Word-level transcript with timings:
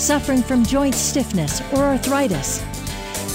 Suffering 0.00 0.42
from 0.42 0.64
joint 0.64 0.94
stiffness 0.94 1.60
or 1.72 1.84
arthritis. 1.84 2.60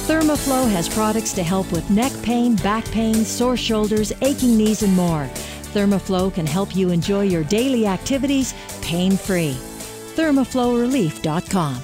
Thermoflow 0.08 0.70
has 0.70 0.90
products 0.90 1.34
to 1.34 1.44
help 1.44 1.72
with 1.72 1.90
neck 1.90 2.12
pain, 2.22 2.56
back 2.58 2.86
pain, 2.86 3.26
sore 3.26 3.58
shoulders, 3.58 4.14
aching 4.22 4.58
knees, 4.58 4.84
and 4.84 4.94
more. 4.94 5.28
Thermoflow 5.74 6.34
can 6.34 6.46
help 6.46 6.76
you 6.76 6.90
enjoy 6.90 7.24
your 7.24 7.44
daily 7.44 7.88
activities 7.88 8.54
pain 8.82 9.18
free. 9.18 9.58
ThermoflowRelief.com. 10.16 11.82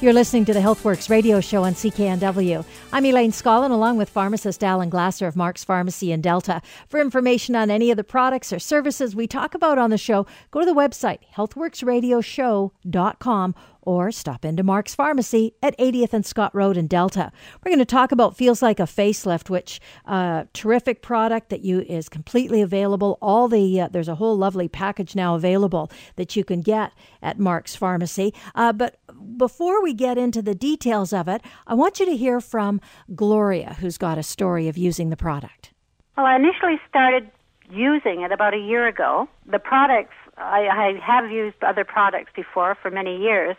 You're 0.00 0.12
listening 0.12 0.44
to 0.46 0.52
the 0.52 0.58
HealthWorks 0.60 1.08
radio 1.08 1.40
show 1.40 1.62
on 1.64 1.74
CKNW. 1.74 2.64
I'm 2.92 3.06
Elaine 3.06 3.30
Scollin, 3.30 3.70
along 3.70 3.96
with 3.96 4.10
pharmacist 4.10 4.64
Alan 4.64 4.90
Glasser 4.90 5.26
of 5.26 5.34
Mark's 5.36 5.64
Pharmacy 5.64 6.12
in 6.12 6.20
Delta. 6.20 6.60
For 6.88 7.00
information 7.00 7.56
on 7.56 7.70
any 7.70 7.90
of 7.90 7.96
the 7.96 8.04
products 8.04 8.52
or 8.52 8.58
services 8.58 9.16
we 9.16 9.26
talk 9.26 9.54
about 9.54 9.78
on 9.78 9.88
the 9.90 9.96
show, 9.96 10.26
go 10.50 10.60
to 10.60 10.66
the 10.66 10.74
website 10.74 11.20
healthworksradioshow.com 11.34 13.54
or 13.86 14.10
stop 14.10 14.44
into 14.44 14.62
Mark's 14.62 14.94
Pharmacy 14.94 15.54
at 15.62 15.76
80th 15.78 16.12
and 16.12 16.26
Scott 16.26 16.54
Road 16.54 16.76
in 16.76 16.86
Delta. 16.86 17.32
We're 17.64 17.70
going 17.70 17.78
to 17.78 17.84
talk 17.84 18.12
about 18.12 18.36
Feels 18.36 18.62
Like 18.62 18.80
a 18.80 18.84
Facelift, 18.84 19.50
which 19.50 19.80
uh, 20.06 20.44
terrific 20.52 21.02
product 21.02 21.50
that 21.50 21.64
you 21.64 21.80
is 21.80 22.08
completely 22.08 22.60
available. 22.60 23.18
All 23.20 23.48
the 23.48 23.80
uh, 23.80 23.88
there's 23.88 24.08
a 24.08 24.16
whole 24.16 24.36
lovely 24.36 24.68
package 24.68 25.14
now 25.14 25.34
available 25.34 25.90
that 26.16 26.36
you 26.36 26.44
can 26.44 26.60
get 26.60 26.92
at 27.22 27.38
Mark's 27.38 27.76
Pharmacy. 27.76 28.34
Uh, 28.54 28.72
but 28.72 28.98
before 29.36 29.82
we 29.82 29.94
get 29.94 30.18
into 30.18 30.42
the 30.42 30.54
details 30.54 31.12
of 31.12 31.28
it, 31.28 31.42
I 31.66 31.74
want 31.74 32.00
you 32.00 32.06
to 32.06 32.16
hear 32.16 32.40
from 32.40 32.80
Gloria, 33.14 33.76
who's 33.80 33.98
got 33.98 34.18
a 34.18 34.22
story 34.22 34.68
of 34.68 34.76
using 34.76 35.10
the 35.10 35.16
product. 35.16 35.70
Well, 36.16 36.26
I 36.26 36.36
initially 36.36 36.80
started 36.88 37.30
using 37.70 38.22
it 38.22 38.32
about 38.32 38.54
a 38.54 38.58
year 38.58 38.86
ago. 38.86 39.28
The 39.50 39.58
products 39.58 40.14
I, 40.36 40.68
I 40.68 41.00
have 41.04 41.30
used 41.30 41.62
other 41.62 41.84
products 41.84 42.30
before 42.34 42.76
for 42.80 42.90
many 42.90 43.16
years, 43.16 43.56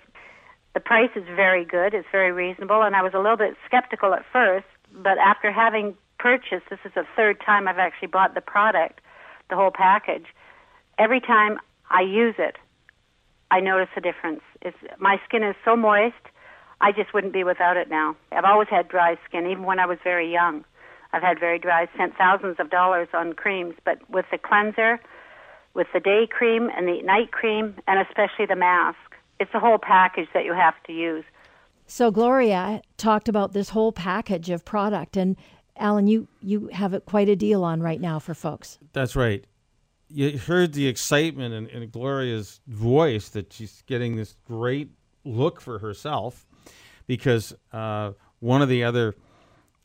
the 0.76 0.82
price 0.82 1.10
is 1.16 1.24
very 1.36 1.64
good, 1.66 1.94
it's 1.94 2.08
very 2.12 2.34
reasonable, 2.34 2.84
and 2.84 2.96
I 2.96 3.02
was 3.02 3.14
a 3.16 3.18
little 3.18 3.38
bit 3.38 3.56
skeptical 3.66 4.14
at 4.14 4.26
first, 4.32 4.68
but 4.94 5.18
after 5.18 5.50
having 5.50 5.96
purchased, 6.20 6.70
this 6.70 6.80
is 6.84 6.92
the 6.94 7.06
third 7.16 7.40
time 7.44 7.68
I've 7.68 7.80
actually 7.80 8.10
bought 8.10 8.36
the 8.36 8.42
product, 8.42 9.00
the 9.50 9.56
whole 9.56 9.72
package, 9.72 10.26
every 11.00 11.22
time 11.22 11.60
I 11.90 12.02
use 12.02 12.36
it, 12.38 12.58
I 13.52 13.62
notice 13.62 13.88
a 13.96 14.02
difference. 14.02 14.42
It's, 14.62 14.76
my 15.00 15.18
skin 15.26 15.44
is 15.44 15.56
so 15.64 15.78
moist, 15.78 16.16
I 16.82 16.92
just 16.92 17.14
wouldn't 17.14 17.32
be 17.32 17.46
without 17.46 17.78
it 17.78 17.90
now. 17.90 18.18
I've 18.34 18.44
always 18.44 18.68
had 18.68 18.90
dry 18.90 19.18
skin, 19.30 19.48
even 19.48 19.64
when 19.64 19.80
I 19.80 19.86
was 19.86 19.98
very 20.04 20.30
young. 20.30 20.66
I've 21.14 21.24
had 21.24 21.40
very 21.40 21.58
dry, 21.58 21.88
spent 21.94 22.18
thousands 22.18 22.58
of 22.60 22.70
dollars 22.70 23.08
on 23.14 23.32
creams, 23.32 23.76
but 23.86 23.98
with 24.10 24.26
the 24.30 24.38
cleanser, 24.38 25.00
with 25.74 25.88
the 25.94 26.02
day 26.02 26.28
cream 26.30 26.70
and 26.76 26.86
the 26.86 27.02
night 27.02 27.32
cream, 27.32 27.76
and 27.88 28.06
especially 28.06 28.46
the 28.46 28.58
mask, 28.58 29.15
it's 29.40 29.52
a 29.54 29.60
whole 29.60 29.78
package 29.78 30.28
that 30.34 30.46
you 30.46 30.54
have 30.54 30.76
to 30.88 30.94
use. 30.94 31.26
So 31.88 32.12
Gloria 32.12 32.82
talked 32.98 33.30
about 33.30 33.54
this 33.54 33.70
whole 33.70 33.92
package 33.92 34.50
of 34.50 34.66
product, 34.66 35.18
and 35.18 35.36
Alan, 35.78 36.08
you 36.08 36.28
you 36.42 36.68
have 36.68 37.00
quite 37.06 37.30
a 37.30 37.36
deal 37.36 37.64
on 37.64 37.82
right 37.82 38.02
now 38.02 38.20
for 38.20 38.34
folks. 38.34 38.80
That's 38.94 39.16
right. 39.16 39.46
You 40.08 40.38
heard 40.38 40.74
the 40.74 40.88
excitement 40.88 41.54
in, 41.54 41.68
in 41.68 41.90
Gloria's 41.90 42.62
voice 42.68 43.30
that 43.30 43.52
she's 43.52 43.84
getting 43.88 44.16
this 44.16 44.36
great 44.46 44.92
look 45.24 45.60
for 45.60 45.80
herself, 45.80 46.46
because 47.08 47.54
uh, 47.74 48.12
one 48.40 48.62
of 48.62 48.70
the 48.70 48.84
other 48.84 49.16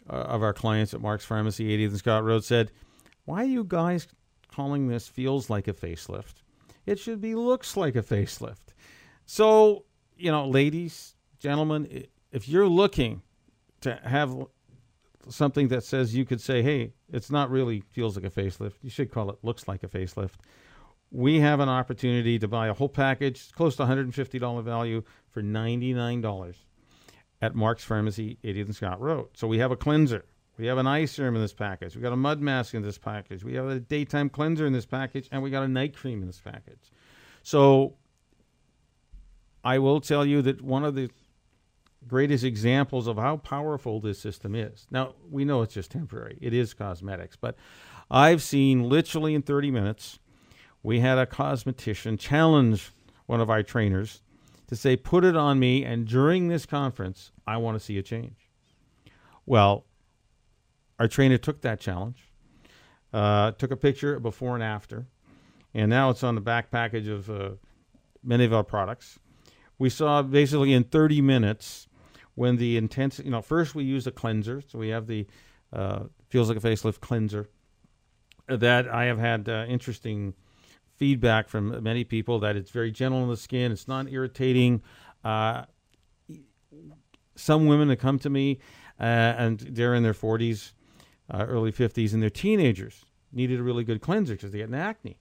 uh, 0.09 0.13
of 0.13 0.43
our 0.43 0.53
clients 0.53 0.95
at 0.95 1.01
Mark's 1.01 1.25
Pharmacy, 1.25 1.77
80th 1.77 1.89
and 1.89 1.99
Scott 1.99 2.25
Road, 2.25 2.45
said, 2.45 2.71
"Why 3.25 3.43
are 3.43 3.47
you 3.47 3.65
guys 3.65 4.07
calling 4.49 4.89
this 4.89 5.07
feels 5.07 5.51
like 5.51 5.69
a 5.69 5.75
facelift? 5.75 6.35
It 6.87 6.99
should 6.99 7.21
be 7.21 7.35
looks 7.35 7.77
like 7.77 7.95
a 7.95 8.03
facelift." 8.03 8.70
So, 9.33 9.85
you 10.17 10.33
know, 10.33 10.49
ladies, 10.49 11.15
gentlemen, 11.39 12.05
if 12.33 12.49
you're 12.49 12.67
looking 12.67 13.23
to 13.81 13.95
have 14.03 14.37
something 15.29 15.69
that 15.69 15.85
says 15.85 16.17
you 16.17 16.25
could 16.25 16.41
say, 16.41 16.63
hey, 16.63 16.95
it's 17.13 17.31
not 17.31 17.49
really 17.49 17.81
feels 17.93 18.17
like 18.17 18.25
a 18.25 18.31
facelift, 18.31 18.73
you 18.83 18.91
should 18.91 19.13
call 19.13 19.31
it 19.31 19.39
looks 19.43 19.69
like 19.69 19.85
a 19.85 19.87
facelift. 19.87 20.35
We 21.13 21.39
have 21.39 21.61
an 21.61 21.69
opportunity 21.69 22.41
to 22.41 22.49
buy 22.49 22.67
a 22.67 22.75
whole 22.75 22.89
package, 22.89 23.53
close 23.53 23.77
to 23.77 23.85
$150 23.85 24.65
value, 24.65 25.05
for 25.29 25.45
$99 25.45 26.55
at 27.41 27.55
Mark's 27.55 27.85
Pharmacy, 27.85 28.37
80th 28.43 28.65
and 28.65 28.75
Scott 28.75 29.01
Road. 29.01 29.29
So 29.35 29.47
we 29.47 29.59
have 29.59 29.71
a 29.71 29.77
cleanser. 29.77 30.25
We 30.59 30.67
have 30.67 30.79
an 30.79 30.89
eye 30.89 31.05
serum 31.05 31.37
in 31.37 31.43
this 31.43 31.55
package. 31.55 31.95
We 31.95 32.03
got 32.03 32.13
a 32.13 32.17
mud 32.17 32.41
mask 32.41 32.75
in 32.75 32.83
this 32.83 32.99
package. 32.99 33.45
We 33.45 33.55
have 33.55 33.69
a 33.69 33.79
daytime 33.79 34.29
cleanser 34.29 34.67
in 34.67 34.73
this 34.73 34.87
package, 34.87 35.29
and 35.31 35.41
we 35.41 35.51
got 35.51 35.63
a 35.63 35.69
night 35.69 35.95
cream 35.95 36.21
in 36.21 36.27
this 36.27 36.41
package. 36.41 36.91
So 37.45 37.95
I 39.65 39.79
will 39.79 40.01
tell 40.01 40.25
you 40.25 40.43
that 40.43 40.63
one 40.63 40.85
of 40.85 40.95
the 40.95 41.11
greatest 42.07 42.45
examples 42.45 43.07
of 43.07 43.17
how 43.17 43.37
powerful 43.37 44.01
this 44.01 44.19
system 44.19 44.55
is. 44.55 44.87
Now, 44.91 45.15
we 45.31 45.45
know 45.45 45.63
it's 45.63 45.75
just 45.75 45.91
temporary, 45.91 46.39
it 46.41 46.55
is 46.55 46.73
cosmetics, 46.73 47.37
but 47.37 47.57
I've 48.11 48.43
seen 48.43 48.89
literally 48.89 49.35
in 49.35 49.43
30 49.43 49.71
minutes, 49.71 50.19
we 50.83 51.01
had 51.01 51.19
a 51.19 51.27
cosmetician 51.27 52.19
challenge 52.19 52.93
one 53.27 53.41
of 53.41 53.51
our 53.51 53.63
trainers 53.63 54.23
to 54.67 54.77
say, 54.77 54.97
put 54.97 55.25
it 55.25 55.37
on 55.37 55.59
me, 55.59 55.85
and 55.85 56.07
during 56.07 56.49
this 56.49 56.65
conference, 56.65 57.33
I 57.47 57.59
want 57.59 57.79
to 57.79 57.85
see 57.85 57.99
a 57.99 58.03
change. 58.03 58.51
Well, 59.47 59.85
our 60.99 61.09
trainer 61.09 61.39
took 61.39 61.61
that 61.61 61.81
challenge, 61.81 62.31
uh, 63.13 63.53
took 63.53 63.71
a 63.71 63.77
picture 63.77 64.19
before 64.19 64.55
and 64.55 64.63
after, 64.63 65.07
and 65.75 65.91
now 65.91 66.11
it's 66.11 66.23
on 66.23 66.35
the 66.35 66.41
back 66.41 66.71
package 66.71 67.09
of 67.09 67.29
uh, 67.31 67.51
many 68.23 68.45
of 68.45 68.53
our 68.53 68.65
products 68.65 69.19
we 69.81 69.89
saw 69.89 70.23
basically 70.23 70.75
in 70.75 70.85
30 70.85 71.23
minutes 71.23 71.89
when 72.35 72.57
the 72.57 72.77
intense, 72.77 73.19
you 73.19 73.31
know, 73.31 73.41
first 73.41 73.75
we 73.75 73.83
use 73.83 74.07
a 74.07 74.13
cleanser. 74.13 74.63
So 74.69 74.79
we 74.79 74.91
have 74.91 75.07
the 75.07 75.27
uh, 75.73 76.01
feels 76.29 76.49
like 76.49 76.59
a 76.59 76.61
facelift 76.61 77.01
cleanser. 77.01 77.49
That 78.47 78.89
I 78.89 79.07
have 79.07 79.19
had 79.19 79.49
uh, 79.49 79.65
interesting 79.69 80.35
feedback 80.97 81.49
from 81.49 81.83
many 81.83 82.05
people 82.05 82.39
that 82.41 82.57
it's 82.57 82.71
very 82.71 82.93
gentle 82.93 83.23
on 83.23 83.29
the 83.29 83.37
skin. 83.39 83.73
It's 83.73 83.89
not 83.89 84.07
irritating. 84.13 84.83
Uh, 85.25 85.65
some 87.35 87.67
women 87.67 87.89
that 87.89 87.97
come 87.97 88.19
to 88.19 88.29
me 88.29 88.59
uh, 89.01 89.05
and 89.05 89.61
they're 89.61 89.95
in 89.95 90.03
their 90.03 90.13
40s, 90.13 90.73
uh, 91.31 91.47
early 91.49 91.73
50s, 91.73 92.13
and 92.13 92.23
they're 92.23 92.29
teenagers 92.29 93.07
needed 93.33 93.59
a 93.59 93.63
really 93.63 93.85
good 93.85 94.03
cleanser 94.03 94.35
because 94.35 94.51
they 94.51 94.59
get 94.59 94.69
an 94.69 94.75
acne. 94.75 95.17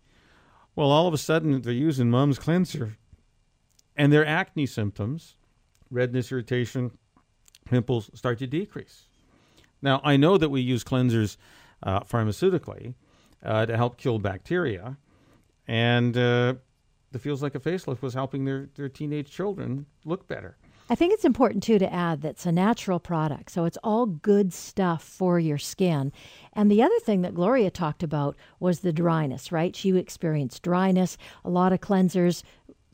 Well, 0.76 0.91
all 0.91 1.08
of 1.08 1.14
a 1.14 1.18
sudden 1.18 1.62
they're 1.62 1.72
using 1.72 2.09
mom's 2.09 2.40
cleanser 2.40 2.97
and 4.00 4.14
their 4.14 4.26
acne 4.26 4.66
symptoms, 4.66 5.36
redness, 5.92 6.32
irritation, 6.32 6.90
pimples, 7.66 8.10
start 8.16 8.40
to 8.40 8.48
decrease. 8.48 9.10
Now, 9.82 10.00
I 10.06 10.16
know 10.16 10.38
that 10.38 10.50
we 10.50 10.62
use 10.62 10.84
cleansers 10.86 11.36
uh, 11.84 12.00
pharmaceutically 12.02 12.96
uh, 13.44 13.66
to 13.66 13.76
help 13.76 13.98
kill 13.98 14.18
bacteria, 14.18 14.98
and 15.68 16.18
uh, 16.18 16.56
it 17.14 17.20
feels 17.20 17.44
like 17.44 17.56
a 17.56 17.59
facelift 17.59 18.02
was 18.02 18.14
helping 18.14 18.46
their, 18.46 18.70
their 18.76 18.90
teenage 18.90 19.30
children 19.30 19.86
look 20.06 20.28
better. 20.28 20.58
I 20.92 20.96
think 20.96 21.14
it's 21.14 21.26
important 21.26 21.62
too 21.62 21.78
to 21.78 21.94
add 21.94 22.22
that 22.23 22.29
it's 22.29 22.47
a 22.47 22.52
natural 22.52 23.00
product, 23.00 23.52
so 23.52 23.66
it's 23.66 23.78
all 23.84 24.08
good 24.08 24.52
stuff 24.52 25.03
for 25.03 25.40
your 25.40 25.59
skin. 25.59 26.12
And 26.53 26.72
the 26.72 26.82
other 26.82 27.00
thing 27.02 27.22
that 27.22 27.35
Gloria 27.35 27.70
talked 27.70 28.02
about 28.02 28.35
was 28.59 28.79
the 28.79 28.91
dryness, 28.91 29.52
right? 29.52 29.76
She 29.76 29.96
experienced 29.96 30.64
dryness. 30.64 31.16
A 31.46 31.50
lot 31.50 31.73
of 31.73 31.79
cleansers 31.79 32.41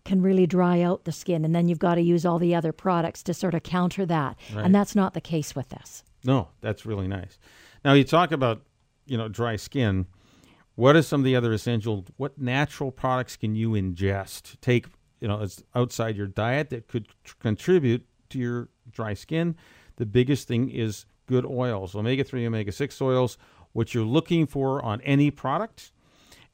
can 0.06 0.22
really 0.22 0.48
dry 0.48 0.82
out 0.82 1.04
the 1.04 1.12
skin, 1.12 1.44
and 1.44 1.54
then 1.54 1.68
you've 1.68 1.80
got 1.80 1.96
to 1.96 2.02
use 2.02 2.26
all 2.26 2.40
the 2.40 2.56
other 2.56 2.72
products 2.72 3.24
to 3.24 3.34
sort 3.34 3.56
of 3.56 3.64
counter 3.64 4.06
that. 4.06 4.38
Right. 4.54 4.64
And 4.64 4.74
that's 4.74 4.96
not 4.96 5.14
the 5.14 5.22
case 5.22 5.56
with 5.56 5.70
this. 5.70 6.04
No, 6.24 6.50
that's 6.62 6.86
really 6.86 7.08
nice. 7.08 7.38
Now 7.84 7.94
you 7.94 8.04
talk 8.04 8.32
about 8.32 8.62
you 9.06 9.18
know 9.18 9.28
dry 9.28 9.58
skin. 9.58 10.06
What 10.76 10.96
are 10.96 11.02
some 11.02 11.22
of 11.22 11.26
the 11.26 11.36
other 11.36 11.52
essential? 11.52 12.06
What 12.18 12.40
natural 12.40 12.92
products 12.92 13.36
can 13.36 13.56
you 13.56 13.72
ingest? 13.72 14.60
Take 14.62 14.88
you 15.20 15.28
know 15.28 15.42
as 15.42 15.64
outside 15.76 16.16
your 16.16 16.28
diet 16.28 16.70
that 16.70 16.88
could 16.88 17.08
tr- 17.24 17.36
contribute 17.40 18.06
to 18.30 18.40
your 18.40 18.70
dry 18.92 19.14
skin. 19.14 19.56
The 19.98 20.06
biggest 20.06 20.48
thing 20.48 20.70
is 20.70 21.06
good 21.28 21.46
oils, 21.46 21.96
omega 21.96 22.24
three, 22.24 22.46
omega 22.46 22.72
six 22.72 23.02
oils. 23.02 23.38
What 23.74 23.94
you're 23.94 24.06
looking 24.06 24.46
for 24.46 24.84
on 24.84 25.02
any 25.02 25.32
product 25.32 25.92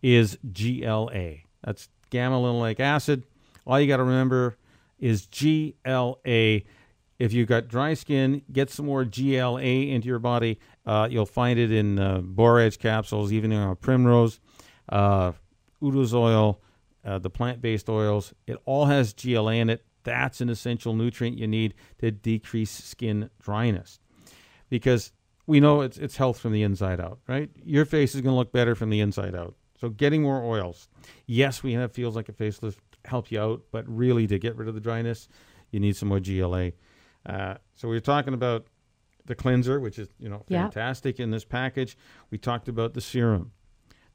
is 0.01 0.38
GLA. 0.51 1.36
That's 1.63 1.89
gamma 2.09 2.38
linolenic 2.38 2.80
acid 2.80 3.24
all 3.66 3.80
you 3.80 3.88
got 3.88 3.98
to 3.98 4.04
remember 4.04 4.58
is 5.00 5.28
GLA. 5.28 6.62
If 7.19 7.34
you've 7.34 7.48
got 7.48 7.68
dry 7.68 7.94
skin, 7.94 8.42
get 8.52 8.69
some 8.69 8.88
more 8.88 9.06
GLA 9.06 9.62
into 9.62 10.08
your 10.08 10.19
body. 10.19 10.60
Uh, 10.86 11.08
you'll 11.10 11.25
find 11.25 11.60
it 11.60 11.72
in 11.72 12.00
uh, 12.00 12.22
borage 12.22 12.80
capsules, 12.80 13.31
evening 13.31 13.75
primrose, 13.75 14.40
uh, 14.90 15.34
Udo's 15.81 16.13
oil, 16.13 16.62
uh, 17.06 17.19
the 17.19 17.30
plant 17.30 17.62
based 17.62 17.90
oils. 17.90 18.34
It 18.48 18.58
all 18.66 18.86
has 18.86 19.13
GLA 19.13 19.54
in 19.54 19.69
it. 19.69 19.86
That's 20.04 20.42
an 20.42 20.50
essential 20.50 20.96
nutrient 20.96 21.38
you 21.38 21.48
need 21.48 21.75
to 22.00 22.10
decrease 22.10 22.72
skin 22.72 23.30
dryness. 23.40 24.00
Because 24.69 25.12
we 25.46 25.60
know 25.60 25.81
it's, 25.81 25.98
it's 25.98 26.18
health 26.18 26.40
from 26.40 26.54
the 26.54 26.63
inside 26.63 27.00
out, 27.00 27.19
right? 27.28 27.50
Your 27.63 27.86
face 27.86 28.16
is 28.16 28.22
going 28.22 28.34
to 28.34 28.38
look 28.38 28.52
better 28.52 28.74
from 28.74 28.90
the 28.90 29.00
inside 29.00 29.36
out. 29.36 29.56
So 29.80 29.90
getting 29.90 30.22
more 30.22 30.44
oils. 30.44 30.88
Yes, 31.25 31.62
we 31.62 31.74
have 31.74 31.92
feels 31.92 32.16
like 32.16 32.30
a 32.30 32.34
facelift 32.34 32.78
help 33.06 33.31
you 33.31 33.39
out, 33.39 33.63
but 33.71 33.86
really 33.88 34.27
to 34.27 34.39
get 34.39 34.56
rid 34.56 34.68
of 34.68 34.75
the 34.75 34.81
dryness, 34.81 35.27
you 35.71 35.80
need 35.80 35.95
some 35.95 36.09
more 36.09 36.19
GLA. 36.19 36.71
Uh, 37.25 37.56
so 37.75 37.88
we 37.88 37.95
are 37.98 38.01
talking 38.01 38.33
about 38.33 38.68
the 39.25 39.36
cleanser, 39.36 39.80
which 39.80 40.00
is 40.00 40.09
you 40.19 40.30
know 40.30 40.44
fantastic 40.63 41.19
in 41.19 41.31
this 41.31 41.45
package. 41.45 41.98
We 42.30 42.38
talked 42.38 42.68
about 42.68 42.94
the 42.94 43.01
serum. 43.01 43.51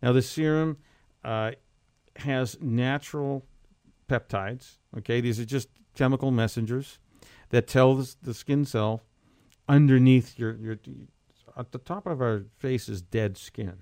Now 0.02 0.12
the 0.12 0.22
serum 0.22 0.78
uh, 1.24 1.52
has 2.16 2.58
natural 2.60 3.44
peptides. 4.08 4.78
Okay, 4.98 5.20
these 5.20 5.38
are 5.38 5.44
just 5.44 5.68
chemical 5.94 6.30
messengers 6.30 6.98
that 7.50 7.66
tell 7.66 7.94
the, 7.94 8.14
the 8.22 8.34
skin 8.34 8.64
cell 8.64 9.02
underneath 9.68 10.38
your 10.38 10.54
your 10.56 10.76
at 11.56 11.72
the 11.72 11.78
top 11.78 12.06
of 12.06 12.20
our 12.20 12.44
face 12.58 12.88
is 12.88 13.02
dead 13.02 13.38
skin. 13.38 13.78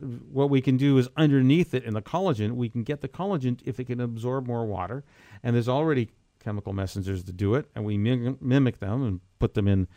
What 0.00 0.50
we 0.50 0.60
can 0.60 0.76
do 0.76 0.98
is 0.98 1.08
underneath 1.16 1.74
it 1.74 1.84
in 1.84 1.94
the 1.94 2.02
collagen, 2.02 2.52
we 2.52 2.68
can 2.68 2.82
get 2.82 3.00
the 3.00 3.08
collagen 3.08 3.60
if 3.64 3.78
it 3.78 3.84
can 3.84 4.00
absorb 4.00 4.46
more 4.46 4.66
water. 4.66 5.04
And 5.42 5.54
there's 5.54 5.68
already 5.68 6.10
chemical 6.42 6.72
messengers 6.72 7.24
to 7.24 7.32
do 7.32 7.54
it, 7.54 7.66
and 7.74 7.84
we 7.84 7.96
mim- 7.96 8.38
mimic 8.40 8.78
them 8.78 9.02
and 9.02 9.20
put 9.38 9.54
them 9.54 9.68
in 9.68 9.88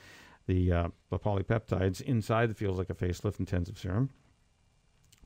the, 0.47 0.71
uh, 0.71 0.87
the 1.09 1.19
polypeptides 1.19 2.01
inside 2.01 2.49
the 2.49 2.55
feels 2.55 2.77
like 2.77 2.89
a 2.89 2.95
facelift 2.95 3.39
intensive 3.39 3.77
serum. 3.77 4.09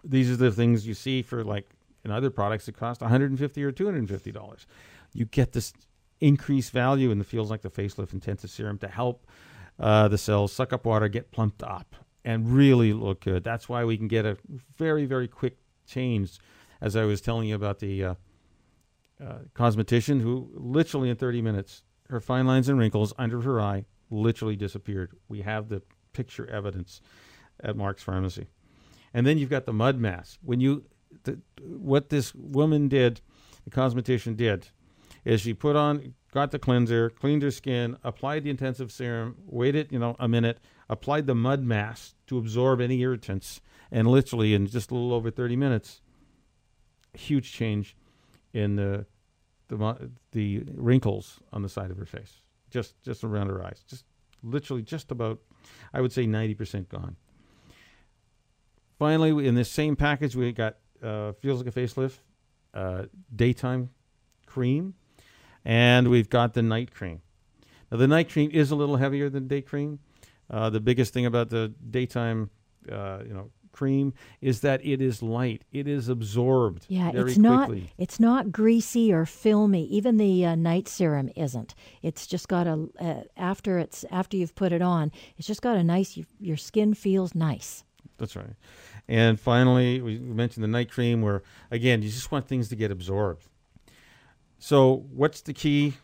These 0.03 0.29
are 0.31 0.35
the 0.35 0.51
things 0.51 0.85
you 0.85 0.93
see 0.93 1.21
for 1.21 1.43
like 1.43 1.69
in 2.03 2.11
other 2.11 2.29
products 2.29 2.65
that 2.65 2.75
cost 2.75 3.01
150 3.01 3.63
or 3.63 3.71
250 3.71 4.31
dollars. 4.31 4.67
You 5.13 5.25
get 5.25 5.53
this 5.53 5.73
increased 6.19 6.71
value 6.71 7.11
in 7.11 7.19
the 7.19 7.23
feels 7.23 7.49
like 7.49 7.61
the 7.61 7.69
facelift 7.69 8.13
intensive 8.13 8.49
serum 8.49 8.77
to 8.79 8.87
help 8.87 9.25
uh, 9.79 10.07
the 10.07 10.17
cells 10.17 10.51
suck 10.51 10.73
up 10.73 10.85
water, 10.85 11.07
get 11.07 11.31
plumped 11.31 11.63
up, 11.63 11.95
and 12.25 12.53
really 12.53 12.93
look 12.93 13.21
good. 13.21 13.43
That's 13.43 13.67
why 13.67 13.83
we 13.83 13.97
can 13.97 14.07
get 14.07 14.25
a 14.25 14.37
very, 14.77 15.05
very 15.05 15.27
quick 15.27 15.57
change. 15.85 16.39
As 16.81 16.95
I 16.95 17.03
was 17.03 17.21
telling 17.21 17.47
you 17.47 17.55
about 17.55 17.79
the 17.79 18.03
uh, 18.03 18.13
uh, 19.23 19.37
cosmetician 19.55 20.21
who 20.21 20.49
literally 20.53 21.09
in 21.09 21.15
30 21.15 21.41
minutes, 21.41 21.83
her 22.09 22.19
fine 22.19 22.45
lines 22.45 22.69
and 22.69 22.77
wrinkles 22.77 23.13
under 23.17 23.41
her 23.41 23.59
eye 23.61 23.85
literally 24.09 24.55
disappeared. 24.55 25.11
We 25.27 25.41
have 25.41 25.69
the 25.69 25.81
picture 26.11 26.49
evidence 26.49 27.01
at 27.61 27.75
Mark's 27.75 28.03
Pharmacy. 28.03 28.47
And 29.13 29.25
then 29.25 29.37
you've 29.37 29.49
got 29.49 29.65
the 29.65 29.73
mud 29.73 29.97
mask. 29.99 30.39
When 30.43 30.59
you, 30.59 30.85
the, 31.23 31.39
what 31.61 32.09
this 32.09 32.33
woman 32.35 32.87
did, 32.87 33.21
the 33.63 33.69
cosmetician 33.69 34.35
did, 34.35 34.67
is 35.23 35.41
she 35.41 35.53
put 35.53 35.75
on 35.75 36.13
got 36.33 36.51
the 36.51 36.59
cleanser, 36.59 37.11
cleaned 37.11 37.43
her 37.43 37.51
skin, 37.51 37.95
applied 38.03 38.43
the 38.43 38.49
intensive 38.49 38.91
serum, 38.91 39.35
waited, 39.45 39.91
you 39.91 39.99
know, 39.99 40.15
a 40.19 40.27
minute, 40.27 40.57
applied 40.89 41.27
the 41.27 41.35
mud 41.35 41.63
mask 41.63 42.15
to 42.27 42.37
absorb 42.37 42.81
any 42.81 42.99
irritants, 43.01 43.61
and 43.91 44.07
literally 44.07 44.53
in 44.53 44.67
just 44.67 44.91
a 44.91 44.93
little 44.93 45.13
over 45.13 45.31
30 45.31 45.55
minutes, 45.55 46.01
huge 47.13 47.51
change 47.51 47.95
in 48.53 48.75
the 48.75 49.05
the 49.69 50.11
the 50.31 50.63
wrinkles 50.75 51.39
on 51.51 51.61
the 51.61 51.69
side 51.69 51.91
of 51.91 51.97
her 51.97 52.05
face, 52.05 52.41
just 52.69 53.01
just 53.01 53.23
around 53.23 53.47
her 53.47 53.63
eyes, 53.63 53.83
just 53.87 54.05
literally 54.43 54.81
just 54.81 55.11
about, 55.11 55.39
I 55.93 56.01
would 56.01 56.11
say 56.11 56.25
90% 56.25 56.89
gone. 56.89 57.15
Finally, 58.99 59.47
in 59.47 59.55
this 59.55 59.69
same 59.69 59.95
package, 59.95 60.35
we 60.35 60.51
got 60.51 60.77
uh, 61.01 61.31
feels 61.33 61.63
like 61.63 61.73
a 61.73 61.79
facelift, 61.79 62.19
uh, 62.73 63.03
daytime 63.33 63.89
cream 64.45 64.95
and 65.65 66.09
we've 66.09 66.29
got 66.29 66.53
the 66.53 66.61
night 66.61 66.93
cream. 66.93 67.21
Now, 67.91 67.97
the 67.97 68.07
night 68.07 68.29
cream 68.29 68.49
is 68.51 68.71
a 68.71 68.75
little 68.75 68.97
heavier 68.97 69.29
than 69.29 69.47
day 69.47 69.61
cream. 69.61 69.99
Uh, 70.49 70.69
the 70.69 70.79
biggest 70.79 71.13
thing 71.13 71.25
about 71.25 71.49
the 71.49 71.73
daytime, 71.89 72.49
uh, 72.91 73.19
you 73.25 73.33
know, 73.33 73.49
cream 73.73 74.13
is 74.39 74.61
that 74.61 74.85
it 74.85 75.01
is 75.01 75.21
light. 75.21 75.65
It 75.73 75.87
is 75.87 76.07
absorbed. 76.07 76.85
Yeah, 76.87 77.11
it's 77.13 77.37
not. 77.37 77.67
Quickly. 77.67 77.91
It's 77.97 78.19
not 78.19 78.51
greasy 78.51 79.11
or 79.11 79.25
filmy. 79.25 79.85
Even 79.87 80.17
the 80.17 80.45
uh, 80.45 80.55
night 80.55 80.87
serum 80.87 81.29
isn't. 81.35 81.75
It's 82.01 82.25
just 82.25 82.47
got 82.47 82.67
a 82.67 82.87
uh, 82.99 83.23
after 83.35 83.79
it's 83.79 84.05
after 84.09 84.37
you've 84.37 84.55
put 84.55 84.71
it 84.71 84.81
on. 84.81 85.11
It's 85.37 85.47
just 85.47 85.61
got 85.61 85.75
a 85.75 85.83
nice. 85.83 86.15
You, 86.15 86.25
your 86.39 86.57
skin 86.57 86.93
feels 86.93 87.35
nice. 87.35 87.83
That's 88.17 88.35
right. 88.35 88.55
And 89.07 89.37
finally, 89.37 90.01
we 90.01 90.19
mentioned 90.19 90.63
the 90.63 90.69
night 90.69 90.89
cream, 90.89 91.21
where 91.21 91.43
again, 91.71 92.01
you 92.01 92.09
just 92.09 92.31
want 92.31 92.47
things 92.47 92.69
to 92.69 92.75
get 92.75 92.91
absorbed. 92.91 93.49
So, 94.59 95.05
what's 95.11 95.41
the 95.41 95.53
key? 95.53 95.95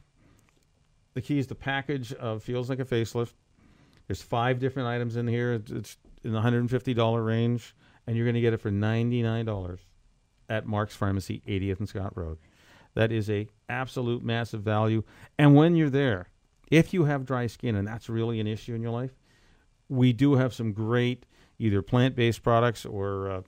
The 1.14 1.22
key 1.22 1.40
is 1.40 1.48
the 1.48 1.56
package 1.56 2.14
of 2.14 2.44
feels 2.44 2.70
like 2.70 2.80
a 2.80 2.86
facelift. 2.86 3.34
There's 4.10 4.24
five 4.24 4.58
different 4.58 4.88
items 4.88 5.18
in 5.18 5.28
here. 5.28 5.54
It's 5.54 5.98
in 6.24 6.34
the 6.34 6.42
$150 6.42 7.26
range, 7.26 7.76
and 8.08 8.18
you're 8.18 8.26
going 8.26 8.34
to 8.34 8.42
get 8.42 8.56
it 8.56 8.60
for 8.60 8.72
$99 8.72 9.78
at 10.50 10.66
Mark's 10.66 10.96
Pharmacy, 10.96 11.44
80th 11.48 11.78
and 11.78 11.88
Scott 11.88 12.18
Road. 12.18 12.40
That 12.96 13.12
is 13.12 13.30
a 13.30 13.46
absolute 13.70 14.24
massive 14.24 14.64
value. 14.64 15.04
And 15.38 15.54
when 15.54 15.76
you're 15.76 15.92
there, 15.92 16.30
if 16.72 16.92
you 16.92 17.04
have 17.04 17.24
dry 17.24 17.46
skin 17.46 17.76
and 17.76 17.88
that's 17.88 18.10
really 18.10 18.40
an 18.40 18.48
issue 18.48 18.74
in 18.74 18.82
your 18.82 18.92
life, 18.92 19.12
we 19.90 20.12
do 20.12 20.38
have 20.38 20.56
some 20.56 20.74
great 20.74 21.28
either 21.60 21.84
plant-based 21.84 22.42
products 22.42 22.88
or 22.88 23.30
uh, 23.30 23.42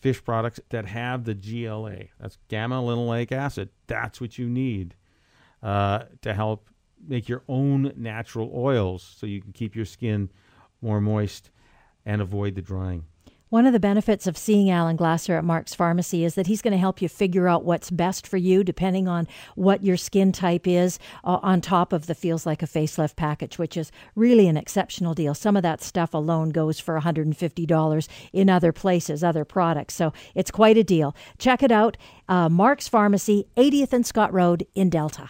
fish 0.00 0.22
products 0.22 0.60
that 0.68 0.86
have 0.86 1.24
the 1.24 1.34
GLA. 1.34 2.04
That's 2.20 2.38
gamma 2.46 2.76
linolenic 2.76 3.32
acid. 3.32 3.70
That's 3.88 4.20
what 4.20 4.38
you 4.38 4.48
need 4.48 4.94
uh, 5.64 6.04
to 6.22 6.32
help 6.32 6.70
make 7.08 7.28
your 7.28 7.42
own 7.48 7.92
natural 7.96 8.50
oils 8.54 9.02
so 9.02 9.26
you 9.26 9.40
can 9.40 9.52
keep 9.52 9.76
your 9.76 9.84
skin 9.84 10.30
more 10.80 11.00
moist 11.00 11.50
and 12.04 12.20
avoid 12.20 12.54
the 12.54 12.62
drying. 12.62 13.04
One 13.54 13.66
of 13.66 13.72
the 13.72 13.78
benefits 13.78 14.26
of 14.26 14.36
seeing 14.36 14.68
Alan 14.68 14.96
Glasser 14.96 15.36
at 15.36 15.44
Mark's 15.44 15.76
Pharmacy 15.76 16.24
is 16.24 16.34
that 16.34 16.48
he's 16.48 16.60
going 16.60 16.72
to 16.72 16.76
help 16.76 17.00
you 17.00 17.08
figure 17.08 17.46
out 17.46 17.64
what's 17.64 17.88
best 17.88 18.26
for 18.26 18.36
you 18.36 18.64
depending 18.64 19.06
on 19.06 19.28
what 19.54 19.84
your 19.84 19.96
skin 19.96 20.32
type 20.32 20.66
is, 20.66 20.98
uh, 21.22 21.38
on 21.40 21.60
top 21.60 21.92
of 21.92 22.06
the 22.06 22.16
Feels 22.16 22.46
Like 22.46 22.64
a 22.64 22.66
Facelift 22.66 23.14
package, 23.14 23.56
which 23.56 23.76
is 23.76 23.92
really 24.16 24.48
an 24.48 24.56
exceptional 24.56 25.14
deal. 25.14 25.34
Some 25.34 25.56
of 25.56 25.62
that 25.62 25.84
stuff 25.84 26.14
alone 26.14 26.50
goes 26.50 26.80
for 26.80 27.00
$150 27.00 28.08
in 28.32 28.50
other 28.50 28.72
places, 28.72 29.22
other 29.22 29.44
products. 29.44 29.94
So 29.94 30.12
it's 30.34 30.50
quite 30.50 30.76
a 30.76 30.82
deal. 30.82 31.14
Check 31.38 31.62
it 31.62 31.70
out. 31.70 31.96
Uh, 32.28 32.48
Mark's 32.48 32.88
Pharmacy, 32.88 33.46
80th 33.56 33.92
and 33.92 34.04
Scott 34.04 34.32
Road 34.32 34.66
in 34.74 34.90
Delta. 34.90 35.28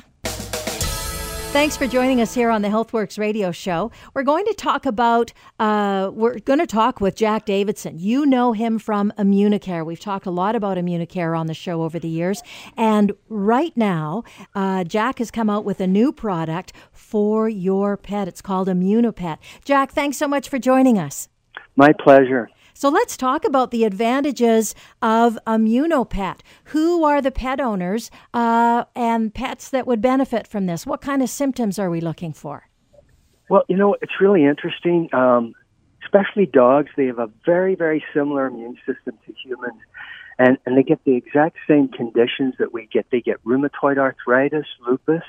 Thanks 1.55 1.77
for 1.77 1.87
joining 1.87 2.21
us 2.21 2.35
here 2.35 2.51
on 2.51 2.63
the 2.63 2.69
HealthWorks 2.69 3.17
radio 3.17 3.53
show. 3.53 3.93
We're 4.13 4.25
going 4.25 4.45
to 4.47 4.55
talk 4.55 4.87
about, 4.87 5.33
uh, 5.61 6.11
we're 6.13 6.41
going 6.41 6.59
to 6.59 6.67
talk 6.67 7.01
with 7.01 7.15
Jack 7.15 7.47
Davidson. 7.47 8.01
You 8.01 8.27
know 8.27 8.55
him 8.55 8.81
from 8.81 9.13
Immunicare. 9.17 9.87
We've 9.87 10.01
talked 10.01 10.27
a 10.27 10.33
lot 10.33 10.57
about 10.57 10.79
Immunicare 10.79 11.39
on 11.39 11.47
the 11.47 11.55
show 11.55 11.85
over 11.85 12.01
the 12.01 12.09
years. 12.09 12.43
And 12.77 13.13
right 13.29 13.73
now, 13.77 14.25
uh, 14.57 14.83
Jack 14.83 15.21
has 15.21 15.31
come 15.31 15.49
out 15.49 15.65
with 15.65 15.81
a 15.81 15.87
new 15.87 16.13
product 16.13 16.73
for 16.91 17.49
your 17.49 17.97
pet. 17.97 18.27
It's 18.27 18.43
called 18.43 18.67
Immunopet. 18.67 19.39
Jack, 19.65 19.93
thanks 19.93 20.17
so 20.17 20.27
much 20.27 20.49
for 20.49 20.59
joining 20.59 20.99
us. 20.99 21.29
My 21.77 21.93
pleasure. 21.93 22.51
So 22.77 22.89
let's 22.89 23.17
talk 23.17 23.45
about 23.45 23.71
the 23.71 23.85
advantages 23.85 24.75
of 25.01 25.39
Immunopet. 25.47 26.41
Who 26.65 27.05
are 27.05 27.23
the 27.23 27.31
pet 27.31 27.61
owners 27.61 28.11
uh, 28.35 28.85
and 28.97 29.33
pets 29.33 29.71
that 29.71 29.87
would 29.87 30.01
benefit 30.01 30.49
from 30.49 30.67
this? 30.67 30.85
What 30.85 31.01
kind 31.01 31.23
of 31.23 31.31
symptoms 31.31 31.79
are 31.79 31.89
we 31.89 32.01
looking 32.01 32.33
for? 32.33 32.69
Well, 33.49 33.63
you 33.69 33.77
know, 33.77 33.97
it's 34.03 34.21
really 34.21 34.45
interesting. 34.45 35.09
Um, 35.15 35.55
especially 36.05 36.47
dogs, 36.47 36.91
they 36.97 37.07
have 37.07 37.21
a 37.21 37.31
very, 37.47 37.77
very 37.77 38.05
similar 38.13 38.49
immune 38.49 38.77
system 38.85 39.17
to 39.25 39.33
humans. 39.43 39.81
And, 40.37 40.59
and 40.67 40.77
they 40.77 40.83
get 40.83 40.99
the 41.05 41.15
exact 41.15 41.59
same 41.69 41.87
conditions 41.87 42.55
that 42.59 42.73
we 42.73 42.89
get. 42.93 43.07
They 43.13 43.21
get 43.21 43.43
rheumatoid 43.45 43.99
arthritis, 43.99 44.67
lupus. 44.85 45.23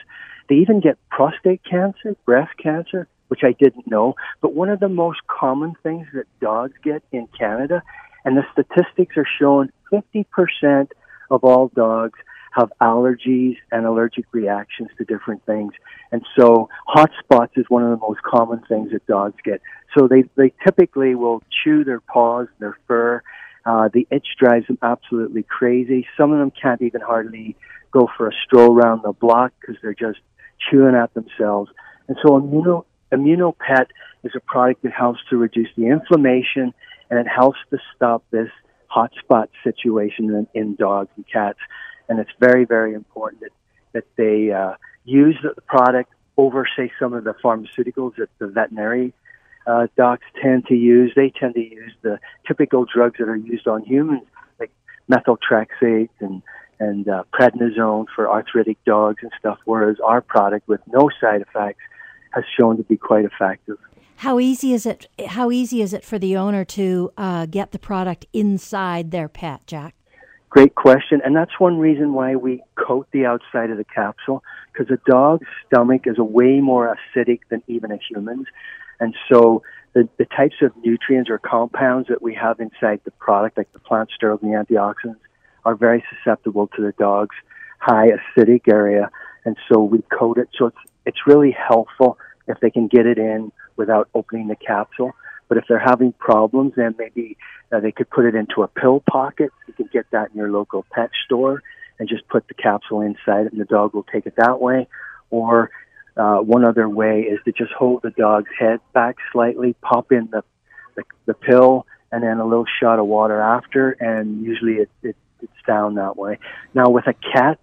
They 0.50 0.56
even 0.56 0.80
get 0.80 0.98
prostate 1.10 1.62
cancer, 1.64 2.16
breast 2.26 2.58
cancer 2.58 3.08
which 3.28 3.42
I 3.44 3.54
didn't 3.54 3.88
know. 3.88 4.16
But 4.42 4.54
one 4.54 4.70
of 4.70 4.80
the 4.80 4.90
most 4.90 5.20
common 5.28 5.76
things 5.84 6.08
that 6.14 6.26
dogs 6.40 6.74
get 6.84 7.04
in 7.12 7.28
Canada, 7.38 7.84
and 8.24 8.38
the 8.38 8.44
statistics 8.52 9.18
are 9.18 9.28
showing 9.40 9.70
50% 9.92 10.90
of 11.32 11.44
all 11.44 11.70
dogs 11.70 12.20
have 12.52 12.72
allergies 12.82 13.58
and 13.72 13.86
allergic 13.86 14.26
reactions 14.32 14.90
to 14.98 15.04
different 15.04 15.46
things. 15.46 15.74
And 16.12 16.26
so 16.40 16.70
hot 16.88 17.12
spots 17.20 17.54
is 17.58 17.66
one 17.68 17.84
of 17.84 17.90
the 17.90 17.98
most 17.98 18.22
common 18.22 18.62
things 18.68 18.92
that 18.92 19.06
dogs 19.08 19.36
get. 19.44 19.62
So 19.98 20.08
they, 20.08 20.24
they 20.36 20.54
typically 20.64 21.16
will 21.16 21.44
chew 21.64 21.84
their 21.84 22.00
paws, 22.00 22.48
their 22.60 22.78
fur. 22.88 23.22
Uh, 23.66 23.90
the 23.94 24.08
itch 24.10 24.28
drives 24.40 24.68
them 24.68 24.78
absolutely 24.82 25.44
crazy. 25.44 26.08
Some 26.18 26.32
of 26.32 26.40
them 26.40 26.52
can't 26.52 26.82
even 26.82 27.02
hardly 27.02 27.58
go 27.92 28.08
for 28.16 28.28
a 28.28 28.32
stroll 28.46 28.74
around 28.74 29.02
the 29.04 29.12
block 29.12 29.52
because 29.60 29.76
they're 29.82 29.94
just 29.94 30.20
chewing 30.70 30.96
at 30.96 31.14
themselves. 31.14 31.72
And 32.08 32.18
so 32.24 32.40
Immuno, 32.40 32.86
ImmunoPet 33.12 33.88
is 34.24 34.32
a 34.36 34.40
product 34.40 34.84
that 34.84 34.92
helps 34.92 35.20
to 35.30 35.38
reduce 35.38 35.70
the 35.78 35.88
inflammation 35.88 36.74
and 37.10 37.20
it 37.20 37.28
helps 37.28 37.60
to 37.70 37.78
stop 37.96 38.24
this 38.32 38.50
hotspot 38.94 39.48
situation 39.64 40.48
in, 40.54 40.60
in 40.60 40.76
dogs 40.76 41.10
and 41.16 41.26
cats. 41.28 41.60
And 42.10 42.20
it's 42.20 42.32
very, 42.40 42.66
very 42.66 42.94
important 42.94 43.42
that, 43.42 43.52
that 43.94 44.06
they 44.16 44.52
uh, 44.52 44.76
use 45.04 45.38
the 45.42 45.62
product 45.62 46.12
over, 46.38 46.68
say, 46.78 46.92
some 47.00 47.14
of 47.14 47.24
the 47.24 47.34
pharmaceuticals 47.44 48.16
that 48.18 48.30
the 48.40 48.48
veterinary 48.48 49.14
uh, 49.68 49.88
docs 49.98 50.26
tend 50.42 50.66
to 50.68 50.76
use. 50.76 51.12
They 51.16 51.30
tend 51.30 51.56
to 51.56 51.62
use 51.62 51.94
the 52.02 52.20
typical 52.48 52.86
drugs 52.86 53.18
that 53.20 53.28
are 53.28 53.36
used 53.36 53.68
on 53.68 53.84
humans, 53.84 54.24
like 54.60 54.72
methotrexate 55.12 56.10
and 56.20 56.42
and 56.78 57.08
uh, 57.08 57.24
prednisone 57.34 58.06
for 58.14 58.30
arthritic 58.30 58.78
dogs 58.84 59.20
and 59.22 59.32
stuff. 59.40 59.58
Whereas 59.64 59.96
our 60.04 60.20
product, 60.20 60.68
with 60.68 60.82
no 60.88 61.10
side 61.22 61.42
effects, 61.42 61.80
has 62.36 62.44
shown 62.60 62.78
to 62.78 62.84
be 62.84 62.98
quite 62.98 63.26
effective. 63.26 63.78
How 64.18 64.40
easy 64.40 64.74
is 64.74 64.86
it? 64.86 65.08
How 65.28 65.52
easy 65.52 65.82
is 65.82 65.94
it 65.94 66.04
for 66.04 66.20
the 66.20 66.38
owner 66.38 66.64
to 66.66 67.12
uh, 67.18 67.46
get 67.48 67.72
the 67.72 67.80
product 67.80 68.26
inside 68.34 69.12
their 69.12 69.28
pet, 69.28 69.66
Jack? 69.68 69.96
Great 70.50 70.76
question, 70.76 71.22
and 71.26 71.36
that's 71.36 71.60
one 71.60 71.80
reason 71.80 72.14
why 72.14 72.36
we 72.36 72.64
coat 72.76 73.08
the 73.12 73.26
outside 73.26 73.72
of 73.72 73.78
the 73.78 73.84
capsule 73.84 74.42
because 74.72 74.90
a 74.90 75.00
dog's 75.10 75.46
stomach 75.66 76.04
is 76.06 76.18
a 76.18 76.24
way 76.24 76.62
more 76.62 76.96
acidic 76.96 77.42
than 77.50 77.62
even 77.68 77.92
a 77.92 78.00
human's, 78.10 78.48
and 79.02 79.16
so 79.30 79.64
the, 79.94 80.08
the 80.18 80.26
types 80.26 80.56
of 80.62 80.72
nutrients 80.78 81.30
or 81.30 81.38
compounds 81.38 82.08
that 82.08 82.22
we 82.22 82.34
have 82.34 82.60
inside 82.62 83.02
the 83.04 83.12
product, 83.12 83.58
like 83.58 83.72
the 83.74 83.80
plant 83.80 84.10
sterols 84.18 84.42
and 84.42 84.54
the 84.54 84.58
antioxidants, 84.58 85.20
are 85.66 85.76
very 85.76 86.04
susceptible 86.14 86.68
to 86.68 86.82
the 86.82 86.94
dog's 86.94 87.36
high 87.80 88.08
acidic 88.12 88.62
area, 88.70 89.10
and 89.44 89.58
so 89.68 89.84
we 89.84 90.02
coat 90.18 90.38
it 90.38 90.48
so 90.58 90.68
it's 90.68 90.78
it's 91.06 91.28
really 91.28 91.52
helpful 91.52 92.18
if 92.48 92.60
they 92.60 92.70
can 92.70 92.88
get 92.88 93.06
it 93.06 93.18
in 93.18 93.52
without 93.76 94.10
opening 94.14 94.48
the 94.48 94.56
capsule. 94.56 95.14
But 95.48 95.58
if 95.58 95.66
they're 95.68 95.80
having 95.80 96.12
problems, 96.14 96.74
then 96.76 96.96
maybe 96.98 97.38
uh, 97.72 97.80
they 97.80 97.92
could 97.92 98.10
put 98.10 98.26
it 98.26 98.36
into 98.36 98.64
a 98.64 98.68
pill 98.68 99.02
pocket. 99.10 99.52
You 99.68 99.74
can 99.74 99.90
get 99.94 100.06
that 100.12 100.32
in 100.32 100.38
your 100.38 100.50
local 100.50 100.86
pet 100.92 101.12
store 101.26 101.62
and 102.00 102.10
just 102.10 102.28
put 102.28 102.48
the 102.48 102.54
capsule 102.54 103.02
inside 103.02 103.46
it, 103.46 103.52
and 103.52 103.62
the 103.62 103.66
dog 103.66 103.94
will 103.94 104.04
take 104.04 104.26
it 104.26 104.36
that 104.38 104.60
way. 104.60 104.88
Or 105.30 105.70
uh, 106.18 106.38
one 106.38 106.66
other 106.66 106.90
way 106.90 107.22
is 107.22 107.40
to 107.46 107.52
just 107.52 107.72
hold 107.74 108.02
the 108.02 108.12
dog's 108.12 108.50
head 108.58 108.80
back 108.94 109.18
slightly, 109.32 109.76
pop 109.82 110.12
in 110.12 110.30
the, 110.32 110.44
the, 110.96 111.04
the 111.26 111.34
pill, 111.34 111.86
and 112.12 112.24
then 112.24 112.40
a 112.40 112.46
little 112.46 112.66
shot 112.82 113.00
of 113.00 113.06
water 113.06 113.40
after, 113.40 113.92
and 113.92 114.44
usually 114.44 114.74
it, 114.74 114.90
it, 115.04 115.16
it's 115.42 115.52
down 115.68 115.96
that 115.96 116.18
way. 116.18 116.40
Now, 116.74 116.90
with 116.90 117.08
a 117.08 117.14
cat, 117.14 117.60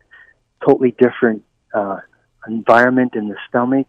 totally 0.66 0.92
different 0.92 1.44
uh, 1.74 1.98
environment 2.46 3.14
in 3.14 3.28
the 3.28 3.36
stomach. 3.48 3.86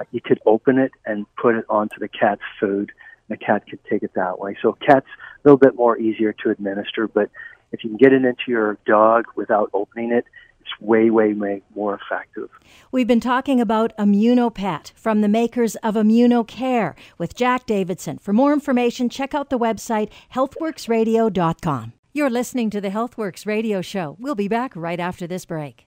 Uh, 0.00 0.04
you 0.12 0.20
could 0.20 0.40
open 0.46 0.78
it 0.78 0.92
and 1.04 1.26
put 1.36 1.54
it 1.54 1.64
onto 1.68 1.98
the 1.98 2.08
cat's 2.08 2.42
food 2.60 2.92
And 3.28 3.38
the 3.38 3.44
cat 3.44 3.64
could 3.68 3.80
take 3.88 4.02
it 4.02 4.12
that 4.14 4.38
way. 4.38 4.56
So 4.62 4.72
cat's 4.72 5.06
a 5.06 5.48
little 5.48 5.58
bit 5.58 5.74
more 5.74 5.98
easier 5.98 6.32
to 6.44 6.50
administer, 6.50 7.08
but 7.08 7.30
if 7.72 7.82
you 7.82 7.90
can 7.90 7.96
get 7.96 8.12
it 8.12 8.24
into 8.24 8.44
your 8.48 8.78
dog 8.86 9.24
without 9.34 9.70
opening 9.72 10.12
it, 10.12 10.24
it's 10.60 10.80
way, 10.80 11.10
way, 11.10 11.32
way 11.32 11.62
more 11.74 11.94
effective. 11.94 12.50
We've 12.90 13.06
been 13.06 13.20
talking 13.20 13.60
about 13.60 13.96
ImmunoPet 13.96 14.92
from 14.94 15.20
the 15.20 15.28
makers 15.28 15.76
of 15.76 15.94
ImmunoCare 15.94 16.94
with 17.18 17.34
Jack 17.34 17.66
Davidson. 17.66 18.18
For 18.18 18.32
more 18.32 18.52
information, 18.52 19.08
check 19.08 19.34
out 19.34 19.50
the 19.50 19.58
website 19.58 20.10
healthworksradio.com. 20.34 21.92
You're 22.12 22.30
listening 22.30 22.70
to 22.70 22.80
the 22.80 22.90
HealthWorks 22.90 23.46
radio 23.46 23.82
show. 23.82 24.16
We'll 24.18 24.34
be 24.34 24.48
back 24.48 24.74
right 24.74 24.98
after 24.98 25.26
this 25.26 25.44
break. 25.44 25.86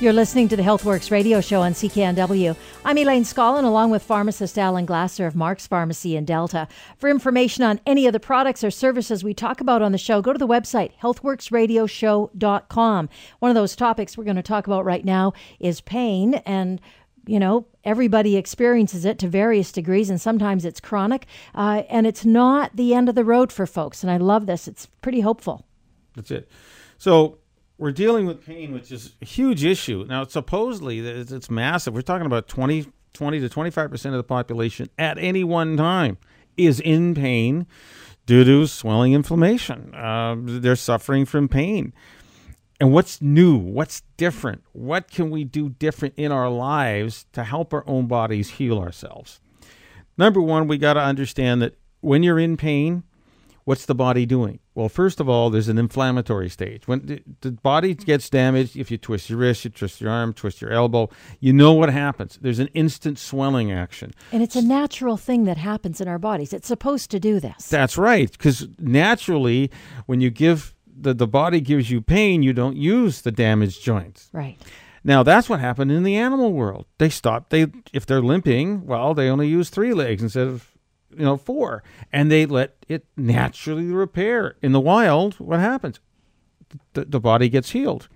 You're 0.00 0.12
listening 0.14 0.48
to 0.48 0.56
the 0.56 0.62
HealthWorks 0.62 1.10
radio 1.10 1.42
show 1.42 1.60
on 1.60 1.74
CKNW. 1.74 2.56
I'm 2.86 2.96
Elaine 2.96 3.22
Scollin, 3.22 3.64
along 3.64 3.90
with 3.90 4.02
pharmacist 4.02 4.58
Alan 4.58 4.86
Glasser 4.86 5.26
of 5.26 5.36
Mark's 5.36 5.66
Pharmacy 5.66 6.16
in 6.16 6.24
Delta. 6.24 6.68
For 6.96 7.10
information 7.10 7.64
on 7.64 7.80
any 7.84 8.06
of 8.06 8.14
the 8.14 8.18
products 8.18 8.64
or 8.64 8.70
services 8.70 9.22
we 9.22 9.34
talk 9.34 9.60
about 9.60 9.82
on 9.82 9.92
the 9.92 9.98
show, 9.98 10.22
go 10.22 10.32
to 10.32 10.38
the 10.38 10.46
website, 10.46 10.92
healthworksradioshow.com. 11.02 13.08
One 13.40 13.50
of 13.50 13.54
those 13.54 13.76
topics 13.76 14.16
we're 14.16 14.24
going 14.24 14.36
to 14.36 14.42
talk 14.42 14.66
about 14.66 14.86
right 14.86 15.04
now 15.04 15.34
is 15.58 15.82
pain. 15.82 16.36
And, 16.46 16.80
you 17.26 17.38
know, 17.38 17.66
everybody 17.84 18.38
experiences 18.38 19.04
it 19.04 19.18
to 19.18 19.28
various 19.28 19.70
degrees, 19.70 20.08
and 20.08 20.18
sometimes 20.18 20.64
it's 20.64 20.80
chronic. 20.80 21.26
Uh, 21.54 21.82
and 21.90 22.06
it's 22.06 22.24
not 22.24 22.74
the 22.74 22.94
end 22.94 23.10
of 23.10 23.16
the 23.16 23.24
road 23.26 23.52
for 23.52 23.66
folks. 23.66 24.02
And 24.02 24.10
I 24.10 24.16
love 24.16 24.46
this, 24.46 24.66
it's 24.66 24.86
pretty 25.02 25.20
hopeful. 25.20 25.66
That's 26.16 26.30
it. 26.30 26.48
So, 26.96 27.39
we're 27.80 27.92
dealing 27.92 28.26
with 28.26 28.44
pain, 28.44 28.72
which 28.72 28.92
is 28.92 29.16
a 29.22 29.24
huge 29.24 29.64
issue. 29.64 30.04
Now, 30.06 30.24
supposedly, 30.24 30.98
it's, 31.00 31.32
it's 31.32 31.48
massive. 31.48 31.94
We're 31.94 32.02
talking 32.02 32.26
about 32.26 32.46
20, 32.46 32.86
20 33.14 33.40
to 33.40 33.48
25% 33.48 34.04
of 34.04 34.12
the 34.12 34.22
population 34.22 34.90
at 34.98 35.16
any 35.18 35.42
one 35.42 35.78
time 35.78 36.18
is 36.58 36.78
in 36.78 37.14
pain 37.14 37.66
due 38.26 38.44
to 38.44 38.66
swelling 38.66 39.14
inflammation. 39.14 39.94
Uh, 39.94 40.36
they're 40.38 40.76
suffering 40.76 41.24
from 41.24 41.48
pain. 41.48 41.94
And 42.78 42.92
what's 42.92 43.22
new? 43.22 43.56
What's 43.56 44.02
different? 44.18 44.62
What 44.72 45.10
can 45.10 45.30
we 45.30 45.44
do 45.44 45.70
different 45.70 46.14
in 46.18 46.30
our 46.32 46.50
lives 46.50 47.24
to 47.32 47.44
help 47.44 47.72
our 47.72 47.84
own 47.88 48.06
bodies 48.06 48.50
heal 48.50 48.78
ourselves? 48.78 49.40
Number 50.18 50.42
one, 50.42 50.68
we 50.68 50.76
got 50.76 50.94
to 50.94 51.00
understand 51.00 51.62
that 51.62 51.78
when 52.02 52.22
you're 52.22 52.38
in 52.38 52.58
pain, 52.58 53.04
what's 53.70 53.86
the 53.86 53.94
body 53.94 54.26
doing? 54.26 54.58
Well, 54.74 54.88
first 54.88 55.20
of 55.20 55.28
all, 55.28 55.48
there's 55.48 55.68
an 55.68 55.78
inflammatory 55.78 56.48
stage. 56.48 56.88
When 56.88 57.22
the 57.40 57.52
body 57.52 57.94
gets 57.94 58.28
damaged, 58.28 58.76
if 58.76 58.90
you 58.90 58.98
twist 58.98 59.30
your 59.30 59.38
wrist, 59.38 59.64
you 59.64 59.70
twist 59.70 60.00
your 60.00 60.10
arm, 60.10 60.32
twist 60.32 60.60
your 60.60 60.72
elbow, 60.72 61.08
you 61.38 61.52
know 61.52 61.72
what 61.72 61.88
happens. 61.88 62.36
There's 62.42 62.58
an 62.58 62.66
instant 62.74 63.16
swelling 63.16 63.70
action. 63.70 64.10
And 64.32 64.42
it's 64.42 64.56
a 64.56 64.60
natural 64.62 65.16
thing 65.16 65.44
that 65.44 65.56
happens 65.56 66.00
in 66.00 66.08
our 66.08 66.18
bodies. 66.18 66.52
It's 66.52 66.66
supposed 66.66 67.12
to 67.12 67.20
do 67.20 67.38
this. 67.38 67.68
That's 67.68 67.96
right, 67.96 68.28
because 68.32 68.66
naturally, 68.80 69.70
when 70.06 70.20
you 70.20 70.30
give 70.30 70.74
the, 70.84 71.14
the 71.14 71.28
body 71.28 71.60
gives 71.60 71.92
you 71.92 72.00
pain, 72.00 72.42
you 72.42 72.52
don't 72.52 72.76
use 72.76 73.20
the 73.20 73.30
damaged 73.30 73.84
joints. 73.84 74.30
Right. 74.32 74.58
Now 75.04 75.22
that's 75.22 75.48
what 75.48 75.60
happened 75.60 75.92
in 75.92 76.02
the 76.02 76.16
animal 76.16 76.52
world. 76.52 76.86
They 76.98 77.08
stop. 77.08 77.50
They 77.50 77.68
if 77.92 78.04
they're 78.04 78.20
limping, 78.20 78.84
well, 78.84 79.14
they 79.14 79.28
only 79.28 79.46
use 79.46 79.70
three 79.70 79.94
legs 79.94 80.24
instead 80.24 80.48
of 80.48 80.76
you 81.10 81.24
know, 81.24 81.36
four, 81.36 81.82
and 82.12 82.30
they 82.30 82.46
let 82.46 82.76
it 82.88 83.06
naturally 83.16 83.86
repair. 83.86 84.56
In 84.62 84.72
the 84.72 84.80
wild, 84.80 85.34
what 85.34 85.60
happens? 85.60 86.00
The, 86.92 87.04
the 87.04 87.20
body 87.20 87.48
gets 87.48 87.70
healed. 87.70 88.08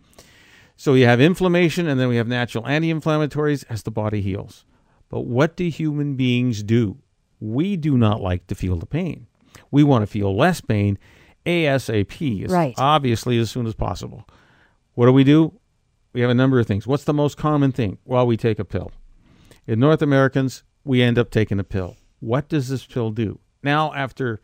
So 0.76 0.94
you 0.94 1.06
have 1.06 1.20
inflammation, 1.20 1.86
and 1.86 2.00
then 2.00 2.08
we 2.08 2.16
have 2.16 2.28
natural 2.28 2.66
anti-inflammatories 2.66 3.64
as 3.68 3.82
the 3.82 3.90
body 3.90 4.20
heals. 4.20 4.64
But 5.08 5.20
what 5.20 5.56
do 5.56 5.68
human 5.68 6.16
beings 6.16 6.62
do? 6.62 6.98
We 7.40 7.76
do 7.76 7.96
not 7.96 8.20
like 8.20 8.46
to 8.48 8.54
feel 8.54 8.76
the 8.76 8.86
pain. 8.86 9.26
We 9.70 9.84
want 9.84 10.02
to 10.02 10.06
feel 10.06 10.36
less 10.36 10.60
pain 10.60 10.98
ASAP, 11.46 12.50
right. 12.50 12.74
obviously 12.78 13.38
as 13.38 13.50
soon 13.50 13.66
as 13.66 13.74
possible. 13.74 14.26
What 14.94 15.06
do 15.06 15.12
we 15.12 15.24
do? 15.24 15.52
We 16.12 16.20
have 16.20 16.30
a 16.30 16.34
number 16.34 16.58
of 16.58 16.66
things. 16.66 16.86
What's 16.86 17.04
the 17.04 17.12
most 17.12 17.36
common 17.36 17.72
thing? 17.72 17.98
Well, 18.04 18.26
we 18.26 18.36
take 18.36 18.58
a 18.58 18.64
pill. 18.64 18.92
In 19.66 19.80
North 19.80 20.00
Americans, 20.00 20.62
we 20.84 21.02
end 21.02 21.18
up 21.18 21.30
taking 21.30 21.58
a 21.58 21.64
pill. 21.64 21.96
What 22.24 22.48
does 22.48 22.68
this 22.68 22.86
pill 22.86 23.10
do? 23.10 23.38
Now, 23.62 23.92
after 23.92 24.40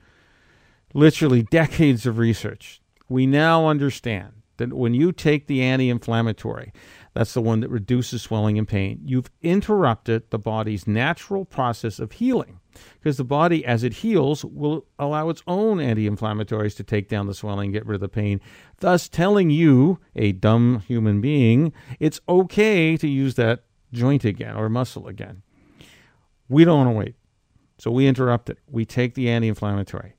literally 0.93 1.43
decades 1.43 2.05
of 2.05 2.19
research, 2.19 2.83
we 3.09 3.27
now 3.27 3.69
understand 3.69 4.43
that 4.59 4.75
when 4.75 4.93
you 4.93 5.13
take 5.13 5.47
the 5.47 5.63
anti 5.63 5.89
inflammatory, 5.89 6.75
that's 7.15 7.33
the 7.33 7.41
one 7.41 7.61
that 7.61 7.71
reduces 7.71 8.21
swelling 8.21 8.59
and 8.59 8.69
pain, 8.69 9.01
you've 9.03 9.31
interrupted 9.41 10.29
the 10.29 10.39
body's 10.39 10.87
natural 10.87 11.47
process 11.47 11.99
of 11.99 12.13
healing. 12.13 12.61
Because 12.99 13.17
the 13.17 13.25
body, 13.25 13.65
as 13.65 13.83
it 13.83 13.95
heals, 13.95 14.45
will 14.45 14.85
allow 14.99 15.31
its 15.31 15.43
own 15.47 15.81
anti 15.81 16.09
inflammatories 16.09 16.77
to 16.77 16.85
take 16.85 17.09
down 17.09 17.29
the 17.29 17.35
swelling, 17.35 17.73
get 17.73 17.87
rid 17.87 17.95
of 17.95 18.01
the 18.03 18.09
pain, 18.11 18.43
thus 18.81 19.09
telling 19.09 19.49
you, 19.49 19.99
a 20.15 20.33
dumb 20.33 20.81
human 20.87 21.23
being, 21.23 21.73
it's 21.99 22.21
okay 22.29 22.99
to 22.99 23.09
use 23.09 23.37
that 23.37 23.65
joint 23.91 24.27
again 24.27 24.55
or 24.55 24.69
muscle 24.69 25.09
again. 25.09 25.41
We 26.51 26.67
don't 26.67 26.85
want 26.85 26.89
to 26.89 26.99
wait. 26.99 27.15
So 27.81 27.91
we 27.91 28.07
interrupt 28.07 28.51
it. 28.51 28.59
We 28.69 28.85
take 28.85 29.15
the 29.15 29.31
anti 29.31 29.49
inflammatory. 29.49 30.13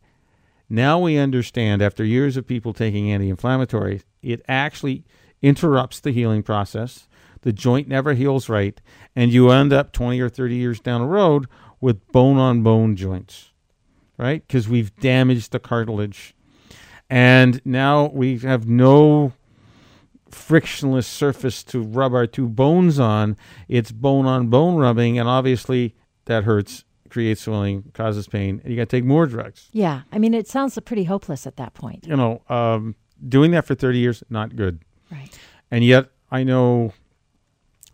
Now 0.67 0.97
we 0.97 1.17
understand, 1.17 1.81
after 1.81 2.03
years 2.03 2.35
of 2.35 2.47
people 2.47 2.73
taking 2.73 3.11
anti 3.11 3.31
inflammatories, 3.31 4.03
it 4.23 4.41
actually 4.47 5.03
interrupts 5.43 5.99
the 5.99 6.11
healing 6.11 6.41
process. 6.41 7.07
The 7.41 7.53
joint 7.53 7.87
never 7.87 8.13
heals 8.13 8.49
right, 8.49 8.81
and 9.15 9.31
you 9.31 9.51
end 9.51 9.73
up 9.73 9.91
20 9.91 10.19
or 10.19 10.29
30 10.29 10.55
years 10.55 10.79
down 10.79 11.01
the 11.01 11.07
road 11.07 11.47
with 11.79 12.07
bone 12.11 12.37
on 12.37 12.63
bone 12.63 12.95
joints, 12.95 13.51
right? 14.17 14.45
Because 14.47 14.67
we've 14.67 14.95
damaged 14.95 15.51
the 15.51 15.59
cartilage. 15.59 16.33
And 17.11 17.61
now 17.63 18.07
we 18.07 18.39
have 18.39 18.67
no 18.67 19.33
frictionless 20.29 21.05
surface 21.05 21.63
to 21.65 21.81
rub 21.81 22.13
our 22.13 22.25
two 22.25 22.47
bones 22.47 22.99
on. 22.99 23.37
It's 23.67 23.91
bone 23.91 24.25
on 24.25 24.47
bone 24.47 24.77
rubbing, 24.77 25.19
and 25.19 25.29
obviously 25.29 25.95
that 26.25 26.45
hurts, 26.45 26.85
creates 27.11 27.41
swelling, 27.41 27.91
causes 27.93 28.27
pain, 28.27 28.59
and 28.63 28.71
you 28.71 28.77
got 28.77 28.89
to 28.89 28.97
take 28.97 29.05
more 29.05 29.27
drugs. 29.27 29.69
Yeah, 29.71 30.01
I 30.11 30.17
mean, 30.17 30.33
it 30.33 30.47
sounds 30.47 30.77
pretty 30.83 31.03
hopeless 31.03 31.45
at 31.45 31.57
that 31.57 31.73
point. 31.73 32.07
You 32.07 32.15
know, 32.15 32.41
um, 32.49 32.95
doing 33.27 33.51
that 33.51 33.65
for 33.65 33.75
30 33.75 33.99
years, 33.99 34.23
not 34.29 34.55
good. 34.55 34.79
Right. 35.11 35.37
And 35.69 35.83
yet, 35.83 36.09
I 36.31 36.43
know 36.43 36.93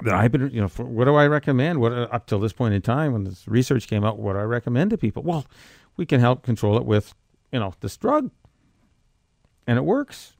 that 0.04 0.14
I've 0.14 0.32
been, 0.32 0.50
you 0.52 0.62
know, 0.62 0.68
for, 0.68 0.86
what 0.86 1.06
do 1.06 1.16
I 1.16 1.28
recommend? 1.28 1.80
What 1.82 1.92
uh, 1.92 2.08
up 2.12 2.28
till 2.28 2.40
this 2.40 2.54
point 2.54 2.74
in 2.74 2.82
time, 2.82 3.14
when 3.14 3.24
this 3.24 3.48
research 3.48 3.88
came 3.88 4.04
out, 4.04 4.20
what 4.20 4.34
do 4.34 4.40
I 4.40 4.44
recommend 4.44 4.92
to 4.92 4.98
people? 4.98 5.24
Well, 5.24 5.46
we 5.98 6.06
can 6.06 6.20
help 6.20 6.44
control 6.44 6.78
it 6.78 6.86
with, 6.86 7.16
you 7.52 7.60
know, 7.60 7.74
this 7.82 7.98
drug, 7.98 8.32
and 9.66 9.78
it 9.78 9.84
works. 9.84 10.37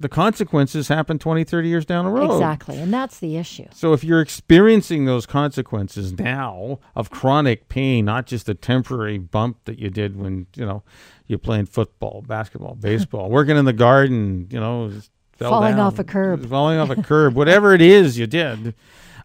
The 0.00 0.08
consequences 0.08 0.86
happen 0.86 1.18
20, 1.18 1.42
30 1.42 1.68
years 1.68 1.84
down 1.84 2.04
the 2.04 2.10
road. 2.12 2.30
Exactly, 2.32 2.78
and 2.78 2.94
that's 2.94 3.18
the 3.18 3.36
issue. 3.36 3.66
So 3.72 3.92
if 3.92 4.04
you're 4.04 4.20
experiencing 4.20 5.06
those 5.06 5.26
consequences 5.26 6.12
now 6.12 6.78
of 6.94 7.10
chronic 7.10 7.68
pain, 7.68 8.04
not 8.04 8.26
just 8.26 8.48
a 8.48 8.54
temporary 8.54 9.18
bump 9.18 9.58
that 9.64 9.78
you 9.80 9.90
did 9.90 10.16
when 10.16 10.46
you 10.54 10.64
know 10.64 10.84
you're 11.26 11.40
playing 11.40 11.66
football, 11.66 12.22
basketball, 12.26 12.74
baseball, 12.80 13.28
working 13.28 13.56
in 13.56 13.64
the 13.64 13.72
garden, 13.72 14.46
you 14.50 14.60
know, 14.60 14.92
Falling 15.38 15.76
down, 15.76 15.80
off 15.80 15.98
a 16.00 16.04
curb. 16.04 16.48
falling 16.48 16.78
off 16.78 16.90
a 16.90 17.00
curb, 17.00 17.34
whatever 17.34 17.72
it 17.72 17.80
is 17.80 18.18
you 18.18 18.26
did, 18.26 18.74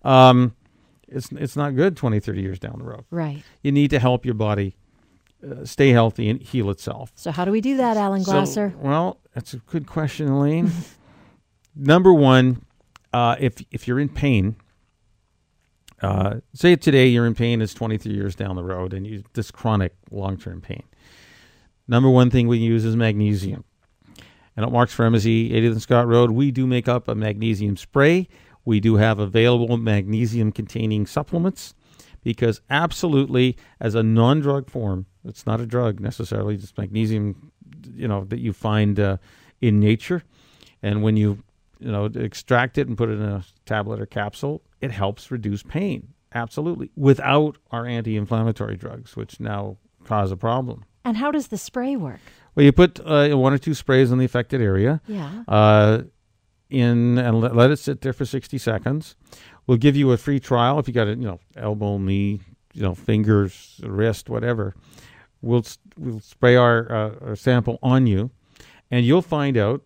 um, 0.03 0.56
it's 1.08 1.32
it's 1.32 1.56
not 1.56 1.75
good 1.75 1.96
20, 1.98 2.20
30 2.20 2.42
years 2.42 2.60
down 2.60 2.75
the 2.80 2.84
road. 2.86 3.06
Right. 3.10 3.44
You 3.63 3.72
need 3.72 3.89
to 3.92 4.00
help 4.00 4.24
your 4.25 4.36
body 4.36 4.75
uh, 5.44 5.66
stay 5.66 5.90
healthy 5.90 6.30
and 6.30 6.42
heal 6.42 6.70
itself. 6.70 7.12
So 7.16 7.32
how 7.32 7.46
do 7.46 7.52
we 7.52 7.62
do 7.62 7.78
that, 7.78 7.98
Alan 7.98 8.24
Glasser? 8.24 8.74
So, 8.76 8.88
well, 8.88 9.20
that's 9.34 9.54
a 9.54 9.58
good 9.58 9.88
question, 9.88 10.28
Elaine. 10.28 10.72
Number 11.76 12.14
one, 12.14 12.64
uh, 13.12 13.36
if 13.40 13.64
if 13.72 13.88
you're 13.88 14.00
in 14.00 14.10
pain, 14.10 14.56
uh, 16.02 16.36
say 16.54 16.76
today 16.76 17.08
you're 17.08 17.26
in 17.26 17.36
pain, 17.36 17.62
it's 17.62 17.74
23 17.74 18.14
years 18.14 18.36
down 18.36 18.56
the 18.56 18.64
road, 18.64 18.94
and 18.94 19.08
you 19.08 19.24
this 19.34 19.52
chronic 19.52 19.94
long 20.12 20.38
term 20.38 20.62
pain. 20.62 20.84
Number 21.88 22.10
one 22.10 22.30
thing 22.30 22.48
we 22.48 22.58
use 22.60 22.86
is 22.86 22.96
magnesium. 22.96 23.64
And 24.56 24.66
at 24.66 24.72
Mark's 24.72 24.94
Pharmacy, 24.94 25.50
80th 25.50 25.72
and 25.72 25.82
Scott 25.82 26.08
Road, 26.08 26.32
we 26.32 26.52
do 26.52 26.68
make 26.68 26.88
up 26.88 27.08
a 27.08 27.16
magnesium 27.16 27.76
spray. 27.76 28.28
We 28.66 28.80
do 28.80 28.96
have 28.98 29.18
available 29.20 29.78
magnesium 29.78 30.52
containing 30.52 31.08
supplements 31.08 31.74
because 32.24 32.62
absolutely, 32.70 33.58
as 33.80 33.96
a 33.96 34.03
non 34.03 34.39
drug 34.39 34.70
form, 34.70 35.06
it's 35.25 35.46
not 35.46 35.62
a 35.62 35.65
drug 35.65 36.00
necessarily, 36.00 36.56
It's 36.56 36.74
magnesium, 36.77 37.51
you 37.94 38.08
know, 38.08 38.25
that 38.25 38.39
you 38.39 38.53
find 38.53 39.00
uh, 39.00 39.18
in 39.62 39.80
nature. 39.80 40.24
And 40.82 41.01
when 41.01 41.15
you, 41.15 41.44
you 41.80 41.92
know, 41.92 42.06
extract 42.06 42.77
it 42.77 42.88
and 42.88 42.98
put 42.98 43.10
it 43.10 43.13
in 43.13 43.24
a 43.24 43.44
tablet 43.65 44.01
or 44.01 44.06
capsule, 44.06 44.62
it 44.82 44.92
helps 44.92 45.32
reduce 45.32 45.63
pain. 45.63 46.10
Absolutely. 46.34 46.92
Without 46.96 47.58
our 47.72 47.86
anti 47.86 48.18
inflammatory 48.18 48.75
drugs, 48.75 49.15
which 49.15 49.39
now 49.39 49.77
cause 50.03 50.32
a 50.32 50.38
problem. 50.38 50.84
And 51.06 51.18
how 51.18 51.32
does 51.32 51.48
the 51.48 51.58
spray 51.58 51.96
work? 51.96 52.20
Well, 52.56 52.65
you 52.65 52.72
put 52.72 53.00
uh, 53.06 53.30
one 53.36 53.53
or 53.53 53.58
two 53.58 53.74
sprays 53.74 54.12
on 54.12 54.18
the 54.18 54.25
affected 54.25 54.62
area. 54.62 55.01
Yeah. 55.08 55.44
Uh, 55.48 56.03
in 56.74 57.18
and 57.18 57.39
let, 57.39 57.56
let 57.56 57.72
it 57.72 57.77
sit 57.77 58.01
there 58.01 58.13
for 58.13 58.25
60 58.25 58.58
seconds. 58.58 59.15
We'll 59.68 59.77
give 59.77 59.96
you 59.96 60.12
a 60.12 60.18
free 60.18 60.39
trial 60.39 60.80
if 60.80 60.88
you 60.88 60.94
got 60.94 61.08
it, 61.08 61.18
you 61.20 61.25
know, 61.25 61.39
elbow, 61.56 61.98
knee, 61.98 62.42
you 62.74 62.82
know, 62.82 62.96
fingers, 62.96 63.80
wrist, 63.84 64.30
whatever. 64.30 64.75
We'll 65.42 65.63
we'll 65.98 66.20
spray 66.22 66.55
our, 66.55 66.92
uh, 66.92 67.16
our 67.29 67.36
sample 67.36 67.77
on 67.83 68.07
you, 68.07 68.31
and 68.90 69.05
you'll 69.05 69.22
find 69.22 69.57
out 69.57 69.83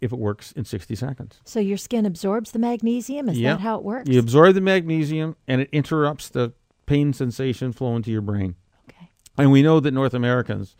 if 0.00 0.12
it 0.12 0.18
works 0.18 0.52
in 0.52 0.64
60 0.64 0.94
seconds. 0.94 1.40
So 1.44 1.60
your 1.60 1.76
skin 1.76 2.04
absorbs 2.06 2.52
the 2.52 2.58
magnesium? 2.58 3.28
Is 3.28 3.38
Yeah. 3.38 3.54
that 3.54 3.60
how 3.60 3.76
it 3.78 3.84
works? 3.84 4.08
You 4.08 4.18
absorb 4.18 4.54
the 4.54 4.60
magnesium, 4.60 5.36
and 5.46 5.60
it 5.60 5.68
interrupts 5.72 6.28
the 6.28 6.52
pain 6.86 7.12
sensation 7.12 7.72
flow 7.72 7.96
into 7.96 8.10
your 8.10 8.20
brain. 8.20 8.56
Okay. 8.88 9.08
And 9.38 9.50
we 9.52 9.62
know 9.62 9.80
that 9.80 9.92
North 9.92 10.14
Americans 10.14 10.76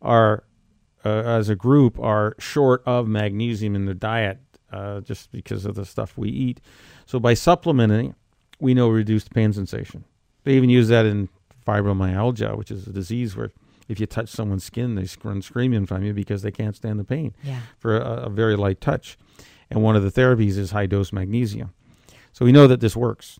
are, 0.00 0.44
uh, 1.04 1.08
as 1.08 1.48
a 1.48 1.56
group, 1.56 1.98
are 1.98 2.34
short 2.38 2.82
of 2.86 3.08
magnesium 3.08 3.74
in 3.74 3.84
their 3.86 3.94
diet 3.94 4.38
uh, 4.72 5.00
just 5.00 5.30
because 5.32 5.64
of 5.64 5.74
the 5.74 5.84
stuff 5.84 6.16
we 6.16 6.28
eat. 6.30 6.60
So 7.06 7.18
by 7.20 7.34
supplementing, 7.34 8.14
we 8.60 8.74
know 8.74 8.88
reduced 8.88 9.32
pain 9.32 9.52
sensation. 9.52 10.04
They 10.44 10.54
even 10.54 10.70
use 10.70 10.88
that 10.88 11.06
in 11.06 11.28
fibromyalgia, 11.66 12.56
which 12.56 12.70
is 12.70 12.86
a 12.86 12.92
disease 12.92 13.36
where 13.36 13.50
if 13.88 13.98
you 14.00 14.06
touch 14.06 14.28
someone's 14.28 14.64
skin, 14.64 14.94
they 14.94 15.06
run 15.22 15.40
screaming 15.42 15.86
from 15.86 16.02
you 16.04 16.12
because 16.12 16.42
they 16.42 16.50
can't 16.50 16.76
stand 16.76 16.98
the 16.98 17.04
pain 17.04 17.34
Yeah. 17.42 17.60
for 17.78 17.96
a, 17.96 18.24
a 18.24 18.30
very 18.30 18.56
light 18.56 18.80
touch. 18.80 19.16
And 19.70 19.82
one 19.82 19.96
of 19.96 20.02
the 20.02 20.10
therapies 20.10 20.56
is 20.58 20.70
high 20.72 20.86
dose 20.86 21.12
magnesium. 21.12 21.72
So 22.32 22.44
we 22.44 22.52
know 22.52 22.66
that 22.66 22.80
this 22.80 22.96
works. 22.96 23.38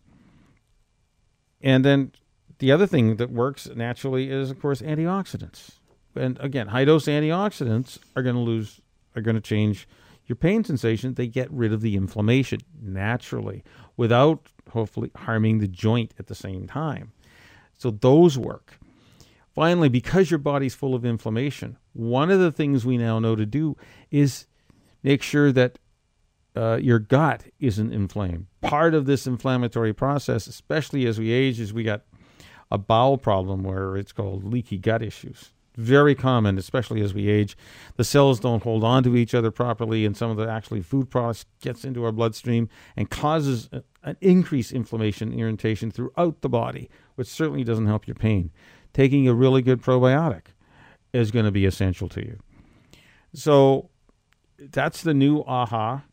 And 1.61 1.83
then 1.85 2.11
the 2.59 2.71
other 2.71 2.87
thing 2.87 3.17
that 3.17 3.29
works 3.29 3.67
naturally 3.75 4.29
is, 4.29 4.49
of 4.51 4.59
course, 4.59 4.81
antioxidants. 4.81 5.71
And 6.15 6.37
again, 6.39 6.67
high 6.67 6.85
dose 6.85 7.05
antioxidants 7.05 7.99
are 8.15 8.23
going 8.23 8.35
to 8.35 8.41
lose, 8.41 8.81
are 9.15 9.21
going 9.21 9.35
to 9.35 9.41
change 9.41 9.87
your 10.29 10.35
pain 10.35 10.63
sensation. 10.63 11.15
They 11.15 11.27
get 11.27 11.51
rid 11.51 11.73
of 11.73 11.81
the 11.81 11.95
inflammation 11.95 12.59
naturally 12.79 13.63
without 13.97 14.47
hopefully 14.69 15.11
harming 15.15 15.57
the 15.57 15.67
joint 15.67 16.13
at 16.19 16.27
the 16.27 16.35
same 16.35 16.67
time. 16.67 17.11
So 17.77 17.91
those 17.91 18.37
work. 18.37 18.77
Finally, 19.55 19.89
because 19.89 20.29
your 20.29 20.37
body's 20.37 20.75
full 20.75 20.93
of 20.93 21.03
inflammation, 21.03 21.77
one 21.93 22.29
of 22.29 22.39
the 22.39 22.51
things 22.51 22.85
we 22.85 22.97
now 22.97 23.19
know 23.19 23.35
to 23.35 23.45
do 23.45 23.75
is 24.11 24.45
make 25.01 25.23
sure 25.23 25.51
that 25.51 25.79
uh, 26.55 26.77
your 26.81 26.99
gut 26.99 27.45
isn't 27.59 27.91
inflamed. 27.91 28.45
Part 28.61 28.93
of 28.93 29.05
this 29.05 29.25
inflammatory 29.25 29.93
process, 29.93 30.45
especially 30.45 31.07
as 31.07 31.19
we 31.19 31.31
age, 31.31 31.59
is 31.59 31.73
we 31.73 31.83
got 31.83 32.03
a 32.71 32.77
bowel 32.77 33.17
problem 33.17 33.63
where 33.63 33.97
it's 33.97 34.11
called 34.11 34.43
leaky 34.43 34.77
gut 34.77 35.01
issues. 35.01 35.51
Very 35.79 36.13
common, 36.13 36.57
especially 36.57 36.99
as 36.99 37.13
we 37.13 37.29
age. 37.29 37.55
The 37.95 38.03
cells 38.03 38.41
don't 38.41 38.63
hold 38.63 38.83
on 38.83 39.01
to 39.03 39.15
each 39.15 39.33
other 39.33 39.49
properly, 39.49 40.05
and 40.05 40.15
some 40.15 40.29
of 40.29 40.35
the 40.35 40.45
actually 40.45 40.81
food 40.81 41.09
products 41.09 41.45
gets 41.61 41.85
into 41.85 42.03
our 42.03 42.11
bloodstream 42.11 42.67
and 42.97 43.09
causes 43.09 43.69
a- 43.71 43.83
an 44.03 44.17
increased 44.19 44.73
inflammation, 44.73 45.31
irritation 45.31 45.89
throughout 45.89 46.41
the 46.41 46.49
body, 46.49 46.89
which 47.15 47.29
certainly 47.29 47.63
doesn't 47.63 47.85
help 47.85 48.07
your 48.07 48.15
pain. 48.15 48.51
Taking 48.91 49.25
a 49.25 49.33
really 49.33 49.61
good 49.61 49.81
probiotic 49.81 50.47
is 51.13 51.31
going 51.31 51.45
to 51.45 51.51
be 51.51 51.65
essential 51.65 52.09
to 52.09 52.25
you. 52.25 52.39
So 53.33 53.89
that's 54.57 55.01
the 55.01 55.13
new 55.13 55.45
aha 55.47 56.03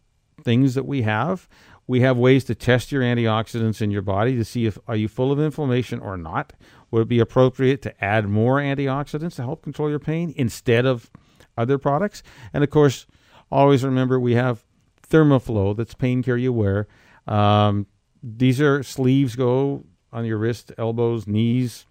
things 0.45 0.75
that 0.75 0.87
we 0.87 1.03
have. 1.03 1.49
We 1.89 2.03
have 2.03 2.17
ways 2.17 2.45
to 2.45 2.55
test 2.55 2.93
your 2.93 3.03
antioxidants 3.03 3.83
in 3.83 3.91
your 3.91 4.03
body 4.03 4.37
to 4.37 4.45
see 4.45 4.67
if 4.67 4.79
are 4.87 4.95
you 4.95 5.09
full 5.09 5.33
of 5.33 5.41
inflammation 5.41 5.99
or 5.99 6.17
not. 6.17 6.53
Would 6.97 7.03
it 7.03 7.09
be 7.09 7.21
appropriate 7.21 7.83
to 7.83 8.03
add 8.03 8.27
more 8.27 8.57
antioxidants 8.57 9.35
to 9.35 9.43
help 9.43 9.61
control 9.63 9.91
your 9.91 9.99
pain 9.99 10.33
instead 10.35 10.87
of 10.87 11.11
other 11.55 11.77
products? 11.77 12.23
And 12.55 12.65
of 12.65 12.71
course, 12.71 13.07
always 13.53 13.85
remember 13.85 14.19
we 14.19 14.33
have 14.33 14.65
Thermoflow. 15.07 15.77
That's 15.77 15.93
pain 15.93 16.23
care 16.23 16.39
you 16.39 16.55
wear. 16.55 16.89
Um, 17.27 17.87
these 18.23 18.63
are 18.63 18.83
sleeves 18.83 19.37
go 19.37 19.85
on 20.11 20.25
your 20.25 20.39
wrist, 20.39 20.73
elbows, 20.79 21.27
knees, 21.27 21.85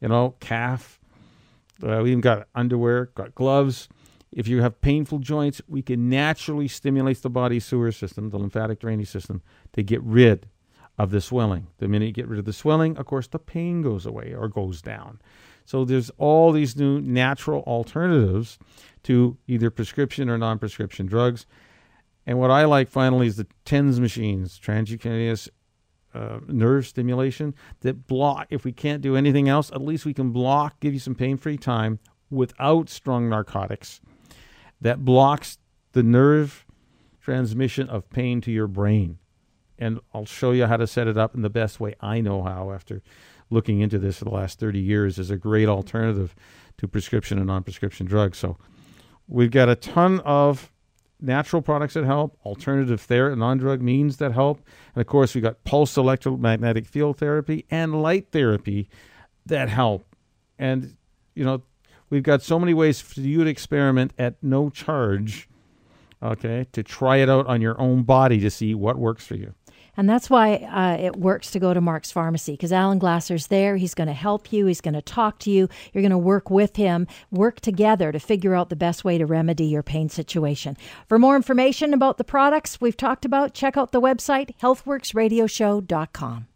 you 0.00 0.08
know, 0.08 0.34
calf. 0.40 0.98
Uh, 1.80 2.00
we 2.02 2.10
even 2.10 2.20
got 2.20 2.48
underwear, 2.52 3.12
got 3.14 3.36
gloves. 3.36 3.88
If 4.32 4.48
you 4.48 4.60
have 4.62 4.80
painful 4.80 5.20
joints, 5.20 5.62
we 5.68 5.82
can 5.82 6.08
naturally 6.08 6.66
stimulate 6.66 7.22
the 7.22 7.30
body's 7.30 7.64
sewer 7.64 7.92
system, 7.92 8.30
the 8.30 8.38
lymphatic 8.38 8.80
drainage 8.80 9.08
system, 9.08 9.40
to 9.74 9.84
get 9.84 10.02
rid 10.02 10.48
of 10.98 11.10
the 11.10 11.20
swelling. 11.20 11.68
The 11.78 11.88
minute 11.88 12.06
you 12.06 12.12
get 12.12 12.28
rid 12.28 12.38
of 12.38 12.44
the 12.44 12.52
swelling, 12.52 12.96
of 12.96 13.06
course, 13.06 13.28
the 13.28 13.38
pain 13.38 13.82
goes 13.82 14.04
away 14.04 14.34
or 14.34 14.48
goes 14.48 14.82
down. 14.82 15.20
So 15.64 15.84
there's 15.84 16.10
all 16.18 16.50
these 16.50 16.76
new 16.76 17.00
natural 17.00 17.62
alternatives 17.62 18.58
to 19.04 19.36
either 19.46 19.70
prescription 19.70 20.28
or 20.28 20.38
non-prescription 20.38 21.06
drugs. 21.06 21.46
And 22.26 22.38
what 22.38 22.50
I 22.50 22.64
like 22.64 22.88
finally 22.88 23.26
is 23.26 23.36
the 23.36 23.46
TENS 23.64 24.00
machines, 24.00 24.58
transcutaneous 24.58 25.48
uh, 26.14 26.40
nerve 26.48 26.86
stimulation, 26.86 27.54
that 27.80 28.06
block. 28.06 28.48
If 28.50 28.64
we 28.64 28.72
can't 28.72 29.02
do 29.02 29.14
anything 29.14 29.48
else, 29.48 29.70
at 29.70 29.82
least 29.82 30.04
we 30.04 30.14
can 30.14 30.30
block, 30.30 30.80
give 30.80 30.94
you 30.94 31.00
some 31.00 31.14
pain-free 31.14 31.58
time 31.58 32.00
without 32.30 32.88
strong 32.88 33.28
narcotics. 33.28 34.00
That 34.80 35.04
blocks 35.04 35.58
the 35.92 36.02
nerve 36.02 36.66
transmission 37.20 37.88
of 37.88 38.10
pain 38.10 38.40
to 38.40 38.50
your 38.50 38.66
brain. 38.66 39.18
And 39.78 40.00
I'll 40.12 40.26
show 40.26 40.50
you 40.50 40.66
how 40.66 40.76
to 40.76 40.86
set 40.86 41.06
it 41.06 41.16
up 41.16 41.34
in 41.34 41.42
the 41.42 41.50
best 41.50 41.78
way 41.78 41.94
I 42.00 42.20
know 42.20 42.42
how 42.42 42.72
after 42.72 43.02
looking 43.50 43.80
into 43.80 43.98
this 43.98 44.18
for 44.18 44.24
the 44.24 44.30
last 44.30 44.58
30 44.58 44.78
years 44.78 45.18
is 45.18 45.30
a 45.30 45.36
great 45.36 45.68
alternative 45.68 46.34
to 46.78 46.88
prescription 46.88 47.38
and 47.38 47.46
non-prescription 47.46 48.06
drugs. 48.06 48.38
So 48.38 48.58
we've 49.26 49.50
got 49.50 49.68
a 49.68 49.74
ton 49.74 50.20
of 50.20 50.72
natural 51.20 51.62
products 51.62 51.94
that 51.94 52.04
help, 52.04 52.36
alternative 52.44 53.00
therapy, 53.00 53.38
non-drug 53.38 53.82
means 53.82 54.18
that 54.18 54.32
help, 54.32 54.60
and 54.94 55.00
of 55.00 55.06
course 55.06 55.34
we've 55.34 55.42
got 55.42 55.64
pulse 55.64 55.96
electromagnetic 55.96 56.86
field 56.86 57.18
therapy 57.18 57.64
and 57.70 58.02
light 58.02 58.28
therapy 58.30 58.88
that 59.46 59.68
help. 59.68 60.04
And 60.58 60.96
you 61.34 61.44
know, 61.44 61.62
we've 62.10 62.22
got 62.22 62.42
so 62.42 62.58
many 62.58 62.74
ways 62.74 63.00
for 63.00 63.20
you 63.20 63.44
to 63.44 63.50
experiment 63.50 64.12
at 64.18 64.34
no 64.42 64.70
charge. 64.70 65.48
Okay, 66.20 66.66
to 66.72 66.82
try 66.82 67.18
it 67.18 67.30
out 67.30 67.46
on 67.46 67.60
your 67.60 67.80
own 67.80 68.02
body 68.02 68.40
to 68.40 68.50
see 68.50 68.74
what 68.74 68.98
works 68.98 69.24
for 69.24 69.36
you. 69.36 69.54
And 69.98 70.08
that's 70.08 70.30
why 70.30 70.54
uh, 70.54 70.96
it 71.02 71.16
works 71.16 71.50
to 71.50 71.58
go 71.58 71.74
to 71.74 71.80
Mark's 71.80 72.12
Pharmacy 72.12 72.52
because 72.52 72.72
Alan 72.72 73.00
Glasser's 73.00 73.48
there. 73.48 73.76
He's 73.76 73.94
going 73.94 74.06
to 74.06 74.14
help 74.14 74.52
you. 74.52 74.66
He's 74.66 74.80
going 74.80 74.94
to 74.94 75.02
talk 75.02 75.40
to 75.40 75.50
you. 75.50 75.68
You're 75.92 76.02
going 76.02 76.12
to 76.12 76.18
work 76.18 76.50
with 76.50 76.76
him, 76.76 77.08
work 77.32 77.60
together 77.60 78.12
to 78.12 78.20
figure 78.20 78.54
out 78.54 78.70
the 78.70 78.76
best 78.76 79.04
way 79.04 79.18
to 79.18 79.26
remedy 79.26 79.64
your 79.64 79.82
pain 79.82 80.08
situation. 80.08 80.76
For 81.08 81.18
more 81.18 81.34
information 81.34 81.92
about 81.92 82.16
the 82.16 82.22
products 82.22 82.80
we've 82.80 82.96
talked 82.96 83.24
about, 83.24 83.54
check 83.54 83.76
out 83.76 83.90
the 83.90 84.00
website 84.00 84.56
healthworksradioshow.com. 84.62 86.46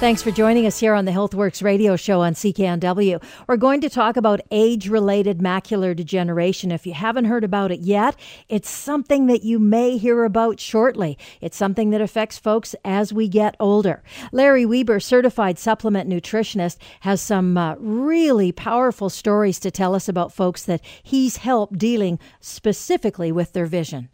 Thanks 0.00 0.22
for 0.22 0.30
joining 0.30 0.64
us 0.64 0.78
here 0.78 0.94
on 0.94 1.06
the 1.06 1.10
HealthWorks 1.10 1.60
radio 1.60 1.96
show 1.96 2.20
on 2.20 2.34
CKNW. 2.34 3.20
We're 3.48 3.56
going 3.56 3.80
to 3.80 3.90
talk 3.90 4.16
about 4.16 4.40
age 4.52 4.88
related 4.88 5.38
macular 5.38 5.94
degeneration. 5.94 6.70
If 6.70 6.86
you 6.86 6.92
haven't 6.92 7.24
heard 7.24 7.42
about 7.42 7.72
it 7.72 7.80
yet, 7.80 8.14
it's 8.48 8.70
something 8.70 9.26
that 9.26 9.42
you 9.42 9.58
may 9.58 9.96
hear 9.96 10.22
about 10.22 10.60
shortly. 10.60 11.18
It's 11.40 11.56
something 11.56 11.90
that 11.90 12.00
affects 12.00 12.38
folks 12.38 12.76
as 12.84 13.12
we 13.12 13.26
get 13.26 13.56
older. 13.58 14.04
Larry 14.30 14.64
Weber, 14.64 15.00
certified 15.00 15.58
supplement 15.58 16.08
nutritionist, 16.08 16.76
has 17.00 17.20
some 17.20 17.58
uh, 17.58 17.74
really 17.80 18.52
powerful 18.52 19.10
stories 19.10 19.58
to 19.58 19.70
tell 19.72 19.96
us 19.96 20.08
about 20.08 20.32
folks 20.32 20.62
that 20.62 20.80
he's 21.02 21.38
helped 21.38 21.76
dealing 21.76 22.20
specifically 22.38 23.32
with 23.32 23.52
their 23.52 23.66
vision. 23.66 24.10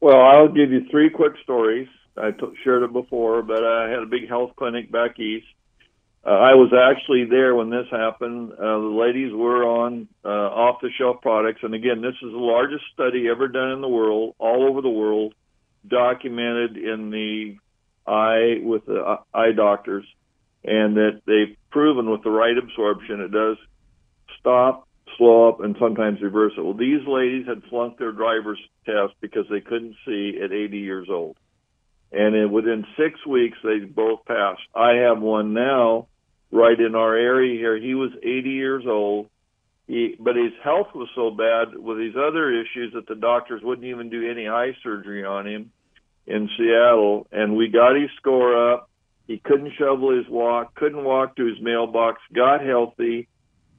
Well, 0.00 0.20
I'll 0.20 0.46
give 0.46 0.70
you 0.70 0.86
three 0.88 1.10
quick 1.10 1.32
stories. 1.42 1.88
I 2.18 2.30
t- 2.30 2.54
shared 2.64 2.82
it 2.82 2.92
before, 2.92 3.42
but 3.42 3.64
I 3.64 3.90
had 3.90 4.00
a 4.00 4.06
big 4.06 4.28
health 4.28 4.52
clinic 4.56 4.90
back 4.90 5.18
east. 5.18 5.46
Uh, 6.26 6.30
I 6.30 6.54
was 6.54 6.72
actually 6.72 7.26
there 7.26 7.54
when 7.54 7.70
this 7.70 7.86
happened. 7.90 8.52
Uh, 8.52 8.56
the 8.80 8.96
ladies 8.98 9.32
were 9.32 9.64
on 9.64 10.08
uh, 10.24 10.28
off-the-shelf 10.28 11.20
products, 11.22 11.60
and 11.62 11.72
again, 11.72 12.00
this 12.00 12.14
is 12.14 12.32
the 12.32 12.38
largest 12.38 12.84
study 12.92 13.28
ever 13.28 13.46
done 13.46 13.70
in 13.70 13.80
the 13.80 13.88
world, 13.88 14.34
all 14.38 14.66
over 14.68 14.82
the 14.82 14.90
world, 14.90 15.34
documented 15.86 16.76
in 16.76 17.10
the 17.10 17.56
eye 18.08 18.60
with 18.60 18.86
the 18.86 19.00
uh, 19.00 19.22
eye 19.32 19.52
doctors, 19.52 20.04
and 20.64 20.96
that 20.96 21.20
they've 21.26 21.56
proven 21.70 22.10
with 22.10 22.24
the 22.24 22.30
right 22.30 22.58
absorption, 22.58 23.20
it 23.20 23.30
does 23.30 23.56
stop, 24.40 24.88
slow 25.16 25.48
up, 25.48 25.60
and 25.60 25.76
sometimes 25.78 26.20
reverse 26.20 26.54
it. 26.58 26.64
Well, 26.64 26.74
these 26.74 27.06
ladies 27.06 27.46
had 27.46 27.62
flunked 27.70 28.00
their 28.00 28.10
driver's 28.10 28.58
test 28.84 29.14
because 29.20 29.44
they 29.48 29.60
couldn't 29.60 29.94
see 30.04 30.40
at 30.42 30.50
80 30.50 30.78
years 30.78 31.06
old 31.08 31.36
and 32.12 32.34
in, 32.34 32.52
within 32.52 32.84
six 32.96 33.24
weeks 33.26 33.58
they 33.62 33.80
both 33.80 34.24
passed. 34.24 34.62
I 34.74 34.94
have 35.06 35.20
one 35.20 35.54
now, 35.54 36.06
right 36.50 36.78
in 36.78 36.94
our 36.94 37.16
area 37.16 37.58
here. 37.58 37.76
He 37.76 37.94
was 37.94 38.10
80 38.22 38.50
years 38.50 38.84
old, 38.86 39.28
he, 39.86 40.16
but 40.18 40.36
his 40.36 40.52
health 40.62 40.88
was 40.94 41.08
so 41.14 41.30
bad 41.30 41.76
with 41.76 41.98
these 41.98 42.14
other 42.16 42.50
issues 42.50 42.92
that 42.94 43.06
the 43.06 43.14
doctors 43.14 43.62
wouldn't 43.62 43.86
even 43.86 44.10
do 44.10 44.28
any 44.28 44.48
eye 44.48 44.72
surgery 44.82 45.24
on 45.24 45.46
him 45.46 45.70
in 46.26 46.48
Seattle. 46.56 47.26
And 47.30 47.56
we 47.56 47.68
got 47.68 47.94
his 47.94 48.10
score 48.18 48.72
up. 48.72 48.90
He 49.26 49.38
couldn't 49.38 49.72
shovel 49.76 50.16
his 50.16 50.28
walk, 50.28 50.74
couldn't 50.76 51.02
walk 51.02 51.36
to 51.36 51.46
his 51.46 51.60
mailbox, 51.60 52.20
got 52.32 52.64
healthy. 52.64 53.28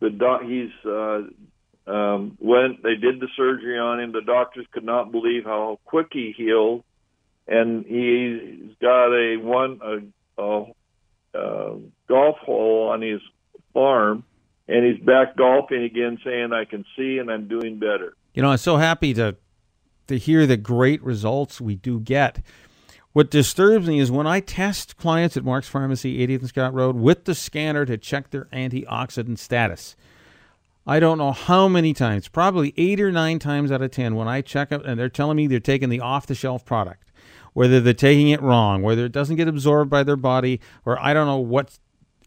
The 0.02 0.10
doc, 0.10 0.42
he's 0.44 0.72
uh, 0.86 1.22
um, 1.90 2.38
went. 2.40 2.84
They 2.84 2.96
did 2.96 3.22
the 3.22 3.30
surgery 3.38 3.80
on 3.80 4.02
him. 4.02 4.12
The 4.12 4.22
doctors 4.22 4.66
could 4.72 4.84
not 4.84 5.12
believe 5.12 5.46
how 5.46 5.80
quick 5.86 6.08
he 6.12 6.34
healed 6.36 6.84
and 7.48 7.86
he's 7.86 8.76
got 8.82 9.14
a 9.14 9.38
one 9.38 9.80
a, 9.84 10.42
a, 10.42 10.66
a 11.34 11.80
golf 12.08 12.38
hole 12.40 12.90
on 12.92 13.02
his 13.02 13.22
farm, 13.74 14.24
and 14.68 14.86
he's 14.86 15.04
back 15.04 15.36
golfing 15.38 15.84
again, 15.84 16.20
saying, 16.24 16.52
"I 16.54 16.66
can 16.66 16.86
see 16.96 17.18
and 17.20 17.32
I'm 17.32 17.48
doing 17.48 17.80
better." 17.80 18.14
You 18.34 18.42
know, 18.42 18.52
I'm 18.52 18.58
so 18.58 18.78
happy 18.78 19.14
to 19.16 19.36
to 20.08 20.18
hear 20.18 20.46
the 20.46 20.58
great 20.58 21.02
results 21.04 21.60
we 21.62 21.76
do 21.76 22.00
get. 22.00 22.42
What 23.14 23.32
disturbs 23.32 23.88
me 23.88 24.00
is 24.00 24.12
when 24.12 24.28
I 24.28 24.42
test 24.42 24.98
clients 24.98 25.36
at 25.36 25.44
Mark's 25.44 25.68
Pharmacy, 25.68 26.26
80th 26.26 26.40
and 26.42 26.50
Scott 26.50 26.74
Road, 26.74 26.96
with 26.96 27.26
the 27.26 27.34
scanner 27.34 27.84
to 27.86 27.98
check 27.98 28.30
their 28.30 28.46
antioxidant 28.54 29.40
status. 29.40 29.96
I 30.86 31.00
don't 31.00 31.18
know 31.18 31.32
how 31.32 31.68
many 31.68 31.94
times, 31.94 32.28
probably 32.28 32.74
eight 32.78 33.02
or 33.02 33.12
nine 33.12 33.40
times 33.40 33.72
out 33.72 33.82
of 33.82 33.92
ten, 33.92 34.16
when 34.16 34.28
I 34.28 34.42
check 34.42 34.72
up 34.72 34.86
and 34.86 35.00
they're 35.00 35.10
telling 35.10 35.36
me 35.36 35.48
they're 35.48 35.60
taking 35.60 35.90
the 35.90 36.00
off 36.00 36.28
the 36.28 36.36
shelf 36.36 36.64
product 36.64 37.07
whether 37.58 37.80
they're 37.80 37.92
taking 37.92 38.30
it 38.30 38.40
wrong, 38.40 38.84
whether 38.84 39.04
it 39.04 39.12
doesn't 39.12 39.36
get 39.36 39.48
absorbed 39.48 39.90
by 39.90 40.04
their 40.04 40.16
body, 40.16 40.62
or 40.86 41.02
I 41.02 41.12
don't 41.12 41.26
know 41.26 41.40
what's 41.40 41.80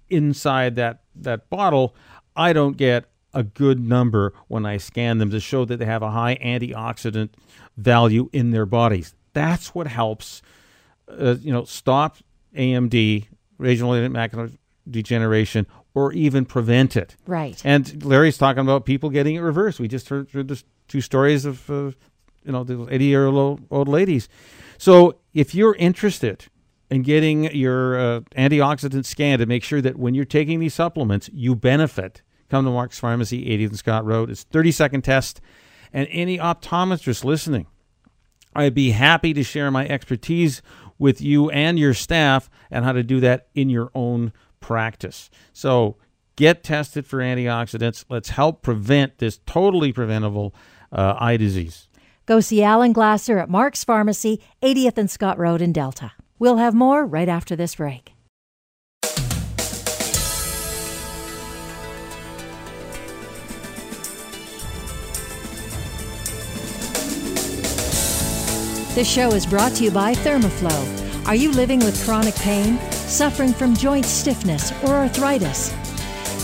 inside 0.08 0.74
that, 0.74 1.02
that 1.14 1.48
bottle, 1.48 1.94
I 2.34 2.52
don't 2.52 2.76
get 2.76 3.04
a 3.32 3.44
good 3.44 3.78
number 3.78 4.34
when 4.48 4.66
I 4.66 4.78
scan 4.78 5.18
them 5.18 5.30
to 5.30 5.38
show 5.38 5.64
that 5.66 5.76
they 5.76 5.84
have 5.84 6.02
a 6.02 6.10
high 6.10 6.34
antioxidant 6.42 7.28
value 7.76 8.28
in 8.32 8.50
their 8.50 8.66
bodies. 8.66 9.14
That's 9.32 9.72
what 9.72 9.86
helps, 9.86 10.42
uh, 11.08 11.36
you 11.40 11.52
know, 11.52 11.62
stop 11.62 12.16
AMD, 12.56 12.94
age-related 13.64 14.10
macular 14.10 14.52
degeneration, 14.90 15.68
or 15.94 16.12
even 16.12 16.44
prevent 16.44 16.96
it. 16.96 17.14
Right. 17.28 17.62
And 17.64 18.04
Larry's 18.04 18.36
talking 18.36 18.62
about 18.62 18.84
people 18.84 19.10
getting 19.10 19.36
it 19.36 19.40
reversed. 19.42 19.78
We 19.78 19.86
just 19.86 20.08
heard, 20.08 20.28
heard 20.32 20.60
two 20.88 21.00
stories 21.00 21.44
of, 21.44 21.70
uh, 21.70 21.92
you 22.42 22.50
know, 22.50 22.64
the 22.64 22.74
80-year-old 22.74 23.60
old 23.70 23.86
ladies. 23.86 24.28
So 24.80 25.16
if 25.34 25.54
you're 25.54 25.74
interested 25.74 26.46
in 26.90 27.02
getting 27.02 27.54
your 27.54 27.98
uh, 27.98 28.20
antioxidant 28.34 29.04
scan 29.04 29.38
to 29.38 29.44
make 29.44 29.62
sure 29.62 29.82
that 29.82 29.98
when 29.98 30.14
you're 30.14 30.24
taking 30.24 30.58
these 30.58 30.72
supplements, 30.72 31.28
you 31.34 31.54
benefit, 31.54 32.22
come 32.48 32.64
to 32.64 32.70
Mark's 32.70 32.98
Pharmacy, 32.98 33.44
80th 33.44 33.66
and 33.66 33.78
Scott 33.78 34.06
Road. 34.06 34.30
It's 34.30 34.44
30 34.44 34.72
second 34.72 35.02
test. 35.02 35.42
And 35.92 36.08
any 36.10 36.38
optometrist 36.38 37.24
listening, 37.24 37.66
I'd 38.56 38.72
be 38.72 38.92
happy 38.92 39.34
to 39.34 39.42
share 39.42 39.70
my 39.70 39.86
expertise 39.86 40.62
with 40.98 41.20
you 41.20 41.50
and 41.50 41.78
your 41.78 41.92
staff 41.92 42.48
and 42.70 42.82
how 42.82 42.92
to 42.92 43.02
do 43.02 43.20
that 43.20 43.48
in 43.54 43.68
your 43.68 43.90
own 43.94 44.32
practice. 44.60 45.28
So 45.52 45.98
get 46.36 46.64
tested 46.64 47.06
for 47.06 47.18
antioxidants. 47.18 48.06
Let's 48.08 48.30
help 48.30 48.62
prevent 48.62 49.18
this 49.18 49.40
totally 49.44 49.92
preventable 49.92 50.54
uh, 50.90 51.16
eye 51.20 51.36
disease. 51.36 51.89
Go 52.30 52.38
see 52.38 52.62
Alan 52.62 52.92
Glasser 52.92 53.40
at 53.40 53.50
Mark's 53.50 53.82
Pharmacy, 53.82 54.40
80th 54.62 54.98
and 54.98 55.10
Scott 55.10 55.36
Road 55.36 55.60
in 55.60 55.72
Delta. 55.72 56.12
We'll 56.38 56.58
have 56.58 56.74
more 56.74 57.04
right 57.04 57.28
after 57.28 57.56
this 57.56 57.74
break. 57.74 58.12
This 68.94 69.10
show 69.10 69.32
is 69.32 69.44
brought 69.44 69.72
to 69.72 69.82
you 69.82 69.90
by 69.90 70.14
Thermoflow. 70.14 71.26
Are 71.26 71.34
you 71.34 71.50
living 71.50 71.80
with 71.80 72.00
chronic 72.04 72.36
pain, 72.36 72.78
suffering 72.92 73.52
from 73.52 73.74
joint 73.74 74.06
stiffness, 74.06 74.70
or 74.84 74.94
arthritis? 74.94 75.72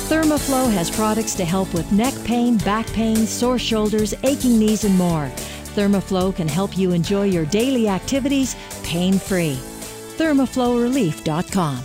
Thermoflow 0.08 0.68
has 0.72 0.90
products 0.90 1.36
to 1.36 1.44
help 1.44 1.72
with 1.72 1.92
neck 1.92 2.14
pain, 2.24 2.58
back 2.58 2.86
pain, 2.88 3.18
sore 3.18 3.58
shoulders, 3.60 4.14
aching 4.24 4.58
knees, 4.58 4.82
and 4.82 4.96
more. 4.98 5.30
Thermoflow 5.76 6.34
can 6.34 6.48
help 6.48 6.76
you 6.76 6.92
enjoy 6.92 7.24
your 7.24 7.44
daily 7.44 7.86
activities 7.88 8.56
pain 8.82 9.18
free. 9.18 9.58
ThermoflowRelief.com. 10.16 11.84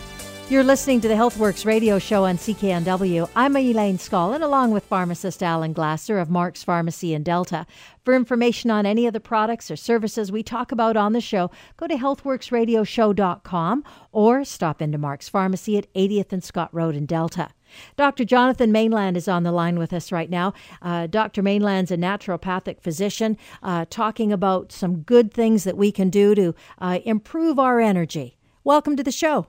You're 0.49 0.63
listening 0.63 0.99
to 1.01 1.07
the 1.07 1.13
HealthWorks 1.13 1.65
radio 1.65 1.97
show 1.97 2.25
on 2.25 2.37
CKNW. 2.37 3.29
I'm 3.37 3.55
Elaine 3.55 3.97
Scollin, 3.97 4.41
along 4.41 4.71
with 4.71 4.83
pharmacist 4.83 5.41
Alan 5.41 5.71
Glasser 5.71 6.19
of 6.19 6.29
Mark's 6.29 6.61
Pharmacy 6.61 7.13
in 7.13 7.23
Delta. 7.23 7.65
For 8.03 8.13
information 8.13 8.69
on 8.69 8.85
any 8.85 9.07
of 9.07 9.13
the 9.13 9.21
products 9.21 9.71
or 9.71 9.77
services 9.77 10.29
we 10.29 10.43
talk 10.43 10.73
about 10.73 10.97
on 10.97 11.13
the 11.13 11.21
show, 11.21 11.51
go 11.77 11.87
to 11.87 11.95
healthworksradioshow.com 11.95 13.83
or 14.11 14.43
stop 14.43 14.81
into 14.81 14.97
Mark's 14.97 15.29
Pharmacy 15.29 15.77
at 15.77 15.93
80th 15.93 16.33
and 16.33 16.43
Scott 16.43 16.73
Road 16.73 16.95
in 16.95 17.05
Delta. 17.05 17.51
Dr. 17.95 18.25
Jonathan 18.25 18.71
Mainland 18.71 19.17
is 19.17 19.27
on 19.27 19.43
the 19.43 19.51
line 19.51 19.77
with 19.77 19.93
us 19.93 20.11
right 20.11 20.29
now. 20.29 20.53
Uh, 20.81 21.07
Dr. 21.07 21.41
Mainland's 21.41 21.91
a 21.91 21.97
naturopathic 21.97 22.81
physician 22.81 23.37
uh, 23.63 23.85
talking 23.89 24.31
about 24.31 24.71
some 24.71 25.01
good 25.01 25.33
things 25.33 25.63
that 25.63 25.77
we 25.77 25.91
can 25.91 26.09
do 26.09 26.35
to 26.35 26.55
uh, 26.79 26.99
improve 27.05 27.59
our 27.59 27.79
energy. 27.79 28.37
Welcome 28.63 28.95
to 28.95 29.03
the 29.03 29.11
show. 29.11 29.47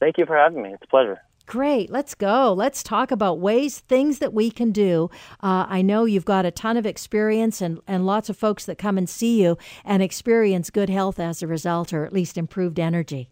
Thank 0.00 0.18
you 0.18 0.26
for 0.26 0.36
having 0.36 0.62
me. 0.62 0.70
It's 0.72 0.84
a 0.84 0.88
pleasure. 0.88 1.20
Great. 1.46 1.90
Let's 1.90 2.14
go. 2.14 2.54
Let's 2.54 2.82
talk 2.82 3.10
about 3.10 3.38
ways, 3.38 3.78
things 3.78 4.18
that 4.18 4.32
we 4.32 4.50
can 4.50 4.72
do. 4.72 5.10
Uh, 5.42 5.66
I 5.68 5.82
know 5.82 6.06
you've 6.06 6.24
got 6.24 6.46
a 6.46 6.50
ton 6.50 6.78
of 6.78 6.86
experience 6.86 7.60
and, 7.60 7.80
and 7.86 8.06
lots 8.06 8.30
of 8.30 8.36
folks 8.36 8.64
that 8.64 8.78
come 8.78 8.96
and 8.96 9.08
see 9.08 9.42
you 9.42 9.58
and 9.84 10.02
experience 10.02 10.70
good 10.70 10.88
health 10.88 11.20
as 11.20 11.42
a 11.42 11.46
result, 11.46 11.92
or 11.92 12.06
at 12.06 12.14
least 12.14 12.38
improved 12.38 12.80
energy. 12.80 13.28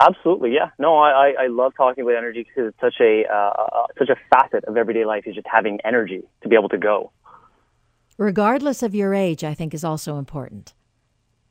Absolutely, 0.00 0.52
yeah. 0.52 0.70
No, 0.78 0.98
I, 0.98 1.32
I 1.40 1.46
love 1.46 1.72
talking 1.76 2.02
about 2.04 2.16
energy 2.16 2.44
because 2.44 2.68
it's 2.68 2.80
such 2.80 3.00
a 3.00 3.24
uh, 3.32 3.34
uh, 3.34 3.86
such 3.98 4.10
a 4.10 4.16
facet 4.30 4.64
of 4.64 4.76
everyday 4.76 5.04
life 5.06 5.26
is 5.26 5.34
just 5.34 5.46
having 5.50 5.78
energy 5.84 6.22
to 6.42 6.48
be 6.48 6.54
able 6.54 6.68
to 6.68 6.78
go. 6.78 7.10
regardless 8.18 8.82
of 8.82 8.94
your 8.94 9.14
age, 9.14 9.44
I 9.44 9.54
think 9.54 9.74
is 9.74 9.84
also 9.84 10.18
important. 10.18 10.74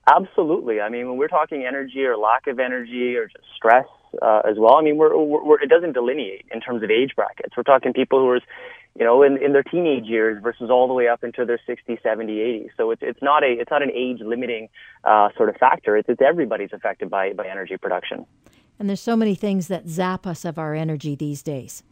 Absolutely. 0.08 0.82
I 0.82 0.90
mean, 0.90 1.08
when 1.08 1.18
we're 1.18 1.28
talking 1.28 1.66
energy 1.66 2.04
or 2.06 2.16
lack 2.18 2.48
of 2.48 2.60
energy 2.60 3.16
or 3.16 3.28
just 3.28 3.44
stress 3.56 3.88
uh, 4.22 4.42
as 4.50 4.56
well, 4.58 4.76
I 4.76 4.82
mean, 4.84 4.98
we're, 4.98 5.18
we're, 5.18 5.60
it 5.62 5.70
doesn't 5.70 5.94
delineate 5.94 6.46
in 6.52 6.62
terms 6.62 6.84
of 6.84 6.92
age 6.92 7.14
brackets. 7.16 7.58
We're 7.58 7.64
talking 7.64 7.92
people 7.92 8.20
who 8.20 8.30
are, 8.30 8.40
you 8.98 9.04
know, 9.04 9.24
in, 9.24 9.38
in 9.44 9.52
their 9.52 9.64
teenage 9.64 10.06
years 10.06 10.42
versus 10.42 10.70
all 10.70 10.88
the 10.88 10.94
way 10.94 11.08
up 11.08 11.24
into 11.24 11.46
their 11.46 11.60
60, 11.68 12.00
70, 12.02 12.40
80. 12.40 12.70
So 12.78 12.92
it's, 12.92 13.02
it's 13.04 13.22
not 13.22 13.44
a, 13.44 13.48
it's 13.48 13.72
not 13.72 13.84
an 13.84 13.92
age 13.92 14.22
limiting 14.22 14.70
uh, 15.04 15.30
sort 15.36 15.50
of 15.50 15.58
factor. 15.58 15.98
It's, 15.98 16.08
it's 16.08 16.22
everybody's 16.22 16.72
affected 16.72 17.10
by, 17.10 17.34
by 17.34 17.46
energy 17.48 17.76
production. 17.78 18.26
And 18.80 18.90
there's 18.90 19.02
so 19.02 19.16
many 19.16 19.36
things 19.36 19.68
that 19.68 19.88
zap 19.88 20.26
us 20.26 20.46
of 20.46 20.58
our 20.58 20.74
energy 20.74 21.16
these 21.16 21.44
days. 21.44 21.84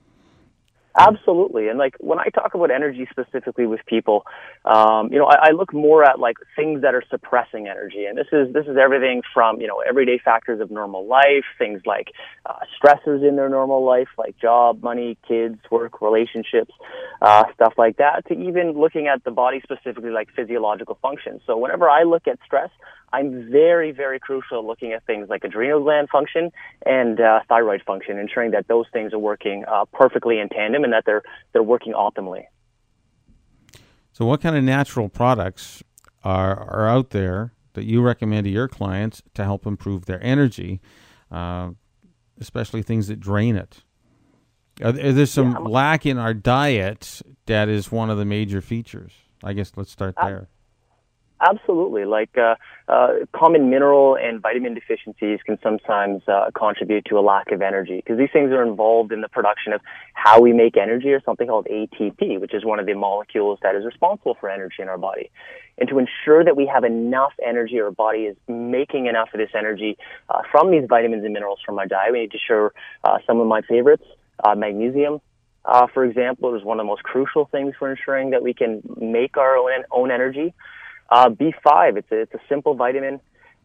Absolutely, 0.95 1.69
and 1.69 1.79
like 1.79 1.95
when 2.01 2.19
I 2.19 2.25
talk 2.25 2.53
about 2.53 2.69
energy 2.69 3.07
specifically 3.09 3.65
with 3.65 3.79
people, 3.87 4.25
um, 4.63 5.11
you 5.11 5.17
know, 5.17 5.25
I, 5.25 5.47
I 5.47 5.51
look 5.51 5.73
more 5.73 6.03
at 6.07 6.19
like 6.19 6.37
things 6.55 6.83
that 6.83 6.93
are 6.93 7.01
suppressing 7.09 7.67
energy, 7.67 8.05
and 8.05 8.15
this 8.15 8.27
is 8.31 8.53
this 8.53 8.67
is 8.67 8.77
everything 8.77 9.23
from 9.33 9.59
you 9.59 9.65
know 9.67 9.79
everyday 9.79 10.19
factors 10.19 10.61
of 10.61 10.69
normal 10.69 11.07
life, 11.07 11.45
things 11.57 11.81
like 11.87 12.09
uh, 12.45 12.59
stressors 12.77 13.27
in 13.27 13.35
their 13.37 13.49
normal 13.49 13.83
life, 13.83 14.09
like 14.19 14.37
job, 14.37 14.83
money, 14.83 15.17
kids, 15.27 15.57
work, 15.71 15.99
relationships, 15.99 16.71
uh, 17.23 17.45
stuff 17.53 17.73
like 17.77 17.97
that, 17.97 18.27
to 18.27 18.33
even 18.33 18.73
looking 18.73 19.07
at 19.07 19.23
the 19.23 19.31
body 19.31 19.61
specifically, 19.63 20.09
like 20.09 20.27
physiological 20.35 20.99
functions. 21.01 21.41
So 21.47 21.57
whenever 21.57 21.89
I 21.89 22.03
look 22.03 22.27
at 22.27 22.37
stress, 22.45 22.69
I'm 23.13 23.49
very, 23.49 23.93
very 23.93 24.19
crucial 24.19 24.67
looking 24.67 24.91
at 24.91 25.05
things 25.05 25.29
like 25.29 25.45
adrenal 25.45 25.81
gland 25.81 26.09
function 26.09 26.51
and 26.85 27.21
uh, 27.21 27.39
thyroid 27.47 27.81
function, 27.83 28.19
ensuring 28.19 28.51
that 28.51 28.67
those 28.67 28.87
things 28.91 29.13
are 29.13 29.19
working 29.19 29.63
uh, 29.65 29.85
perfectly 29.93 30.39
in 30.39 30.49
tandem 30.49 30.83
and 30.83 30.91
that 30.91 31.03
they're 31.05 31.23
they're 31.53 31.63
working 31.63 31.93
optimally. 31.93 32.43
So, 34.11 34.25
what 34.25 34.41
kind 34.41 34.57
of 34.57 34.63
natural 34.63 35.07
products 35.07 35.81
are 36.25 36.59
are 36.59 36.89
out 36.89 37.11
there 37.11 37.53
that 37.71 37.85
you 37.85 38.01
recommend 38.01 38.43
to 38.45 38.51
your 38.51 38.67
clients 38.67 39.23
to 39.35 39.45
help 39.45 39.65
improve 39.65 40.07
their 40.07 40.21
energy, 40.21 40.81
uh, 41.31 41.69
especially 42.37 42.81
things 42.81 43.07
that 43.07 43.21
drain 43.21 43.55
it? 43.55 43.83
Are, 44.81 44.89
are 44.89 45.11
there 45.11 45.25
some 45.25 45.51
yeah, 45.51 45.57
lack 45.59 46.05
in 46.05 46.17
our 46.17 46.33
diet 46.33 47.21
that 47.45 47.69
is 47.69 47.91
one 47.91 48.09
of 48.09 48.17
the 48.17 48.25
major 48.25 48.61
features? 48.61 49.11
I 49.43 49.53
guess 49.53 49.71
let's 49.75 49.91
start 49.91 50.15
there. 50.21 50.47
Absolutely. 51.45 52.05
Like 52.05 52.37
uh, 52.37 52.55
uh, 52.87 53.07
common 53.35 53.69
mineral 53.69 54.15
and 54.15 54.41
vitamin 54.41 54.73
deficiencies 54.73 55.39
can 55.45 55.57
sometimes 55.61 56.21
uh, 56.27 56.51
contribute 56.57 57.05
to 57.05 57.19
a 57.19 57.21
lack 57.21 57.51
of 57.51 57.61
energy 57.61 57.97
because 57.97 58.17
these 58.17 58.29
things 58.31 58.51
are 58.51 58.63
involved 58.63 59.11
in 59.11 59.21
the 59.21 59.27
production 59.27 59.73
of 59.73 59.81
how 60.13 60.39
we 60.39 60.53
make 60.53 60.77
energy 60.77 61.09
or 61.09 61.21
something 61.21 61.47
called 61.47 61.67
ATP, 61.69 62.39
which 62.39 62.53
is 62.53 62.63
one 62.63 62.79
of 62.79 62.85
the 62.85 62.93
molecules 62.93 63.59
that 63.61 63.75
is 63.75 63.83
responsible 63.83 64.37
for 64.39 64.49
energy 64.49 64.77
in 64.79 64.87
our 64.87 64.97
body. 64.97 65.29
And 65.77 65.89
to 65.89 65.99
ensure 65.99 66.45
that 66.45 66.55
we 66.55 66.65
have 66.67 66.85
enough 66.85 67.33
energy, 67.45 67.79
our 67.81 67.91
body 67.91 68.19
is 68.19 68.37
making 68.47 69.07
enough 69.07 69.29
of 69.33 69.39
this 69.39 69.51
energy 69.57 69.97
uh, 70.29 70.43
from 70.49 70.71
these 70.71 70.83
vitamins 70.87 71.25
and 71.25 71.33
minerals 71.33 71.59
from 71.65 71.77
our 71.77 71.87
diet, 71.87 72.13
we 72.13 72.21
need 72.21 72.31
to 72.31 72.37
share 72.37 72.71
uh, 73.03 73.17
some 73.27 73.41
of 73.41 73.47
my 73.47 73.61
favorites. 73.61 74.05
Uh, 74.43 74.55
magnesium, 74.55 75.19
uh, 75.65 75.87
for 75.93 76.03
example, 76.03 76.55
is 76.55 76.63
one 76.63 76.79
of 76.79 76.85
the 76.85 76.87
most 76.87 77.03
crucial 77.03 77.45
things 77.45 77.73
for 77.77 77.91
ensuring 77.91 78.31
that 78.31 78.43
we 78.43 78.53
can 78.53 78.81
make 78.99 79.37
our 79.37 79.57
own, 79.57 79.71
own 79.91 80.11
energy. 80.11 80.53
Uh, 81.09 81.29
B5, 81.29 81.97
it's 81.97 82.11
a, 82.11 82.21
it's 82.21 82.33
a 82.33 82.39
simple 82.49 82.75
vitamin 82.75 83.19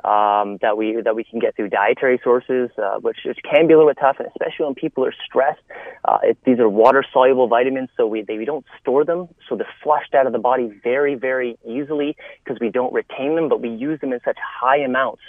um, 0.05 0.59
that 0.63 0.77
we 0.77 1.01
that 1.03 1.17
we 1.17 1.25
can 1.25 1.41
get 1.41 1.57
through 1.57 1.71
dietary 1.71 2.21
sources, 2.23 2.71
uh, 2.79 2.99
which, 3.01 3.19
which 3.25 3.39
can 3.43 3.67
be 3.67 3.75
a 3.75 3.77
little 3.77 3.91
bit 3.91 3.99
tough, 4.01 4.17
and 4.19 4.29
especially 4.29 4.67
when 4.67 4.75
people 4.75 5.05
are 5.05 5.15
stressed. 5.27 5.63
Uh, 6.05 6.19
it, 6.23 6.39
these 6.45 6.61
are 6.61 6.69
water 6.69 7.05
soluble 7.13 7.49
vitamins, 7.49 7.89
so 7.97 8.07
we 8.07 8.23
they, 8.23 8.39
we 8.39 8.45
don't 8.45 8.65
store 8.81 9.05
them, 9.05 9.29
so 9.49 9.57
they're 9.57 9.67
flushed 9.83 10.15
out 10.15 10.27
of 10.27 10.33
the 10.33 10.39
body 10.39 10.71
very 10.85 11.17
very 11.17 11.59
easily 11.67 12.17
because 12.45 12.61
we 12.61 12.71
don't 12.71 12.93
retain 12.93 13.35
them, 13.35 13.49
but 13.49 13.61
we 13.61 13.71
use 13.71 14.01
them 14.01 14.13
in 14.13 14.21
such 14.25 14.39
high 14.39 14.79
amounts. 14.79 15.23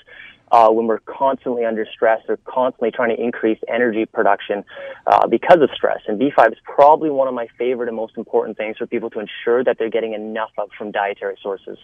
Uh, 0.51 0.69
when 0.69 0.88
we're 0.88 0.99
constantly 0.99 1.63
under 1.63 1.85
stress 1.93 2.21
or 2.27 2.38
constantly 2.45 2.89
trying 2.89 3.15
to 3.15 3.23
increase 3.23 3.59
energy 3.67 4.05
production 4.05 4.63
uh, 5.05 5.27
because 5.27 5.62
of 5.62 5.69
stress. 5.75 5.99
And 6.07 6.19
B5 6.19 6.53
is 6.53 6.57
probably 6.63 7.12
one 7.12 7.27
of 7.27 7.35
my 7.35 7.47
favorite 7.57 7.88
and 7.88 7.95
most 7.95 8.17
important 8.17 8.57
things 8.57 8.77
for 8.77 8.88
people 8.88 9.12
to 9.12 9.19
ensure 9.19 9.63
that 9.63 9.77
they're 9.77 9.91
getting 9.91 10.13
enough 10.13 10.49
of 10.57 10.69
from 10.77 10.91
dietary 10.91 11.38
sources. 11.41 11.77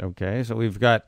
Okay, 0.00 0.44
so 0.44 0.54
we've 0.54 0.78
got 0.78 1.06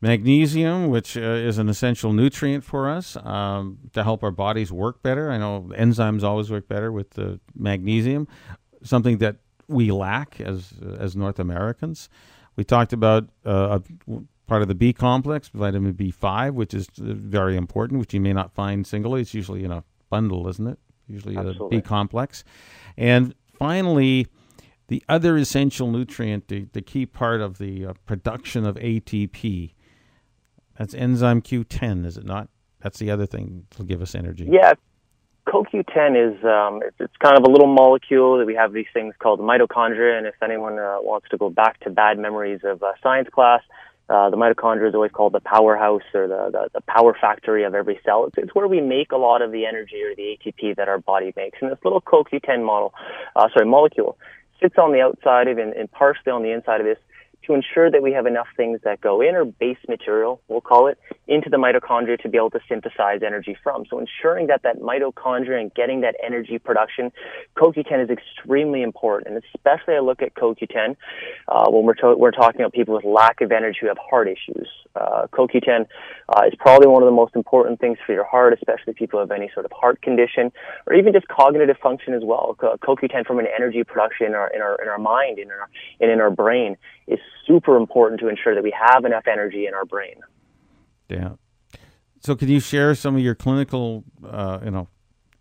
magnesium, 0.00 0.88
which 0.88 1.16
uh, 1.16 1.20
is 1.20 1.58
an 1.58 1.68
essential 1.68 2.12
nutrient 2.12 2.64
for 2.64 2.88
us 2.88 3.16
um, 3.16 3.78
to 3.92 4.02
help 4.02 4.22
our 4.22 4.30
bodies 4.30 4.72
work 4.72 5.02
better. 5.02 5.30
I 5.30 5.38
know 5.38 5.70
enzymes 5.76 6.22
always 6.22 6.50
work 6.50 6.68
better 6.68 6.92
with 6.92 7.10
the 7.10 7.40
magnesium, 7.54 8.28
something 8.82 9.18
that 9.18 9.36
we 9.68 9.90
lack 9.90 10.40
as 10.40 10.72
as 10.98 11.16
North 11.16 11.38
Americans. 11.38 12.08
We 12.56 12.64
talked 12.64 12.92
about 12.92 13.28
uh, 13.44 13.80
part 14.46 14.62
of 14.62 14.68
the 14.68 14.74
B 14.74 14.92
complex, 14.92 15.48
vitamin 15.48 15.94
B5, 15.94 16.54
which 16.54 16.74
is 16.74 16.88
very 16.96 17.56
important, 17.56 18.00
which 18.00 18.14
you 18.14 18.20
may 18.20 18.32
not 18.32 18.52
find 18.54 18.86
singly. 18.86 19.20
It's 19.20 19.34
usually 19.34 19.64
in 19.64 19.72
a 19.72 19.84
bundle, 20.10 20.48
isn't 20.48 20.66
it? 20.66 20.78
Usually 21.08 21.36
Absolutely. 21.36 21.78
a 21.78 21.80
B 21.80 21.86
complex. 21.86 22.44
And 22.96 23.34
finally, 23.58 24.28
the 24.88 25.02
other 25.08 25.36
essential 25.36 25.90
nutrient, 25.90 26.48
the, 26.48 26.66
the 26.72 26.82
key 26.82 27.06
part 27.06 27.40
of 27.40 27.58
the 27.58 27.86
uh, 27.86 27.94
production 28.06 28.64
of 28.64 28.76
ATP, 28.76 29.72
that's 30.78 30.94
enzyme 30.94 31.42
Q10, 31.42 32.04
is 32.04 32.16
it 32.16 32.24
not? 32.24 32.48
That's 32.80 32.98
the 32.98 33.10
other 33.10 33.26
thing 33.26 33.66
to 33.70 33.84
give 33.84 34.02
us 34.02 34.14
energy. 34.14 34.48
Yeah, 34.50 34.74
CoQ10 35.48 36.32
is 36.34 36.44
um, 36.44 36.82
it's, 36.84 36.96
it's, 36.98 37.16
kind 37.18 37.36
of 37.36 37.44
a 37.44 37.50
little 37.50 37.72
molecule 37.72 38.38
that 38.38 38.46
we 38.46 38.54
have 38.54 38.72
these 38.72 38.86
things 38.92 39.14
called 39.18 39.40
mitochondria. 39.40 40.18
And 40.18 40.26
if 40.26 40.34
anyone 40.42 40.78
uh, 40.78 40.98
wants 41.00 41.28
to 41.30 41.36
go 41.36 41.50
back 41.50 41.80
to 41.80 41.90
bad 41.90 42.18
memories 42.18 42.60
of 42.64 42.82
uh, 42.82 42.92
science 43.02 43.28
class, 43.32 43.62
uh, 44.08 44.30
the 44.30 44.36
mitochondria 44.36 44.88
is 44.88 44.94
always 44.94 45.10
called 45.10 45.32
the 45.32 45.40
powerhouse 45.40 46.02
or 46.14 46.28
the, 46.28 46.50
the, 46.52 46.68
the 46.74 46.80
power 46.82 47.16
factory 47.20 47.64
of 47.64 47.74
every 47.74 47.98
cell. 48.04 48.26
It's, 48.26 48.38
it's, 48.38 48.54
where 48.54 48.68
we 48.68 48.80
make 48.80 49.10
a 49.10 49.16
lot 49.16 49.42
of 49.42 49.50
the 49.50 49.66
energy 49.66 50.02
or 50.02 50.14
the 50.14 50.38
ATP 50.38 50.76
that 50.76 50.88
our 50.88 50.98
body 50.98 51.32
makes. 51.36 51.58
And 51.60 51.72
this 51.72 51.78
little 51.82 52.00
CoQ10 52.00 52.64
model, 52.64 52.94
uh, 53.34 53.48
sorry, 53.52 53.66
molecule 53.66 54.16
sits 54.62 54.76
on 54.78 54.92
the 54.92 55.00
outside 55.00 55.48
of 55.48 55.58
and, 55.58 55.72
and 55.72 55.90
partially 55.90 56.32
on 56.32 56.42
the 56.42 56.50
inside 56.50 56.80
of 56.80 56.86
this 56.86 56.98
to 57.46 57.54
ensure 57.54 57.90
that 57.90 58.02
we 58.02 58.12
have 58.12 58.26
enough 58.26 58.48
things 58.56 58.80
that 58.84 59.00
go 59.00 59.20
in, 59.20 59.34
or 59.34 59.44
base 59.44 59.78
material, 59.88 60.40
we'll 60.48 60.60
call 60.60 60.88
it, 60.88 60.98
into 61.28 61.48
the 61.50 61.56
mitochondria 61.56 62.18
to 62.22 62.28
be 62.28 62.36
able 62.36 62.50
to 62.50 62.60
synthesize 62.68 63.20
energy 63.24 63.56
from. 63.62 63.84
So 63.88 63.98
ensuring 63.98 64.48
that 64.48 64.62
that 64.62 64.80
mitochondria 64.80 65.60
and 65.60 65.72
getting 65.74 66.00
that 66.00 66.16
energy 66.24 66.58
production, 66.58 67.12
CoQ10 67.56 68.04
is 68.04 68.10
extremely 68.10 68.82
important. 68.82 69.34
And 69.34 69.42
especially 69.54 69.94
I 69.94 70.00
look 70.00 70.22
at 70.22 70.34
CoQ10 70.34 70.96
uh, 71.48 71.70
when 71.70 71.84
we're, 71.84 71.94
to- 71.94 72.16
we're 72.16 72.32
talking 72.32 72.60
about 72.60 72.72
people 72.72 72.94
with 72.94 73.04
lack 73.04 73.40
of 73.40 73.52
energy 73.52 73.78
who 73.82 73.88
have 73.88 73.98
heart 73.98 74.28
issues. 74.28 74.68
Uh, 74.94 75.26
CoQ10 75.32 75.86
uh, 76.28 76.42
is 76.46 76.54
probably 76.58 76.88
one 76.88 77.02
of 77.02 77.06
the 77.06 77.14
most 77.14 77.36
important 77.36 77.80
things 77.80 77.98
for 78.04 78.12
your 78.12 78.24
heart, 78.24 78.54
especially 78.54 78.94
people 78.94 79.18
who 79.18 79.20
have 79.20 79.30
any 79.30 79.50
sort 79.52 79.66
of 79.66 79.72
heart 79.72 80.00
condition 80.02 80.50
or 80.86 80.94
even 80.94 81.12
just 81.12 81.28
cognitive 81.28 81.76
function 81.82 82.14
as 82.14 82.22
well. 82.24 82.56
CoQ10 82.58 83.26
from 83.26 83.38
an 83.38 83.46
energy 83.54 83.84
production 83.84 84.26
in 84.26 84.34
our, 84.34 84.48
in 84.48 84.60
our, 84.62 84.80
in 84.82 84.88
our 84.88 84.98
mind 84.98 85.38
and 85.38 85.50
in 86.00 86.16
in 86.16 86.20
our 86.20 86.30
brain 86.30 86.76
is 87.06 87.18
super 87.46 87.76
important 87.76 88.20
to 88.20 88.28
ensure 88.28 88.54
that 88.54 88.62
we 88.62 88.74
have 88.78 89.04
enough 89.04 89.26
energy 89.26 89.66
in 89.66 89.74
our 89.74 89.84
brain. 89.84 90.16
Yeah. 91.08 91.32
So, 92.20 92.34
can 92.34 92.48
you 92.48 92.60
share 92.60 92.94
some 92.94 93.14
of 93.14 93.22
your 93.22 93.34
clinical, 93.34 94.04
uh, 94.26 94.58
you 94.64 94.70
know, 94.70 94.88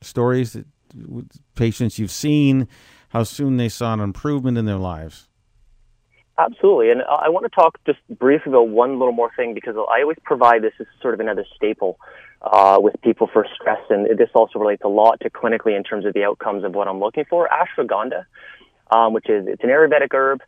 stories 0.02 0.54
that 0.54 0.66
patients 1.56 1.98
you've 1.98 2.12
seen, 2.12 2.68
how 3.10 3.24
soon 3.24 3.58
they 3.58 3.70
saw 3.70 3.94
an 3.94 4.00
improvement 4.00 4.58
in 4.58 4.66
their 4.66 4.78
lives? 4.78 5.28
Absolutely, 6.38 6.92
and 6.92 7.02
I 7.04 7.30
want 7.30 7.46
to 7.46 7.50
talk 7.50 7.80
just 7.86 8.00
briefly 8.20 8.52
about 8.52 8.68
one 8.68 9.00
little 9.00 9.14
more 9.14 9.32
thing 9.38 9.54
because 9.54 9.76
I 9.78 10.02
always 10.02 10.18
provide 10.24 10.64
this 10.64 10.74
as 10.82 10.88
sort 11.02 11.14
of 11.14 11.22
another 11.22 11.46
staple 11.56 11.98
uh, 12.42 12.78
with 12.80 12.94
people 13.02 13.30
for 13.32 13.48
stress, 13.56 13.80
and 13.90 14.06
this 14.18 14.30
also 14.36 14.60
relates 14.60 14.84
a 14.84 14.90
lot 14.90 15.22
to 15.22 15.30
clinically 15.30 15.78
in 15.78 15.84
terms 15.84 16.06
of 16.06 16.14
the 16.14 16.24
outcomes 16.24 16.66
of 16.66 16.76
what 16.76 16.90
I'm 16.90 17.00
looking 17.00 17.24
for. 17.30 17.48
Ashwagandha, 17.48 18.26
um, 18.94 19.14
which 19.14 19.30
is 19.30 19.48
it's 19.48 19.64
an 19.64 19.70
Ayurvedic 19.70 20.14
herb. 20.14 20.42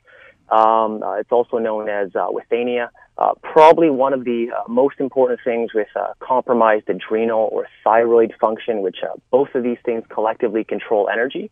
Um, 0.49 1.03
uh, 1.03 1.13
it's 1.15 1.31
also 1.31 1.57
known 1.57 1.89
as 1.89 2.15
uh, 2.15 2.27
withania. 2.29 2.89
Uh, 3.17 3.33
probably 3.41 3.89
one 3.89 4.13
of 4.13 4.25
the 4.25 4.47
uh, 4.55 4.61
most 4.71 4.99
important 4.99 5.39
things 5.43 5.73
with 5.73 5.87
uh, 5.95 6.13
compromised 6.19 6.87
adrenal 6.87 7.49
or 7.51 7.67
thyroid 7.83 8.31
function, 8.39 8.81
which 8.81 8.97
uh, 9.03 9.15
both 9.31 9.49
of 9.55 9.63
these 9.63 9.79
things 9.83 10.03
collectively 10.09 10.63
control 10.63 11.09
energy. 11.11 11.49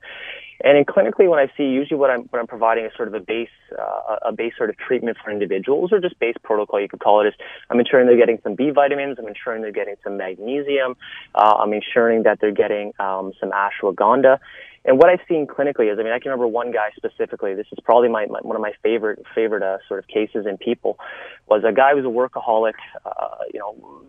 And 0.63 0.77
in 0.77 0.85
clinically, 0.85 1.29
when 1.29 1.39
I 1.39 1.51
see 1.57 1.63
usually 1.63 1.99
what 1.99 2.09
I'm 2.09 2.21
what 2.25 2.39
I'm 2.39 2.47
providing 2.47 2.85
is 2.85 2.91
sort 2.95 3.07
of 3.07 3.13
a 3.13 3.19
base 3.19 3.49
uh, 3.77 4.17
a 4.21 4.31
base 4.31 4.53
sort 4.57 4.69
of 4.69 4.77
treatment 4.77 5.17
for 5.21 5.31
individuals 5.31 5.91
or 5.91 5.99
just 5.99 6.17
base 6.19 6.35
protocol 6.43 6.79
you 6.79 6.87
could 6.87 7.01
call 7.01 7.21
it 7.21 7.27
is 7.27 7.33
I'm 7.69 7.79
ensuring 7.79 8.07
they're 8.07 8.17
getting 8.17 8.39
some 8.43 8.55
B 8.55 8.69
vitamins, 8.69 9.17
I'm 9.19 9.27
ensuring 9.27 9.61
they're 9.63 9.71
getting 9.71 9.95
some 10.03 10.17
magnesium, 10.17 10.95
uh, 11.33 11.55
I'm 11.59 11.73
ensuring 11.73 12.23
that 12.23 12.39
they're 12.39 12.51
getting 12.51 12.93
um, 12.99 13.33
some 13.39 13.51
ashwagandha, 13.51 14.39
and 14.85 14.97
what 14.97 15.09
I've 15.09 15.19
seen 15.27 15.47
clinically 15.47 15.91
is, 15.91 15.97
I 15.99 16.03
mean, 16.03 16.13
I 16.13 16.19
can 16.19 16.29
remember 16.29 16.47
one 16.47 16.71
guy 16.71 16.89
specifically. 16.95 17.55
This 17.55 17.67
is 17.71 17.79
probably 17.83 18.09
my, 18.09 18.27
my 18.27 18.39
one 18.41 18.55
of 18.55 18.61
my 18.61 18.73
favorite 18.83 19.23
favorite 19.33 19.63
uh, 19.63 19.77
sort 19.87 19.99
of 19.99 20.07
cases 20.07 20.45
in 20.47 20.57
people. 20.57 20.99
Was 21.47 21.63
a 21.67 21.73
guy 21.73 21.91
who 21.91 22.03
was 22.03 22.05
a 22.05 22.07
workaholic. 22.07 22.73
Uh, 23.03 23.35
you 23.51 23.59
know, 23.59 24.03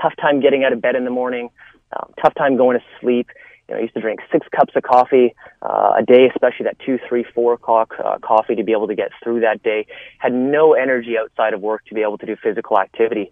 tough 0.00 0.12
time 0.20 0.40
getting 0.40 0.64
out 0.64 0.72
of 0.72 0.80
bed 0.80 0.96
in 0.96 1.04
the 1.04 1.10
morning, 1.10 1.50
um, 1.92 2.12
tough 2.22 2.34
time 2.34 2.56
going 2.56 2.78
to 2.78 2.84
sleep. 3.00 3.28
you 3.68 3.74
know, 3.74 3.78
I 3.78 3.82
used 3.82 3.94
to 3.94 4.00
drink 4.00 4.20
six 4.30 4.46
cups 4.54 4.74
of 4.76 4.82
coffee 4.82 5.34
uh, 5.62 5.94
a 5.98 6.02
day, 6.02 6.28
especially 6.34 6.64
that 6.64 6.78
two, 6.84 6.98
three, 7.08 7.24
four 7.34 7.54
o'clock 7.54 7.94
uh, 8.04 8.18
coffee 8.18 8.54
to 8.54 8.64
be 8.64 8.72
able 8.72 8.88
to 8.88 8.94
get 8.94 9.10
through 9.22 9.40
that 9.40 9.62
day. 9.62 9.86
Had 10.18 10.32
no 10.32 10.74
energy 10.74 11.16
outside 11.18 11.54
of 11.54 11.60
work 11.60 11.84
to 11.86 11.94
be 11.94 12.02
able 12.02 12.18
to 12.18 12.26
do 12.26 12.36
physical 12.42 12.78
activity. 12.78 13.30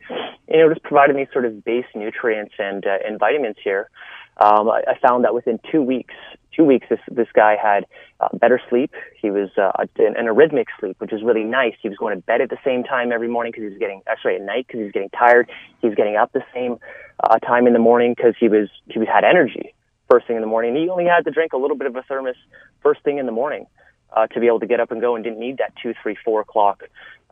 You 0.48 0.58
know, 0.58 0.68
just 0.72 0.82
providing 0.82 1.16
these 1.16 1.28
sort 1.32 1.44
of 1.44 1.64
base 1.64 1.86
nutrients 1.94 2.54
and 2.58 2.86
uh, 2.86 2.98
and 3.06 3.18
vitamins 3.18 3.56
here. 3.62 3.90
Um, 4.38 4.68
I, 4.68 4.82
I 4.88 4.98
found 4.98 5.24
that 5.24 5.34
within 5.34 5.60
two 5.70 5.80
weeks, 5.82 6.14
two 6.54 6.64
weeks, 6.64 6.86
this 6.88 7.00
this 7.08 7.28
guy 7.34 7.56
had 7.60 7.86
uh, 8.20 8.28
better 8.34 8.60
sleep. 8.68 8.92
He 9.20 9.30
was 9.30 9.50
uh, 9.56 9.72
in, 9.98 10.16
in 10.18 10.26
a 10.26 10.32
rhythmic 10.32 10.68
sleep, 10.78 10.96
which 10.98 11.12
is 11.12 11.22
really 11.22 11.44
nice. 11.44 11.74
He 11.80 11.88
was 11.88 11.98
going 11.98 12.16
to 12.16 12.22
bed 12.22 12.40
at 12.40 12.50
the 12.50 12.58
same 12.64 12.84
time 12.84 13.12
every 13.12 13.28
morning 13.28 13.52
because 13.52 13.64
he 13.64 13.70
was 13.70 13.78
getting, 13.78 14.02
actually 14.06 14.36
at 14.36 14.42
night 14.42 14.66
because 14.66 14.78
he 14.78 14.84
was 14.84 14.92
getting 14.92 15.10
tired. 15.10 15.50
He 15.80 15.88
was 15.88 15.96
getting 15.96 16.16
up 16.16 16.32
the 16.32 16.44
same 16.54 16.78
uh, 17.22 17.38
time 17.38 17.66
in 17.66 17.72
the 17.72 17.78
morning 17.78 18.14
because 18.16 18.34
he 18.38 18.48
was 18.48 18.68
he 18.88 18.98
was 18.98 19.08
had 19.08 19.24
energy 19.24 19.74
first 20.10 20.26
thing 20.26 20.36
in 20.36 20.42
the 20.42 20.48
morning. 20.48 20.76
He 20.76 20.88
only 20.88 21.06
had 21.06 21.24
to 21.24 21.30
drink 21.30 21.52
a 21.52 21.56
little 21.56 21.76
bit 21.76 21.86
of 21.86 21.96
a 21.96 22.02
thermos 22.02 22.36
first 22.82 23.02
thing 23.02 23.18
in 23.18 23.26
the 23.26 23.32
morning 23.32 23.66
uh, 24.12 24.26
to 24.28 24.40
be 24.40 24.46
able 24.46 24.60
to 24.60 24.66
get 24.66 24.80
up 24.80 24.90
and 24.90 25.00
go, 25.00 25.14
and 25.14 25.24
didn't 25.24 25.40
need 25.40 25.58
that 25.58 25.72
two, 25.82 25.94
three, 26.02 26.16
four 26.24 26.40
o'clock 26.40 26.84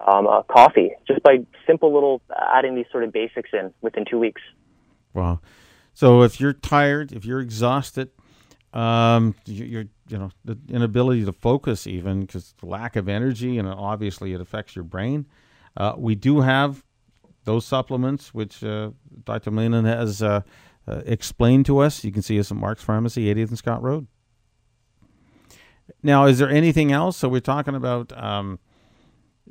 um, 0.07 0.27
uh, 0.27 0.43
coffee 0.43 0.93
just 1.07 1.23
by 1.23 1.39
simple 1.67 1.93
little 1.93 2.23
adding 2.55 2.75
these 2.75 2.87
sort 2.91 3.05
of 3.05 3.13
basics 3.13 3.51
in 3.53 3.73
within 3.83 4.05
two 4.05 4.19
weeks. 4.19 4.41
Wow. 5.15 5.41
So 5.95 6.23
if 6.23 6.41
you're 6.41 6.55
tired, 6.55 7.13
if 7.13 7.25
you're 7.25 7.41
exhausted, 7.41 8.11
um, 8.73 9.35
you're 9.45 9.85
you 10.09 10.19
know 10.19 10.31
the 10.45 10.59
inability 10.69 11.25
to 11.25 11.33
focus 11.33 11.87
even 11.87 12.23
because 12.23 12.55
lack 12.63 12.97
of 12.97 13.09
energy 13.09 13.59
and 13.59 13.69
obviously 13.69 14.33
it 14.33 14.41
affects 14.41 14.75
your 14.75 14.85
brain. 14.85 15.27
Uh, 15.77 15.95
we 15.97 16.15
do 16.15 16.41
have 16.41 16.85
those 17.45 17.67
supplements 17.67 18.33
which 18.33 18.63
uh, 18.63 18.91
Dr. 19.25 19.51
Malinan 19.51 19.85
has 19.85 20.23
uh, 20.23 20.43
uh, 20.87 21.03
explained 21.07 21.67
to 21.67 21.79
us. 21.79 22.05
You 22.05 22.13
can 22.13 22.23
see 22.23 22.39
us 22.39 22.51
at 22.51 22.57
Mark's 22.57 22.83
Pharmacy, 22.83 23.33
80th 23.35 23.49
and 23.49 23.59
Scott 23.59 23.83
Road. 23.83 24.07
Now, 26.03 26.27
is 26.27 26.39
there 26.39 26.49
anything 26.49 26.93
else? 26.93 27.17
So 27.17 27.29
we're 27.29 27.41
talking 27.41 27.75
about 27.75 28.17
um, 28.17 28.59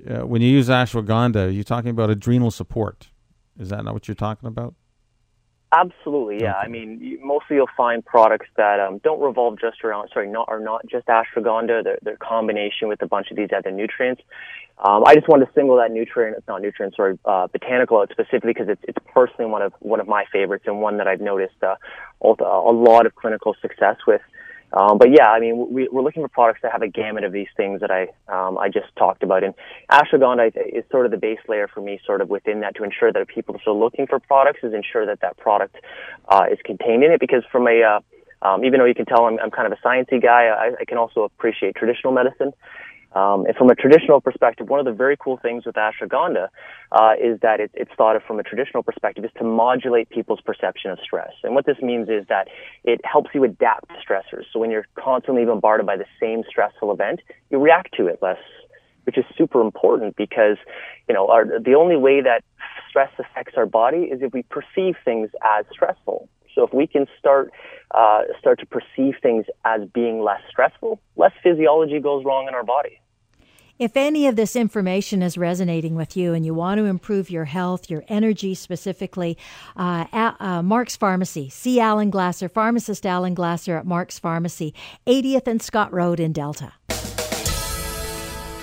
uh, 0.09 0.25
when 0.25 0.41
you 0.41 0.49
use 0.49 0.69
ashwagandha, 0.69 1.53
you're 1.53 1.63
talking 1.63 1.91
about 1.91 2.09
adrenal 2.09 2.51
support. 2.51 3.09
Is 3.59 3.69
that 3.69 3.83
not 3.83 3.93
what 3.93 4.07
you're 4.07 4.15
talking 4.15 4.47
about? 4.47 4.73
Absolutely, 5.73 6.41
yeah. 6.41 6.57
Okay. 6.57 6.65
I 6.65 6.67
mean, 6.67 7.19
mostly 7.23 7.55
you'll 7.55 7.69
find 7.77 8.05
products 8.05 8.47
that 8.57 8.79
um, 8.81 8.97
don't 9.05 9.21
revolve 9.21 9.57
just 9.59 9.83
around, 9.85 10.09
sorry, 10.13 10.29
not 10.29 10.49
are 10.49 10.59
not 10.59 10.85
just 10.85 11.07
ashwagandha. 11.07 11.83
They're, 11.83 11.99
they're 12.01 12.17
combination 12.17 12.89
with 12.89 13.01
a 13.01 13.07
bunch 13.07 13.31
of 13.31 13.37
these 13.37 13.49
other 13.55 13.71
nutrients. 13.71 14.21
Um, 14.83 15.03
I 15.05 15.13
just 15.15 15.29
wanted 15.29 15.45
to 15.45 15.51
single 15.53 15.77
that 15.77 15.91
nutrient, 15.91 16.37
it's 16.37 16.47
not 16.47 16.61
nutrient, 16.61 16.95
sorry, 16.95 17.17
uh, 17.23 17.47
botanical 17.47 17.99
out 17.99 18.09
specifically 18.11 18.51
because 18.53 18.67
it's, 18.67 18.81
it's 18.87 18.97
personally 19.13 19.49
one 19.49 19.61
of 19.61 19.73
one 19.79 19.99
of 19.99 20.07
my 20.07 20.25
favorites 20.33 20.65
and 20.67 20.81
one 20.81 20.97
that 20.97 21.07
I've 21.07 21.21
noticed 21.21 21.61
uh, 21.61 21.75
a 22.21 22.73
lot 22.73 23.05
of 23.05 23.15
clinical 23.15 23.55
success 23.61 23.97
with. 24.07 24.21
Um, 24.73 24.97
but 24.97 25.09
yeah, 25.11 25.29
I 25.29 25.39
mean, 25.39 25.71
we, 25.71 25.87
are 25.87 26.01
looking 26.01 26.23
for 26.23 26.29
products 26.29 26.61
that 26.63 26.71
have 26.71 26.81
a 26.81 26.87
gamut 26.87 27.23
of 27.23 27.31
these 27.31 27.47
things 27.57 27.81
that 27.81 27.91
I 27.91 28.07
um, 28.27 28.57
I 28.57 28.69
just 28.69 28.95
talked 28.97 29.23
about. 29.23 29.43
And 29.43 29.53
ashwagandha 29.91 30.51
is 30.73 30.83
sort 30.89 31.05
of 31.05 31.11
the 31.11 31.17
base 31.17 31.39
layer 31.49 31.67
for 31.67 31.81
me, 31.81 31.99
sort 32.05 32.21
of 32.21 32.29
within 32.29 32.61
that, 32.61 32.75
to 32.75 32.83
ensure 32.83 33.11
that 33.11 33.27
people 33.27 33.55
are 33.55 33.61
still 33.61 33.79
looking 33.79 34.07
for 34.07 34.19
products, 34.19 34.59
is 34.63 34.73
ensure 34.73 35.05
that 35.05 35.19
that 35.21 35.37
product 35.37 35.75
uh, 36.29 36.45
is 36.51 36.59
contained 36.63 37.03
in 37.03 37.11
it. 37.11 37.19
Because 37.19 37.43
from 37.51 37.67
a 37.67 37.81
uh, 37.83 37.99
um, 38.47 38.63
even 38.63 38.79
though 38.79 38.85
you 38.85 38.95
can 38.95 39.05
tell 39.05 39.25
I'm, 39.25 39.39
I'm 39.39 39.51
kind 39.51 39.71
of 39.71 39.77
a 39.77 39.87
sciencey 39.87 40.21
guy, 40.21 40.45
I, 40.45 40.71
I 40.79 40.85
can 40.85 40.97
also 40.97 41.23
appreciate 41.23 41.75
traditional 41.75 42.13
medicine. 42.13 42.53
Um, 43.13 43.45
and 43.45 43.55
from 43.55 43.69
a 43.69 43.75
traditional 43.75 44.21
perspective, 44.21 44.69
one 44.69 44.79
of 44.79 44.85
the 44.85 44.93
very 44.93 45.17
cool 45.17 45.37
things 45.37 45.65
with 45.65 45.75
ashwagandha 45.75 46.47
uh, 46.93 47.13
is 47.21 47.39
that 47.41 47.59
it, 47.59 47.71
it's 47.73 47.91
thought 47.97 48.15
of 48.15 48.23
from 48.23 48.39
a 48.39 48.43
traditional 48.43 48.83
perspective 48.83 49.25
is 49.25 49.31
to 49.37 49.43
modulate 49.43 50.09
people's 50.09 50.39
perception 50.41 50.91
of 50.91 50.99
stress. 51.03 51.33
And 51.43 51.53
what 51.53 51.65
this 51.65 51.77
means 51.81 52.07
is 52.07 52.25
that 52.29 52.47
it 52.83 53.01
helps 53.03 53.31
you 53.33 53.43
adapt 53.43 53.89
to 53.89 53.95
stressors. 53.95 54.45
So 54.53 54.59
when 54.59 54.71
you're 54.71 54.87
constantly 54.95 55.43
bombarded 55.43 55.85
by 55.85 55.97
the 55.97 56.05
same 56.21 56.43
stressful 56.47 56.91
event, 56.91 57.19
you 57.49 57.59
react 57.59 57.93
to 57.97 58.07
it 58.07 58.19
less, 58.21 58.39
which 59.03 59.17
is 59.17 59.25
super 59.37 59.59
important 59.61 60.15
because, 60.15 60.57
you 61.09 61.13
know, 61.13 61.27
our, 61.27 61.45
the 61.59 61.75
only 61.75 61.97
way 61.97 62.21
that 62.21 62.43
stress 62.89 63.11
affects 63.19 63.55
our 63.57 63.65
body 63.65 64.03
is 64.03 64.21
if 64.21 64.31
we 64.33 64.43
perceive 64.43 64.95
things 65.03 65.29
as 65.43 65.65
stressful. 65.71 66.29
So 66.55 66.65
if 66.65 66.73
we 66.73 66.87
can 66.87 67.07
start 67.17 67.51
uh, 67.91 68.21
start 68.39 68.59
to 68.59 68.65
perceive 68.65 69.15
things 69.21 69.45
as 69.65 69.81
being 69.93 70.21
less 70.23 70.41
stressful, 70.49 70.99
less 71.15 71.33
physiology 71.43 71.99
goes 71.99 72.23
wrong 72.25 72.47
in 72.47 72.53
our 72.53 72.63
body. 72.63 73.01
If 73.81 73.97
any 73.97 74.27
of 74.27 74.35
this 74.35 74.55
information 74.55 75.23
is 75.23 75.39
resonating 75.39 75.95
with 75.95 76.15
you 76.15 76.35
and 76.35 76.45
you 76.45 76.53
want 76.53 76.77
to 76.77 76.85
improve 76.85 77.31
your 77.31 77.45
health, 77.45 77.89
your 77.89 78.03
energy 78.07 78.53
specifically, 78.53 79.39
uh, 79.75 80.05
at, 80.13 80.39
uh, 80.39 80.61
Mark's 80.61 80.95
Pharmacy. 80.95 81.49
See 81.49 81.79
Alan 81.79 82.11
Glasser, 82.11 82.47
pharmacist 82.47 83.07
Alan 83.07 83.33
Glasser 83.33 83.77
at 83.77 83.87
Mark's 83.87 84.19
Pharmacy, 84.19 84.75
80th 85.07 85.47
and 85.47 85.63
Scott 85.63 85.91
Road 85.91 86.19
in 86.19 86.31
Delta. 86.31 86.73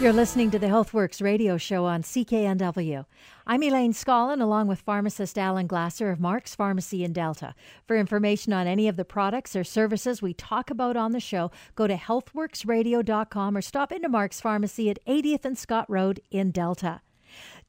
You're 0.01 0.13
listening 0.13 0.53
to 0.53 0.61
the 0.61 0.69
HealthWorks 0.69 1.21
radio 1.21 1.57
show 1.57 1.85
on 1.85 2.05
CKNW. 2.05 3.05
I'm 3.51 3.63
Elaine 3.63 3.95
Scollin, 3.95 4.43
along 4.43 4.67
with 4.67 4.83
pharmacist 4.83 5.39
Alan 5.39 5.67
Glasser 5.67 6.11
of 6.11 6.21
Mark's 6.21 6.55
Pharmacy 6.55 7.03
in 7.03 7.15
Delta. 7.15 7.55
For 7.87 7.97
information 7.97 8.53
on 8.53 8.67
any 8.67 8.89
of 8.89 8.97
the 8.97 9.07
products 9.07 9.57
or 9.57 9.65
services 9.65 10.21
we 10.21 10.35
talk 10.35 10.69
about 10.69 10.99
on 10.99 11.13
the 11.13 11.19
show, 11.19 11.51
go 11.75 11.87
to 11.87 11.97
healthworksradio.com 11.97 13.57
or 13.57 13.63
stop 13.63 13.91
into 13.91 14.11
Mark's 14.11 14.43
Pharmacy 14.43 14.91
at 14.91 15.03
80th 15.07 15.47
and 15.47 15.57
Scott 15.57 15.87
Road 15.89 16.21
in 16.31 16.51
Delta. 16.51 17.01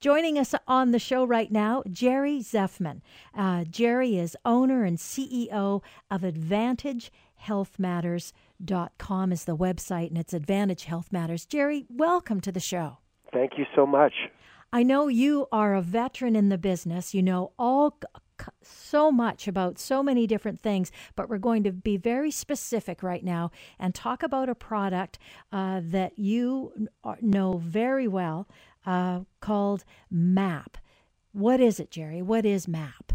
Joining 0.02 0.38
us 0.38 0.54
on 0.68 0.92
the 0.92 1.00
show 1.00 1.24
right 1.24 1.50
now, 1.50 1.84
Jerry 1.90 2.40
Zeffman. 2.40 3.00
Uh, 3.34 3.64
Jerry 3.64 4.18
is 4.18 4.36
owner 4.44 4.84
and 4.84 4.98
CEO 4.98 5.82
of 6.12 6.26
Advantage 6.26 7.10
Health 7.36 7.80
Matters 7.80 8.34
com 8.98 9.32
is 9.32 9.46
the 9.46 9.56
website, 9.56 10.10
and 10.10 10.18
it's 10.18 10.34
Advantage 10.34 10.84
Health 10.84 11.14
Matters. 11.14 11.46
Jerry, 11.46 11.86
welcome 11.90 12.42
to 12.42 12.52
the 12.52 12.60
show. 12.60 12.98
Thank 13.32 13.54
you 13.58 13.66
so 13.74 13.86
much. 13.86 14.14
I 14.72 14.84
know 14.84 15.08
you 15.08 15.48
are 15.52 15.74
a 15.76 15.82
veteran 15.82 16.36
in 16.36 16.50
the 16.50 16.58
business. 16.58 17.14
You 17.14 17.24
know 17.24 17.52
all 17.58 18.00
so 18.62 19.12
much 19.12 19.48
about 19.48 19.78
so 19.78 20.02
many 20.02 20.26
different 20.26 20.62
things, 20.62 20.92
but 21.16 21.30
we're 21.30 21.38
going 21.38 21.64
to 21.64 21.72
be 21.72 21.98
very 21.98 22.32
specific 22.32 23.04
right 23.04 23.24
now 23.24 23.52
and 23.78 23.94
talk 23.94 24.24
about 24.24 24.48
a 24.48 24.56
product 24.56 25.20
uh, 25.52 25.82
that 25.84 26.18
you 26.18 26.90
know 27.22 27.58
very 27.58 28.08
well 28.08 28.48
uh, 28.86 29.22
called 29.42 29.84
MAP. 30.10 30.78
What 31.34 31.60
is 31.60 31.80
it, 31.80 31.92
Jerry? 31.92 32.22
What 32.22 32.46
is 32.46 32.68
MAP? 32.68 33.14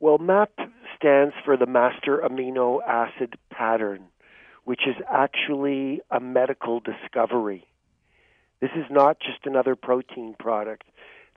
Well, 0.00 0.18
MAP 0.18 0.52
stands 0.96 1.34
for 1.44 1.56
the 1.56 1.66
Master 1.66 2.22
Amino 2.24 2.80
Acid 2.86 3.36
Pattern 3.50 4.04
which 4.64 4.82
is 4.86 4.94
actually 5.10 6.00
a 6.10 6.20
medical 6.20 6.80
discovery. 6.80 7.66
This 8.62 8.70
is 8.76 8.84
not 8.90 9.18
just 9.18 9.44
another 9.44 9.74
protein 9.74 10.36
product. 10.38 10.84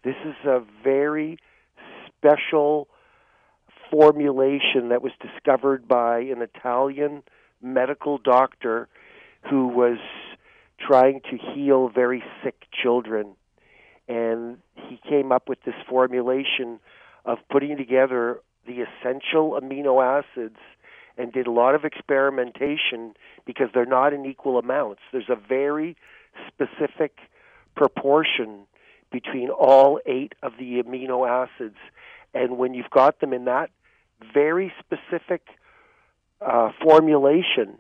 This 0.04 0.16
is 0.24 0.36
a 0.46 0.62
very 0.84 1.40
special 2.08 2.88
formulation 3.90 4.90
that 4.90 5.02
was 5.02 5.12
discovered 5.20 5.88
by 5.88 6.20
an 6.20 6.44
Italian 6.44 7.24
medical 7.64 8.20
doctor 8.20 8.88
who 9.50 9.68
was 9.70 9.98
trying 10.80 11.22
to 11.32 11.38
heal 11.38 11.90
very 11.90 12.24
sick 12.44 12.66
children. 12.72 13.36
And 14.08 14.60
he 14.76 15.00
came 15.10 15.32
up 15.32 15.50
with 15.50 15.64
this 15.66 15.74
formulation 15.90 16.80
of 17.26 17.40
putting 17.50 17.76
together 17.76 18.40
the 18.68 18.84
essential 18.84 19.60
amino 19.60 20.00
acids 20.04 20.60
and 21.18 21.34
did 21.34 21.48
a 21.48 21.52
lot 21.52 21.74
of 21.74 21.86
experimentation 21.86 23.16
because 23.48 23.70
they're 23.74 23.88
not 23.88 24.14
in 24.14 24.28
equal 24.28 24.60
amounts. 24.60 25.02
There's 25.12 25.30
a 25.30 25.36
very 25.36 25.96
specific 26.48 27.18
proportion 27.76 28.66
between 29.12 29.50
all 29.50 30.00
eight 30.06 30.34
of 30.42 30.54
the 30.60 30.82
amino 30.82 31.28
acids. 31.28 31.78
And 32.34 32.58
when 32.58 32.74
you've 32.74 32.90
got 32.90 33.20
them 33.20 33.34
in 33.34 33.46
that 33.46 33.70
very 34.34 34.74
specific 34.80 35.42
uh, 36.42 36.72
formulation, 36.84 37.78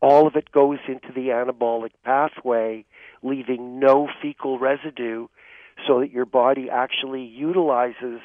all 0.00 0.26
of 0.26 0.36
it 0.36 0.50
goes 0.50 0.78
into 0.88 1.12
the 1.14 1.28
anabolic 1.28 1.92
pathway, 2.04 2.84
leaving 3.22 3.78
no 3.78 4.08
fecal 4.20 4.58
residue, 4.58 5.28
so 5.86 6.00
that 6.00 6.10
your 6.10 6.26
body 6.26 6.68
actually 6.68 7.22
utilizes 7.22 8.20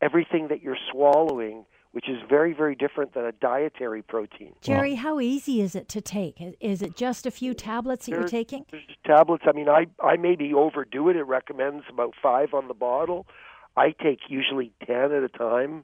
everything 0.00 0.48
that 0.48 0.62
you're 0.62 0.76
swallowing 0.92 1.64
which 1.98 2.08
is 2.08 2.18
very, 2.28 2.52
very 2.52 2.76
different 2.76 3.12
than 3.12 3.24
a 3.24 3.32
dietary 3.32 4.02
protein. 4.02 4.54
Jerry, 4.60 4.94
how 4.94 5.18
easy 5.18 5.60
is 5.60 5.74
it 5.74 5.88
to 5.88 6.00
take? 6.00 6.40
Is 6.60 6.80
it 6.80 6.94
just 6.94 7.26
a 7.26 7.30
few 7.32 7.54
tablets 7.54 8.06
that 8.06 8.12
you're 8.12 8.28
taking? 8.28 8.64
tablets. 9.04 9.42
I 9.48 9.50
mean, 9.50 9.68
I 9.68 9.86
I 10.00 10.16
maybe 10.16 10.54
overdo 10.54 11.08
it. 11.08 11.16
It 11.16 11.24
recommends 11.24 11.86
about 11.90 12.14
five 12.22 12.54
on 12.54 12.68
the 12.68 12.74
bottle. 12.74 13.26
I 13.76 13.96
take 14.00 14.20
usually 14.28 14.70
ten 14.86 15.10
at 15.10 15.24
a 15.24 15.28
time, 15.28 15.82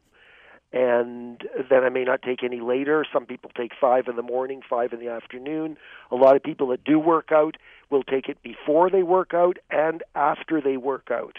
and 0.72 1.42
then 1.68 1.82
I 1.82 1.88
may 1.88 2.04
not 2.04 2.22
take 2.22 2.44
any 2.44 2.60
later. 2.60 3.04
Some 3.12 3.26
people 3.26 3.50
take 3.56 3.72
five 3.80 4.06
in 4.06 4.14
the 4.14 4.22
morning, 4.22 4.60
five 4.70 4.92
in 4.92 5.00
the 5.00 5.08
afternoon. 5.08 5.76
A 6.12 6.14
lot 6.14 6.36
of 6.36 6.44
people 6.44 6.68
that 6.68 6.84
do 6.84 7.00
work 7.00 7.32
out 7.32 7.56
will 7.90 8.04
take 8.04 8.28
it 8.28 8.40
before 8.40 8.88
they 8.88 9.02
work 9.02 9.34
out 9.34 9.56
and 9.68 10.04
after 10.14 10.60
they 10.60 10.76
work 10.76 11.08
out. 11.10 11.38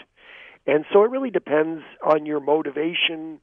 And 0.66 0.84
so 0.92 1.02
it 1.02 1.10
really 1.10 1.30
depends 1.30 1.82
on 2.04 2.26
your 2.26 2.40
motivation 2.40 3.40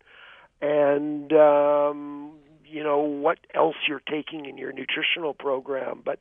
and 0.63 1.33
um, 1.33 2.31
you 2.65 2.83
know 2.83 2.99
what 2.99 3.37
else 3.53 3.75
you're 3.87 4.01
taking 4.09 4.45
in 4.45 4.57
your 4.57 4.71
nutritional 4.71 5.33
program, 5.33 6.01
but 6.03 6.19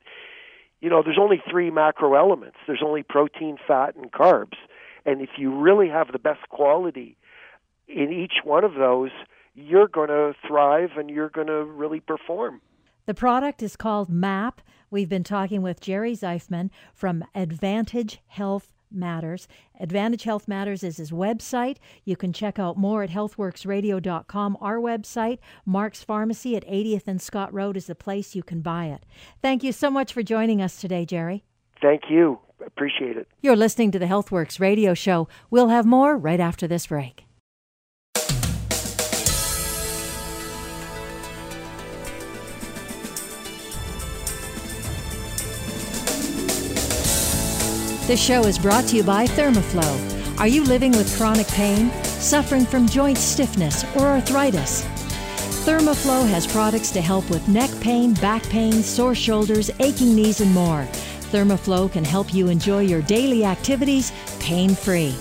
you 0.81 0.91
know 0.91 1.03
there's 1.03 1.19
only 1.19 1.41
three 1.49 1.71
macro 1.71 2.15
elements. 2.15 2.57
There's 2.67 2.83
only 2.85 3.05
protein, 3.05 3.57
fat, 3.67 3.95
and 3.95 4.11
carbs, 4.11 4.57
and 5.07 5.23
if 5.23 5.31
you 5.39 5.57
really 5.57 5.89
have 5.89 6.11
the 6.11 6.19
best 6.19 6.49
quality 6.49 7.17
in 7.87 8.13
each 8.13 8.45
one 8.45 8.65
of 8.65 8.75
those, 8.75 9.11
you're 9.55 9.89
going 9.89 10.09
to 10.09 10.35
thrive 10.47 10.91
and 10.97 11.09
you're 11.09 11.31
going 11.31 11.47
to 11.47 11.65
really 11.65 12.01
perform. 12.01 12.61
The 13.07 13.15
product 13.15 13.63
is 13.63 13.77
called 13.77 14.09
MAP. 14.09 14.61
We've 14.91 15.09
been 15.09 15.25
talking 15.25 15.63
with 15.63 15.81
Jerry 15.81 16.17
Zeifman 16.17 16.71
from 16.95 17.25
Advantage 17.35 18.21
Health 18.29 18.73
Matters. 18.95 19.49
Advantage 19.81 20.25
Health 20.25 20.49
Matters 20.49 20.83
is 20.83 20.97
his 20.97 21.11
website. 21.11 21.77
You 22.05 22.17
can 22.17 22.33
check 22.33 22.59
out 22.59 22.77
more 22.77 23.03
at 23.03 23.11
healthworksradio.com. 23.11 24.59
Our 24.61 24.79
website, 24.79 25.39
Mark's 25.65 26.03
Pharmacy 26.03 26.57
at 26.57 26.67
80th 26.67 27.07
and 27.07 27.21
Scott 27.21 27.53
Road, 27.53 27.77
is 27.77 27.87
the 27.87 27.95
place 27.95 28.35
you 28.35 28.43
can 28.43 28.61
buy 28.61 28.87
it. 28.87 29.05
Thank 29.41 29.63
you 29.65 29.73
so 29.73 29.91
much 29.91 30.13
for 30.13 30.23
joining 30.23 30.61
us 30.63 30.81
today, 30.81 31.05
Jerry. 31.05 31.45
Thank 31.81 32.03
you. 32.09 32.39
Appreciate 32.65 33.17
it. 33.17 33.27
You're 33.41 33.57
listening 33.57 33.91
to 33.91 33.99
the 33.99 34.07
HealthWorks 34.07 34.61
radio 34.61 34.95
show. 34.95 35.29
We'll 35.51 35.69
have 35.69 35.85
more 35.85 36.17
right 36.17 36.41
after 36.41 36.69
this 36.69 36.87
break. 36.87 37.25
This 48.13 48.23
show 48.23 48.43
is 48.43 48.59
brought 48.59 48.85
to 48.89 48.97
you 48.97 49.03
by 49.03 49.27
Thermaflow. 49.27 50.39
Are 50.39 50.47
you 50.47 50.65
living 50.65 50.93
with 50.93 51.17
chronic 51.17 51.49
pain, 51.49 51.91
suffering 52.05 52.67
from 52.67 52.87
joint 52.87 53.17
stiffness, 53.17 53.85
or 53.97 54.03
arthritis? 54.03 54.83
Thermaflow 55.65 56.29
has 56.29 56.47
products 56.47 56.91
to 56.91 57.01
help 57.01 57.31
with 57.31 57.49
neck 57.49 57.71
pain, 57.81 58.13
back 58.13 58.43
pain, 58.51 58.83
sore 58.83 59.15
shoulders, 59.15 59.71
aching 59.81 60.15
knees, 60.15 60.43
and 60.43 60.53
more. 60.53 60.87
Thermaflow 61.33 61.91
can 61.91 62.05
help 62.05 62.35
you 62.35 62.49
enjoy 62.49 62.81
your 62.81 63.01
daily 63.01 63.47
activities 63.47 64.13
pain 64.41 64.75
free. 64.75 65.15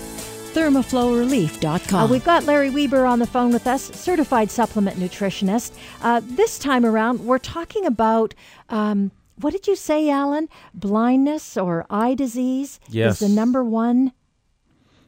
ThermaflowRelief.com. 0.52 1.98
Uh, 1.98 2.06
we've 2.12 2.26
got 2.26 2.44
Larry 2.44 2.68
Weber 2.68 3.06
on 3.06 3.20
the 3.20 3.26
phone 3.26 3.54
with 3.54 3.66
us, 3.66 3.84
certified 3.84 4.50
supplement 4.50 4.98
nutritionist. 4.98 5.72
Uh, 6.02 6.20
this 6.22 6.58
time 6.58 6.84
around, 6.84 7.20
we're 7.20 7.38
talking 7.38 7.86
about. 7.86 8.34
Um, 8.68 9.12
what 9.42 9.52
did 9.52 9.66
you 9.66 9.76
say, 9.76 10.08
Alan? 10.08 10.48
Blindness 10.74 11.56
or 11.56 11.86
eye 11.90 12.14
disease 12.14 12.80
yes. 12.88 13.20
is 13.20 13.28
the 13.28 13.34
number 13.34 13.64
one 13.64 14.12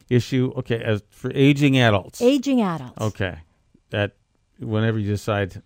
issue. 0.09 0.53
Okay, 0.57 0.81
as 0.81 1.03
for 1.09 1.31
aging 1.33 1.77
adults. 1.77 2.21
Aging 2.21 2.61
adults. 2.61 3.01
Okay, 3.01 3.39
that 3.89 4.15
whenever 4.59 4.99
you 4.99 5.07
decide 5.07 5.61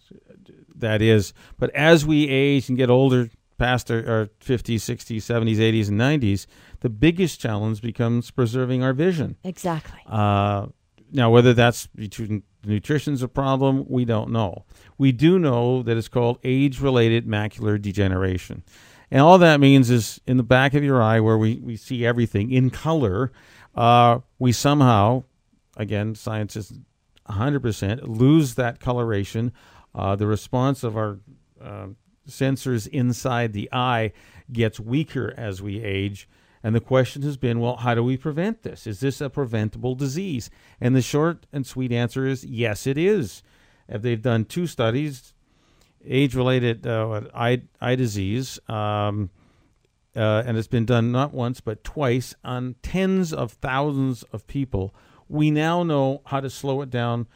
that 0.76 1.02
is, 1.02 1.34
but 1.58 1.70
as 1.76 2.06
we 2.06 2.28
age 2.28 2.70
and 2.70 2.78
get 2.78 2.90
older, 2.90 3.30
past 3.60 3.92
our, 3.92 3.98
our 4.08 4.26
50s, 4.40 4.78
60s, 4.78 5.18
70s, 5.18 5.58
80s, 5.58 5.90
and 5.90 6.00
90s, 6.00 6.48
the 6.80 6.90
biggest 6.90 7.40
challenge 7.40 7.82
becomes 7.82 8.32
preserving 8.32 8.82
our 8.82 8.94
vision. 8.94 9.36
Exactly. 9.44 10.00
Uh, 10.08 10.68
now, 11.12 11.30
whether 11.30 11.54
that's 11.54 11.88
nutrition's 12.64 13.24
a 13.24 13.28
problem, 13.28 13.86
we 13.88 14.06
don't 14.06 14.32
know. 14.32 14.66
We 14.98 15.12
do 15.12 15.40
know 15.40 15.82
that 15.84 15.98
it's 15.98 16.08
called 16.08 16.40
age 16.44 16.80
related 16.80 17.26
macular 17.26 17.82
degeneration. 17.82 18.64
And 19.12 19.22
all 19.22 19.38
that 19.40 19.60
means 19.60 19.90
is 19.90 20.22
in 20.28 20.38
the 20.38 20.44
back 20.44 20.74
of 20.74 20.84
your 20.84 21.02
eye, 21.02 21.20
where 21.20 21.38
we, 21.38 21.56
we 21.56 21.76
see 21.76 22.06
everything 22.06 22.52
in 22.52 22.70
color, 22.70 23.32
uh, 23.76 24.20
we 24.38 24.52
somehow, 24.52 25.24
again, 25.78 26.16
science 26.16 26.56
is 26.56 26.74
100%, 27.28 28.08
lose 28.08 28.56
that 28.56 28.80
coloration. 28.80 29.52
Uh, 29.96 30.16
the 30.16 30.28
response 30.28 30.84
of 30.84 30.96
our 30.96 31.20
uh, 31.62 31.88
sensors 32.28 32.88
inside 32.88 33.54
the 33.54 33.70
eye 33.72 34.12
gets 34.52 34.80
weaker 34.80 35.34
as 35.36 35.62
we 35.62 35.82
age. 35.82 36.28
And 36.64 36.76
the 36.76 36.82
question 36.82 37.22
has 37.22 37.38
been, 37.38 37.60
well, 37.60 37.78
how 37.78 37.96
do 37.96 38.04
we 38.04 38.18
prevent 38.18 38.64
this? 38.64 38.86
Is 38.86 39.00
this 39.00 39.22
a 39.22 39.30
preventable 39.30 39.96
disease? 39.96 40.50
And 40.82 40.96
the 40.96 41.02
short 41.02 41.48
and 41.54 41.66
sweet 41.66 41.92
answer 41.92 42.26
is 42.26 42.44
yes, 42.44 42.86
it 42.86 42.98
is. 42.98 43.44
They've 43.88 44.22
done 44.22 44.46
two 44.46 44.68
studies, 44.68 45.34
age-related 46.06 46.86
uh, 46.86 47.22
eye 47.34 47.64
eye 47.82 47.96
disease, 47.96 48.60
um, 48.68 49.30
uh, 50.16 50.44
and 50.46 50.58
it's 50.58 50.68
been 50.68 50.86
done 50.86 51.12
not 51.12 51.34
once 51.34 51.62
but 51.62 51.84
twice 51.84 52.36
on 52.44 52.76
tens 52.84 53.34
of 53.34 53.54
thousands 53.54 54.24
of 54.34 54.46
people. 54.48 54.94
We 55.28 55.50
now 55.50 55.84
know 55.84 56.22
how 56.26 56.40
to 56.42 56.50
slow 56.50 56.82
it 56.82 56.90
down 56.90 57.28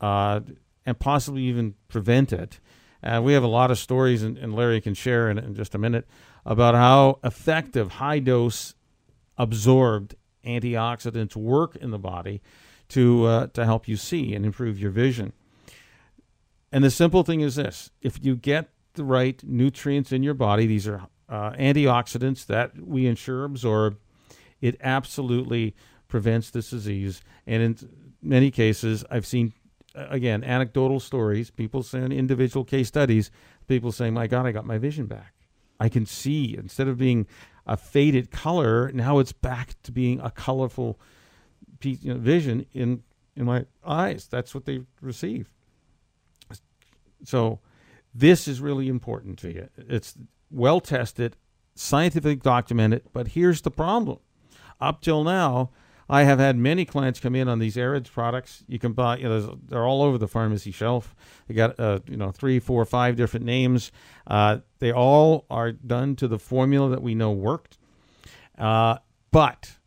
uh, 0.00 0.40
and 0.84 0.98
possibly 0.98 1.42
even 1.42 1.74
prevent 1.88 2.32
it. 2.32 2.60
Uh, 3.02 3.20
we 3.22 3.34
have 3.34 3.42
a 3.42 3.48
lot 3.48 3.70
of 3.70 3.78
stories, 3.78 4.22
and, 4.22 4.38
and 4.38 4.54
Larry 4.54 4.80
can 4.80 4.94
share 4.94 5.30
in, 5.30 5.38
in 5.38 5.54
just 5.54 5.74
a 5.74 5.78
minute 5.78 6.06
about 6.44 6.74
how 6.74 7.18
effective 7.24 7.92
high 7.92 8.18
dose 8.18 8.74
absorbed 9.36 10.14
antioxidants 10.44 11.34
work 11.34 11.76
in 11.76 11.90
the 11.90 11.98
body 11.98 12.42
to 12.88 13.24
uh, 13.24 13.46
to 13.48 13.64
help 13.64 13.88
you 13.88 13.96
see 13.96 14.34
and 14.34 14.44
improve 14.44 14.78
your 14.78 14.90
vision. 14.90 15.32
And 16.70 16.84
the 16.84 16.90
simple 16.90 17.22
thing 17.22 17.40
is 17.40 17.56
this: 17.56 17.90
if 18.02 18.22
you 18.24 18.36
get 18.36 18.68
the 18.94 19.04
right 19.04 19.42
nutrients 19.42 20.12
in 20.12 20.22
your 20.22 20.34
body, 20.34 20.66
these 20.66 20.86
are 20.86 21.06
uh, 21.28 21.52
antioxidants 21.52 22.46
that 22.46 22.72
we 22.80 23.06
ensure 23.06 23.44
absorb. 23.44 23.98
It 24.60 24.76
absolutely 24.80 25.74
prevents 26.08 26.50
this 26.50 26.70
disease, 26.70 27.22
and 27.46 27.62
in 27.62 27.76
many 28.22 28.50
cases, 28.50 29.04
I've 29.10 29.26
seen 29.26 29.52
again 29.94 30.42
anecdotal 30.42 31.00
stories, 31.00 31.50
people 31.50 31.82
saying 31.82 32.12
individual 32.12 32.64
case 32.64 32.88
studies, 32.88 33.30
people 33.66 33.92
saying, 33.92 34.14
"My 34.14 34.26
God, 34.26 34.46
I 34.46 34.52
got 34.52 34.66
my 34.66 34.78
vision 34.78 35.06
back." 35.06 35.32
I 35.84 35.88
can 35.88 36.06
see 36.06 36.56
instead 36.56 36.88
of 36.88 36.98
being 36.98 37.26
a 37.66 37.76
faded 37.76 38.30
color, 38.30 38.90
now 38.92 39.18
it's 39.18 39.32
back 39.32 39.74
to 39.82 39.92
being 39.92 40.20
a 40.20 40.30
colorful 40.30 40.98
piece, 41.78 42.02
you 42.02 42.14
know, 42.14 42.20
vision 42.20 42.66
in 42.72 43.02
in 43.36 43.44
my 43.44 43.66
eyes. 43.84 44.28
That's 44.28 44.54
what 44.54 44.64
they 44.64 44.82
receive. 45.00 45.50
So 47.24 47.60
this 48.14 48.46
is 48.46 48.60
really 48.60 48.88
important 48.88 49.38
to 49.40 49.52
you. 49.52 49.68
It's 49.76 50.14
well 50.50 50.80
tested, 50.80 51.36
scientifically 51.74 52.36
documented, 52.36 53.02
but 53.12 53.28
here's 53.28 53.62
the 53.62 53.70
problem. 53.70 54.18
Up 54.80 55.00
till 55.00 55.24
now, 55.24 55.70
I 56.08 56.24
have 56.24 56.38
had 56.38 56.56
many 56.56 56.84
clients 56.84 57.18
come 57.20 57.34
in 57.34 57.48
on 57.48 57.58
these 57.58 57.76
AREDS 57.76 58.10
products. 58.10 58.64
You 58.68 58.78
can 58.78 58.92
buy, 58.92 59.18
you 59.18 59.28
know, 59.28 59.58
they're 59.66 59.86
all 59.86 60.02
over 60.02 60.18
the 60.18 60.28
pharmacy 60.28 60.70
shelf. 60.70 61.14
They 61.48 61.54
got, 61.54 61.78
uh, 61.80 62.00
you 62.06 62.16
know, 62.16 62.30
three, 62.30 62.58
four, 62.58 62.84
five 62.84 63.16
different 63.16 63.46
names. 63.46 63.90
Uh, 64.26 64.58
they 64.80 64.92
all 64.92 65.46
are 65.48 65.72
done 65.72 66.16
to 66.16 66.28
the 66.28 66.38
formula 66.38 66.90
that 66.90 67.02
we 67.02 67.14
know 67.14 67.32
worked. 67.32 67.78
Uh, 68.58 68.98
but 69.30 69.78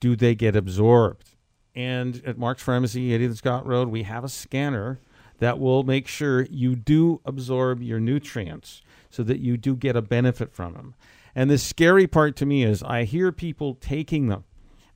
do 0.00 0.16
they 0.16 0.34
get 0.34 0.56
absorbed? 0.56 1.34
And 1.74 2.22
at 2.24 2.38
Mark's 2.38 2.62
Pharmacy, 2.62 3.10
80th 3.10 3.36
Scott 3.36 3.66
Road, 3.66 3.88
we 3.88 4.04
have 4.04 4.24
a 4.24 4.28
scanner 4.28 4.98
that 5.38 5.58
will 5.58 5.84
make 5.84 6.08
sure 6.08 6.46
you 6.50 6.74
do 6.74 7.20
absorb 7.24 7.82
your 7.82 8.00
nutrients 8.00 8.82
so 9.10 9.22
that 9.22 9.38
you 9.38 9.56
do 9.56 9.76
get 9.76 9.94
a 9.94 10.02
benefit 10.02 10.52
from 10.52 10.72
them. 10.72 10.94
And 11.34 11.48
the 11.48 11.58
scary 11.58 12.06
part 12.06 12.34
to 12.36 12.46
me 12.46 12.64
is 12.64 12.82
I 12.82 13.04
hear 13.04 13.30
people 13.30 13.74
taking 13.74 14.26
them 14.26 14.44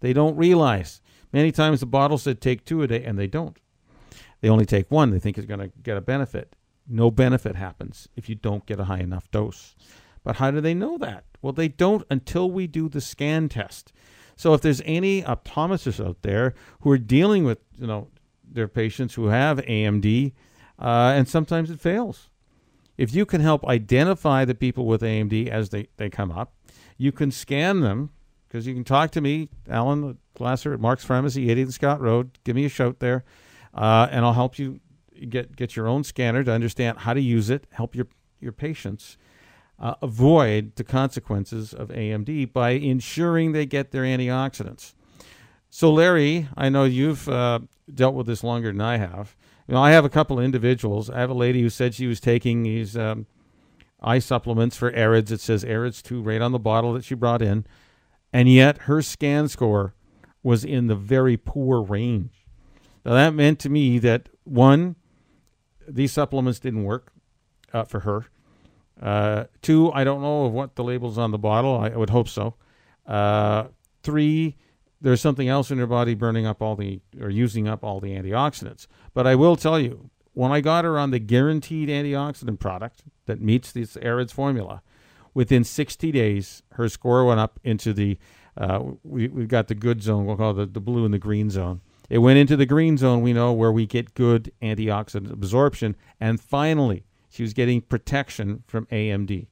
they 0.02 0.12
don't 0.12 0.36
realize. 0.36 1.00
Many 1.32 1.52
times 1.52 1.80
the 1.80 1.86
bottle 1.86 2.18
said 2.18 2.40
take 2.40 2.64
two 2.64 2.82
a 2.82 2.86
day, 2.86 3.02
and 3.04 3.18
they 3.18 3.28
don't. 3.28 3.56
They 4.40 4.48
only 4.48 4.66
take 4.66 4.90
one. 4.90 5.10
They 5.10 5.20
think 5.20 5.38
it's 5.38 5.46
going 5.46 5.60
to 5.60 5.70
get 5.82 5.96
a 5.96 6.02
benefit. 6.02 6.56
No 6.88 7.10
benefit 7.10 7.54
happens 7.54 8.08
if 8.16 8.28
you 8.28 8.34
don't 8.34 8.66
get 8.66 8.80
a 8.80 8.84
high 8.84 8.98
enough 8.98 9.30
dose. 9.30 9.76
But 10.24 10.36
how 10.36 10.50
do 10.50 10.60
they 10.60 10.74
know 10.74 10.98
that? 10.98 11.24
Well, 11.40 11.52
they 11.52 11.68
don't 11.68 12.04
until 12.10 12.50
we 12.50 12.66
do 12.66 12.88
the 12.88 13.00
scan 13.00 13.48
test. 13.48 13.92
So 14.36 14.54
if 14.54 14.60
there's 14.60 14.82
any 14.84 15.22
optometrists 15.22 16.04
out 16.04 16.22
there 16.22 16.54
who 16.80 16.90
are 16.90 16.98
dealing 16.98 17.44
with, 17.44 17.58
you 17.78 17.86
know, 17.86 18.08
their 18.44 18.68
patients 18.68 19.14
who 19.14 19.26
have 19.26 19.58
AMD, 19.58 20.32
uh, 20.80 21.12
and 21.14 21.28
sometimes 21.28 21.70
it 21.70 21.80
fails. 21.80 22.28
If 22.98 23.14
you 23.14 23.24
can 23.24 23.40
help 23.40 23.64
identify 23.66 24.44
the 24.44 24.54
people 24.54 24.84
with 24.84 25.00
AMD 25.00 25.48
as 25.48 25.70
they, 25.70 25.88
they 25.96 26.10
come 26.10 26.32
up, 26.32 26.54
you 26.98 27.12
can 27.12 27.30
scan 27.30 27.80
them 27.80 28.10
because 28.52 28.66
you 28.66 28.74
can 28.74 28.84
talk 28.84 29.10
to 29.12 29.22
me, 29.22 29.48
Alan 29.66 30.18
Glasser 30.34 30.74
at 30.74 30.80
Mark's 30.80 31.04
Pharmacy, 31.04 31.46
80th 31.46 31.72
Scott 31.72 32.02
Road. 32.02 32.38
Give 32.44 32.54
me 32.54 32.66
a 32.66 32.68
shout 32.68 32.98
there, 32.98 33.24
uh, 33.72 34.08
and 34.10 34.26
I'll 34.26 34.34
help 34.34 34.58
you 34.58 34.80
get 35.26 35.56
get 35.56 35.74
your 35.74 35.88
own 35.88 36.04
scanner 36.04 36.44
to 36.44 36.52
understand 36.52 36.98
how 36.98 37.14
to 37.14 37.20
use 37.20 37.48
it. 37.48 37.66
Help 37.70 37.94
your 37.94 38.08
your 38.40 38.52
patients 38.52 39.16
uh, 39.78 39.94
avoid 40.02 40.76
the 40.76 40.84
consequences 40.84 41.72
of 41.72 41.88
AMD 41.88 42.52
by 42.52 42.70
ensuring 42.72 43.52
they 43.52 43.64
get 43.64 43.90
their 43.90 44.02
antioxidants. 44.02 44.92
So, 45.70 45.90
Larry, 45.90 46.48
I 46.54 46.68
know 46.68 46.84
you've 46.84 47.30
uh, 47.30 47.60
dealt 47.92 48.14
with 48.14 48.26
this 48.26 48.44
longer 48.44 48.68
than 48.68 48.82
I 48.82 48.98
have. 48.98 49.34
You 49.66 49.74
know, 49.74 49.82
I 49.82 49.92
have 49.92 50.04
a 50.04 50.10
couple 50.10 50.38
of 50.38 50.44
individuals. 50.44 51.08
I 51.08 51.20
have 51.20 51.30
a 51.30 51.34
lady 51.34 51.62
who 51.62 51.70
said 51.70 51.94
she 51.94 52.06
was 52.06 52.20
taking 52.20 52.64
these 52.64 52.98
um, 52.98 53.24
eye 54.02 54.18
supplements 54.18 54.76
for 54.76 54.90
AREDS. 54.90 55.32
It 55.32 55.40
says 55.40 55.64
AREDS 55.64 56.02
2 56.02 56.20
right 56.20 56.42
on 56.42 56.52
the 56.52 56.58
bottle 56.58 56.92
that 56.92 57.04
she 57.04 57.14
brought 57.14 57.40
in 57.40 57.64
and 58.32 58.48
yet 58.48 58.78
her 58.82 59.02
scan 59.02 59.48
score 59.48 59.94
was 60.42 60.64
in 60.64 60.86
the 60.86 60.94
very 60.94 61.36
poor 61.36 61.82
range. 61.82 62.46
Now 63.04 63.14
that 63.14 63.34
meant 63.34 63.58
to 63.60 63.68
me 63.68 63.98
that 63.98 64.28
one, 64.44 64.96
these 65.86 66.12
supplements 66.12 66.58
didn't 66.58 66.84
work 66.84 67.12
uh, 67.72 67.84
for 67.84 68.00
her. 68.00 68.26
Uh, 69.00 69.44
two, 69.62 69.92
I 69.92 70.04
don't 70.04 70.22
know 70.22 70.46
of 70.46 70.52
what 70.52 70.76
the 70.76 70.84
label's 70.84 71.18
on 71.18 71.32
the 71.32 71.38
bottle. 71.38 71.76
I, 71.76 71.88
would 71.90 72.10
hope 72.10 72.28
so. 72.28 72.54
Uh, 73.06 73.64
three, 74.02 74.56
there's 75.00 75.20
something 75.20 75.48
else 75.48 75.70
in 75.70 75.78
her 75.78 75.86
body 75.86 76.14
burning 76.14 76.46
up 76.46 76.62
all 76.62 76.76
the 76.76 77.00
or 77.20 77.28
using 77.28 77.66
up 77.66 77.82
all 77.82 77.98
the 77.98 78.10
antioxidants. 78.10 78.86
But 79.12 79.26
I 79.26 79.34
will 79.34 79.56
tell 79.56 79.80
you, 79.80 80.10
when 80.34 80.52
I 80.52 80.60
got 80.60 80.84
her 80.84 80.98
on 80.98 81.10
the 81.10 81.18
guaranteed 81.18 81.88
antioxidant 81.88 82.60
product 82.60 83.02
that 83.26 83.40
meets 83.40 83.72
this 83.72 83.96
AREDS 83.96 84.32
formula, 84.32 84.82
within 85.34 85.64
60 85.64 86.12
days, 86.12 86.62
her 86.72 86.88
score 86.88 87.24
went 87.24 87.40
up 87.40 87.58
into 87.64 87.92
the 87.92 88.18
uh, 88.56 88.80
we 89.02 89.28
we've 89.28 89.48
got 89.48 89.68
the 89.68 89.74
good 89.74 90.02
zone. 90.02 90.26
We'll 90.26 90.36
call 90.36 90.50
it 90.50 90.54
the, 90.54 90.66
the 90.66 90.80
blue 90.80 91.04
and 91.04 91.14
the 91.14 91.18
green 91.18 91.48
zone. 91.48 91.80
It 92.10 92.18
went 92.18 92.38
into 92.38 92.56
the 92.56 92.66
green 92.66 92.98
zone. 92.98 93.22
We 93.22 93.32
know 93.32 93.52
where 93.52 93.72
we 93.72 93.86
get 93.86 94.14
good 94.14 94.52
antioxidant 94.60 95.32
absorption, 95.32 95.96
and 96.20 96.38
finally, 96.38 97.04
she 97.30 97.42
was 97.42 97.54
getting 97.54 97.80
protection 97.80 98.62
from 98.66 98.84
AMD. 98.86 99.46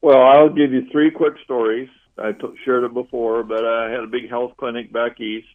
Well, 0.00 0.22
I'll 0.22 0.48
give 0.48 0.72
you 0.72 0.86
three 0.90 1.10
quick 1.10 1.34
stories. 1.44 1.88
I 2.18 2.32
t- 2.32 2.46
shared 2.64 2.84
it 2.84 2.94
before, 2.94 3.42
but 3.42 3.64
I 3.64 3.90
had 3.90 4.00
a 4.00 4.06
big 4.06 4.30
health 4.30 4.52
clinic 4.56 4.92
back 4.92 5.20
east. 5.20 5.48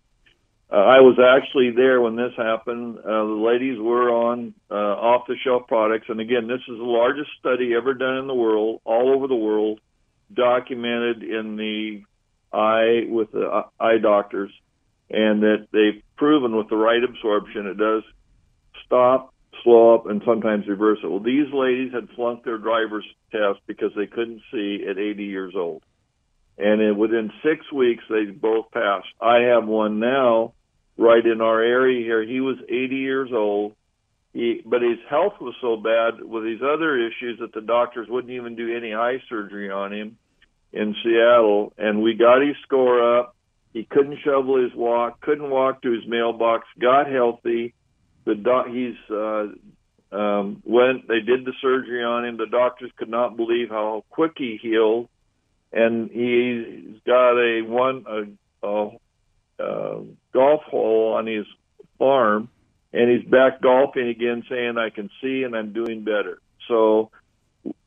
Uh, 0.71 0.75
I 0.75 0.99
was 1.01 1.17
actually 1.17 1.71
there 1.71 1.99
when 1.99 2.15
this 2.15 2.33
happened. 2.37 2.99
Uh, 2.99 3.25
the 3.25 3.43
ladies 3.43 3.79
were 3.79 4.11
on 4.11 4.53
uh, 4.69 4.73
off-the-shelf 4.75 5.63
products, 5.67 6.05
and 6.09 6.19
again, 6.19 6.47
this 6.47 6.61
is 6.67 6.77
the 6.77 6.83
largest 6.83 7.31
study 7.39 7.73
ever 7.75 7.95
done 7.95 8.17
in 8.17 8.27
the 8.27 8.35
world, 8.35 8.81
all 8.85 9.11
over 9.15 9.27
the 9.27 9.35
world, 9.35 9.79
documented 10.31 11.23
in 11.23 11.55
the 11.55 12.03
eye 12.53 13.05
with 13.09 13.31
the 13.31 13.47
uh, 13.47 13.63
eye 13.79 13.97
doctors, 13.97 14.51
and 15.09 15.41
that 15.41 15.67
they've 15.71 16.03
proven 16.17 16.55
with 16.55 16.69
the 16.69 16.77
right 16.77 17.03
absorption, 17.03 17.65
it 17.65 17.77
does 17.77 18.03
stop, 18.85 19.33
slow 19.63 19.95
up, 19.95 20.05
and 20.05 20.21
sometimes 20.23 20.67
reverse 20.67 20.99
it. 21.03 21.07
Well, 21.09 21.19
these 21.19 21.51
ladies 21.51 21.93
had 21.93 22.09
flunked 22.15 22.45
their 22.45 22.59
driver's 22.59 23.05
test 23.31 23.59
because 23.65 23.91
they 23.95 24.05
couldn't 24.05 24.41
see 24.51 24.85
at 24.87 24.99
80 24.99 25.23
years 25.23 25.53
old 25.55 25.81
and 26.59 26.81
in, 26.81 26.97
within 26.97 27.31
six 27.41 27.71
weeks 27.71 28.03
they 28.09 28.25
both 28.25 28.69
passed. 28.71 29.07
I 29.21 29.39
have 29.53 29.65
one 29.65 29.99
now, 29.99 30.53
right 30.99 31.25
in 31.25 31.41
our 31.41 31.61
area 31.61 32.03
here. 32.03 32.23
He 32.23 32.41
was 32.41 32.57
80 32.67 32.95
years 32.95 33.29
old, 33.33 33.75
he, 34.33 34.61
but 34.65 34.81
his 34.81 34.99
health 35.09 35.33
was 35.39 35.55
so 35.61 35.77
bad 35.77 36.23
with 36.23 36.43
these 36.43 36.61
other 36.61 36.97
issues 36.97 37.39
that 37.39 37.53
the 37.53 37.61
doctors 37.61 38.07
wouldn't 38.09 38.33
even 38.33 38.55
do 38.55 38.75
any 38.75 38.93
eye 38.93 39.17
surgery 39.29 39.71
on 39.71 39.93
him 39.93 40.17
in 40.73 40.95
Seattle. 41.03 41.73
And 41.77 42.03
we 42.03 42.15
got 42.15 42.41
his 42.41 42.55
score 42.63 43.19
up. 43.19 43.35
He 43.73 43.83
couldn't 43.83 44.19
shovel 44.23 44.61
his 44.61 44.73
walk, 44.75 45.21
couldn't 45.21 45.49
walk 45.49 45.81
to 45.83 45.91
his 45.91 46.07
mailbox, 46.07 46.67
got 46.79 47.09
healthy. 47.09 47.73
The 48.25 48.35
doc, 48.35 48.67
he's 48.67 48.95
uh, 49.09 49.47
um, 50.11 50.61
when 50.65 51.03
they 51.07 51.21
did 51.21 51.45
the 51.45 51.53
surgery 51.61 52.03
on 52.03 52.25
him, 52.25 52.37
the 52.37 52.47
doctors 52.47 52.91
could 52.97 53.09
not 53.09 53.37
believe 53.37 53.69
how 53.69 54.03
quick 54.09 54.33
he 54.37 54.59
healed 54.61 55.07
and 55.71 56.09
he's 56.09 56.99
got 57.05 57.37
a 57.37 57.61
one 57.61 58.05
a, 58.07 58.67
a, 58.67 58.89
a 59.59 60.03
golf 60.33 60.61
hole 60.63 61.13
on 61.13 61.27
his 61.27 61.45
farm, 61.97 62.49
and 62.93 63.09
he's 63.09 63.29
back 63.29 63.61
golfing 63.61 64.07
again, 64.07 64.43
saying 64.49 64.77
I 64.77 64.89
can 64.89 65.09
see 65.21 65.43
and 65.43 65.55
I'm 65.55 65.73
doing 65.73 66.03
better. 66.03 66.39
So 66.67 67.11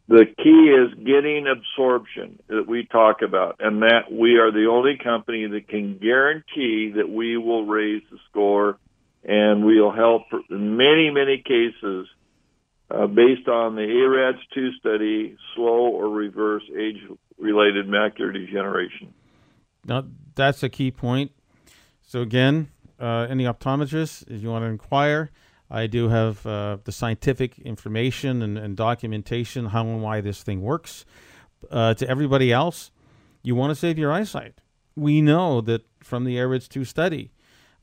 the 0.08 0.26
key 0.36 0.50
is 0.50 0.94
getting 1.04 1.46
absorption 1.46 2.38
that 2.48 2.66
we 2.66 2.86
talk 2.86 3.22
about, 3.22 3.56
and 3.60 3.82
that 3.82 4.12
we 4.12 4.36
are 4.36 4.52
the 4.52 4.66
only 4.70 4.98
company 5.02 5.46
that 5.46 5.68
can 5.68 5.98
guarantee 5.98 6.92
that 6.96 7.08
we 7.08 7.36
will 7.36 7.64
raise 7.64 8.02
the 8.10 8.18
score, 8.30 8.78
and 9.24 9.64
we'll 9.64 9.92
help 9.92 10.24
in 10.50 10.76
many 10.76 11.10
many 11.10 11.38
cases. 11.38 12.06
Uh, 12.90 13.06
based 13.06 13.48
on 13.48 13.74
the 13.74 13.80
AREDS 13.80 14.38
2 14.52 14.72
study, 14.78 15.34
slow 15.54 15.86
or 15.86 16.10
reverse 16.10 16.64
age 16.78 16.98
related 17.38 17.86
macular 17.86 18.34
degeneration. 18.34 19.14
Now, 19.86 20.04
that's 20.34 20.62
a 20.62 20.68
key 20.68 20.90
point. 20.90 21.32
So, 22.12 22.20
again, 22.20 22.68
uh, 23.00 23.26
any 23.30 23.44
optometrists, 23.44 24.30
if 24.30 24.42
you 24.42 24.50
want 24.50 24.64
to 24.64 24.68
inquire, 24.68 25.30
I 25.70 25.86
do 25.86 26.10
have 26.10 26.46
uh, 26.46 26.76
the 26.84 26.92
scientific 26.92 27.58
information 27.60 28.42
and, 28.42 28.58
and, 28.58 28.76
documentation 28.76 29.64
how 29.64 29.86
and 29.86 30.02
why 30.02 30.20
this 30.20 30.42
thing 30.42 30.60
works. 30.60 31.06
Uh, 31.70 31.94
to 31.94 32.06
everybody 32.06 32.52
else, 32.52 32.90
you 33.42 33.54
want 33.54 33.70
to 33.70 33.74
save 33.74 33.98
your 33.98 34.12
eyesight. 34.12 34.60
We 34.94 35.22
know 35.22 35.62
that 35.62 35.86
from 36.00 36.24
the 36.24 36.36
AREDS 36.36 36.68
2 36.68 36.84
study 36.84 37.30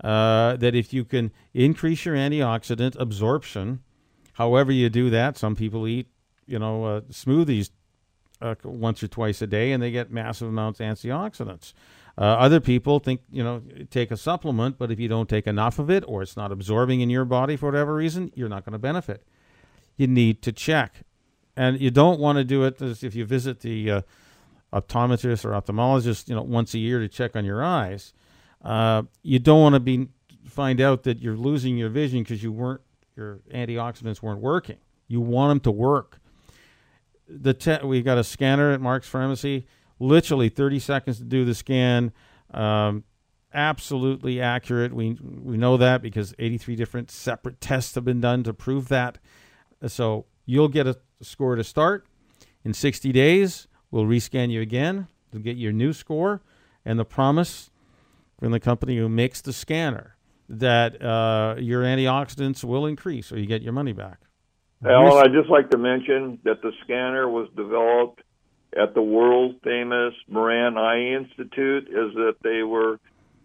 uh, 0.03 0.57
that 0.57 0.75
if 0.75 0.93
you 0.93 1.05
can 1.05 1.31
increase 1.55 2.05
your 2.05 2.13
antioxidant 2.13 2.95
absorption, 2.99 3.79
however 4.33 4.71
you 4.71 4.91
do 4.91 5.09
that, 5.09 5.39
some 5.39 5.55
people 5.55 5.87
eat, 5.87 6.05
you 6.45 6.59
know, 6.59 6.85
uh, 6.85 7.01
smoothies 7.09 7.71
uh, 8.43 8.53
once 8.63 9.01
or 9.01 9.07
twice 9.07 9.41
a 9.41 9.47
day, 9.47 9.71
and 9.71 9.81
they 9.81 9.89
get 9.89 10.11
massive 10.11 10.49
amounts 10.49 10.79
of 10.79 10.85
antioxidants. 10.85 11.73
Uh, 12.19 12.23
other 12.23 12.59
people 12.59 12.99
think, 12.99 13.21
you 13.31 13.41
know, 13.41 13.61
take 13.89 14.11
a 14.11 14.17
supplement, 14.17 14.77
but 14.77 14.91
if 14.91 14.99
you 14.99 15.07
don't 15.07 15.29
take 15.29 15.47
enough 15.47 15.79
of 15.79 15.89
it 15.89 16.03
or 16.05 16.21
it's 16.21 16.35
not 16.35 16.51
absorbing 16.51 16.99
in 16.99 17.09
your 17.09 17.23
body 17.23 17.55
for 17.55 17.67
whatever 17.67 17.95
reason, 17.95 18.29
you're 18.35 18.49
not 18.49 18.65
going 18.65 18.73
to 18.73 18.79
benefit. 18.79 19.23
You 19.95 20.07
need 20.07 20.41
to 20.41 20.51
check. 20.51 21.03
And 21.55 21.79
you 21.79 21.91
don't 21.91 22.19
want 22.19 22.37
to 22.37 22.43
do 22.43 22.65
it 22.65 22.81
if 22.81 23.15
you 23.15 23.23
visit 23.25 23.61
the 23.61 23.89
uh, 23.89 24.01
optometrist 24.73 25.45
or 25.45 25.51
ophthalmologist, 25.51 26.27
you 26.27 26.35
know, 26.35 26.41
once 26.41 26.73
a 26.73 26.79
year 26.79 26.99
to 26.99 27.07
check 27.07 27.37
on 27.37 27.45
your 27.45 27.63
eyes. 27.63 28.13
Uh, 28.61 29.03
you 29.23 29.39
don't 29.39 29.61
want 29.61 29.75
to 29.75 29.79
be 29.79 30.09
find 30.43 30.81
out 30.81 31.03
that 31.03 31.19
you're 31.19 31.37
losing 31.37 31.77
your 31.77 31.89
vision 31.89 32.23
because 32.23 32.43
you 32.43 32.51
weren't 32.51 32.81
your 33.15 33.39
antioxidants 33.53 34.21
weren't 34.21 34.41
working. 34.41 34.77
You 35.07 35.21
want 35.21 35.51
them 35.51 35.59
to 35.61 35.71
work 35.71 36.19
the 37.29 37.53
te- 37.53 37.83
we 37.83 38.01
got 38.01 38.17
a 38.17 38.23
scanner 38.23 38.71
at 38.71 38.81
Mark's 38.81 39.07
Pharmacy. 39.07 39.67
Literally 39.99 40.49
30 40.49 40.79
seconds 40.79 41.17
to 41.17 41.23
do 41.23 41.45
the 41.45 41.53
scan. 41.53 42.11
Um, 42.53 43.03
absolutely 43.53 44.41
accurate. 44.41 44.93
We 44.93 45.17
we 45.21 45.57
know 45.57 45.77
that 45.77 46.01
because 46.01 46.33
83 46.39 46.75
different 46.75 47.11
separate 47.11 47.59
tests 47.59 47.95
have 47.95 48.05
been 48.05 48.21
done 48.21 48.43
to 48.43 48.53
prove 48.53 48.87
that. 48.89 49.17
So 49.87 50.25
you'll 50.45 50.67
get 50.67 50.87
a 50.87 50.97
score 51.21 51.55
to 51.55 51.63
start. 51.63 52.05
In 52.63 52.73
60 52.73 53.11
days, 53.11 53.67
we'll 53.91 54.05
rescan 54.05 54.49
you 54.49 54.61
again 54.61 55.07
to 55.31 55.39
get 55.39 55.57
your 55.57 55.71
new 55.71 55.93
score, 55.93 56.41
and 56.83 56.99
the 56.99 57.05
promise 57.05 57.69
from 58.39 58.51
the 58.51 58.59
company 58.59 58.97
who 58.97 59.07
makes 59.07 59.41
the 59.41 59.53
scanner 59.53 60.15
that 60.47 61.01
uh, 61.01 61.55
your 61.59 61.83
antioxidants 61.83 62.63
will 62.63 62.85
increase, 62.85 63.31
or 63.31 63.39
you 63.39 63.45
get 63.45 63.61
your 63.61 63.73
money 63.73 63.93
back. 63.93 64.19
Alan, 64.83 65.23
I'd 65.23 65.33
just 65.33 65.49
like 65.49 65.69
to 65.71 65.77
mention 65.77 66.39
that 66.45 66.61
the 66.61 66.71
scanner 66.83 67.29
was 67.29 67.49
developed 67.55 68.21
at 68.77 68.93
the 68.93 69.01
world 69.01 69.55
famous 69.63 70.13
Moran 70.27 70.77
Eye 70.77 71.15
Institute, 71.15 71.87
is 71.87 72.13
that 72.15 72.35
they 72.43 72.63
were 72.63 72.99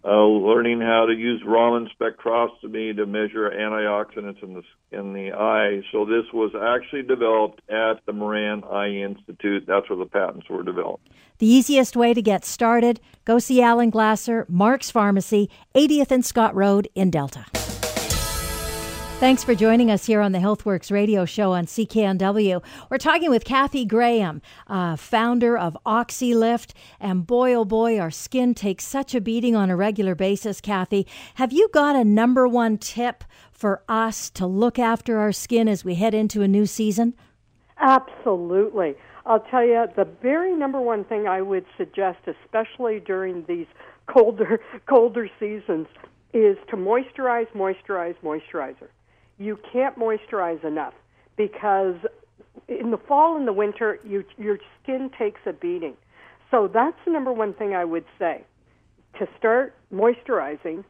uh, 0.04 0.22
learning 0.22 0.80
how 0.80 1.06
to 1.06 1.14
use 1.14 1.42
Raman 1.46 1.88
spectroscopy 1.98 2.94
to 2.96 3.06
measure 3.06 3.50
antioxidants 3.50 4.42
in 4.42 4.54
the 4.54 4.62
in 4.90 5.14
the 5.14 5.32
eye. 5.32 5.82
So 5.92 6.04
this 6.04 6.30
was 6.32 6.52
actually 6.54 7.02
developed 7.02 7.62
at 7.70 8.04
the 8.04 8.12
Moran 8.12 8.64
Eye 8.64 8.90
Institute. 8.90 9.64
That's 9.66 9.88
where 9.88 9.98
the 9.98 10.06
patents 10.06 10.48
were 10.48 10.62
developed. 10.62 11.08
The 11.38 11.46
easiest 11.46 11.96
way 11.96 12.12
to 12.12 12.20
get 12.20 12.44
started: 12.44 13.00
go 13.24 13.38
see 13.38 13.62
Alan 13.62 13.90
Glasser, 13.90 14.44
Mark's 14.48 14.90
Pharmacy, 14.90 15.48
80th 15.74 16.10
and 16.10 16.24
Scott 16.24 16.54
Road 16.54 16.86
in 16.94 17.10
Delta. 17.10 17.46
Thanks 19.20 19.44
for 19.44 19.54
joining 19.54 19.92
us 19.92 20.04
here 20.04 20.20
on 20.20 20.32
the 20.32 20.40
HealthWorks 20.40 20.90
radio 20.90 21.24
show 21.24 21.52
on 21.52 21.66
CKNW. 21.66 22.60
We're 22.90 22.98
talking 22.98 23.30
with 23.30 23.44
Kathy 23.44 23.84
Graham, 23.84 24.42
uh, 24.66 24.96
founder 24.96 25.56
of 25.56 25.78
OxyLift. 25.86 26.72
And 26.98 27.24
boy, 27.24 27.54
oh 27.54 27.64
boy, 27.64 27.98
our 28.00 28.10
skin 28.10 28.54
takes 28.54 28.84
such 28.84 29.14
a 29.14 29.20
beating 29.20 29.54
on 29.54 29.70
a 29.70 29.76
regular 29.76 30.16
basis, 30.16 30.60
Kathy. 30.60 31.06
Have 31.36 31.52
you 31.52 31.68
got 31.72 31.94
a 31.94 32.04
number 32.04 32.48
one 32.48 32.76
tip 32.76 33.22
for 33.52 33.84
us 33.88 34.30
to 34.30 34.46
look 34.48 34.80
after 34.80 35.18
our 35.18 35.32
skin 35.32 35.68
as 35.68 35.84
we 35.84 35.94
head 35.94 36.12
into 36.12 36.42
a 36.42 36.48
new 36.48 36.66
season? 36.66 37.14
Absolutely. 37.78 38.96
I'll 39.26 39.40
tell 39.48 39.64
you, 39.64 39.86
the 39.94 40.08
very 40.22 40.54
number 40.54 40.80
one 40.80 41.04
thing 41.04 41.28
I 41.28 41.40
would 41.40 41.66
suggest, 41.78 42.18
especially 42.26 42.98
during 42.98 43.44
these 43.46 43.68
colder 44.06 44.60
colder 44.86 45.30
seasons, 45.38 45.86
is 46.32 46.58
to 46.68 46.76
moisturize, 46.76 47.48
moisturize, 47.52 48.16
moisturizer 48.24 48.88
you 49.38 49.58
can't 49.72 49.98
moisturize 49.98 50.64
enough 50.64 50.94
because 51.36 51.96
in 52.68 52.90
the 52.90 52.98
fall 52.98 53.36
and 53.36 53.46
the 53.46 53.52
winter, 53.52 53.98
you, 54.04 54.24
your 54.38 54.58
skin 54.82 55.10
takes 55.18 55.40
a 55.46 55.52
beating. 55.52 55.94
So 56.50 56.68
that's 56.72 56.96
the 57.04 57.10
number 57.10 57.32
one 57.32 57.54
thing 57.54 57.74
I 57.74 57.84
would 57.84 58.04
say 58.18 58.44
to 59.18 59.28
start 59.38 59.74
moisturizing, 59.92 60.84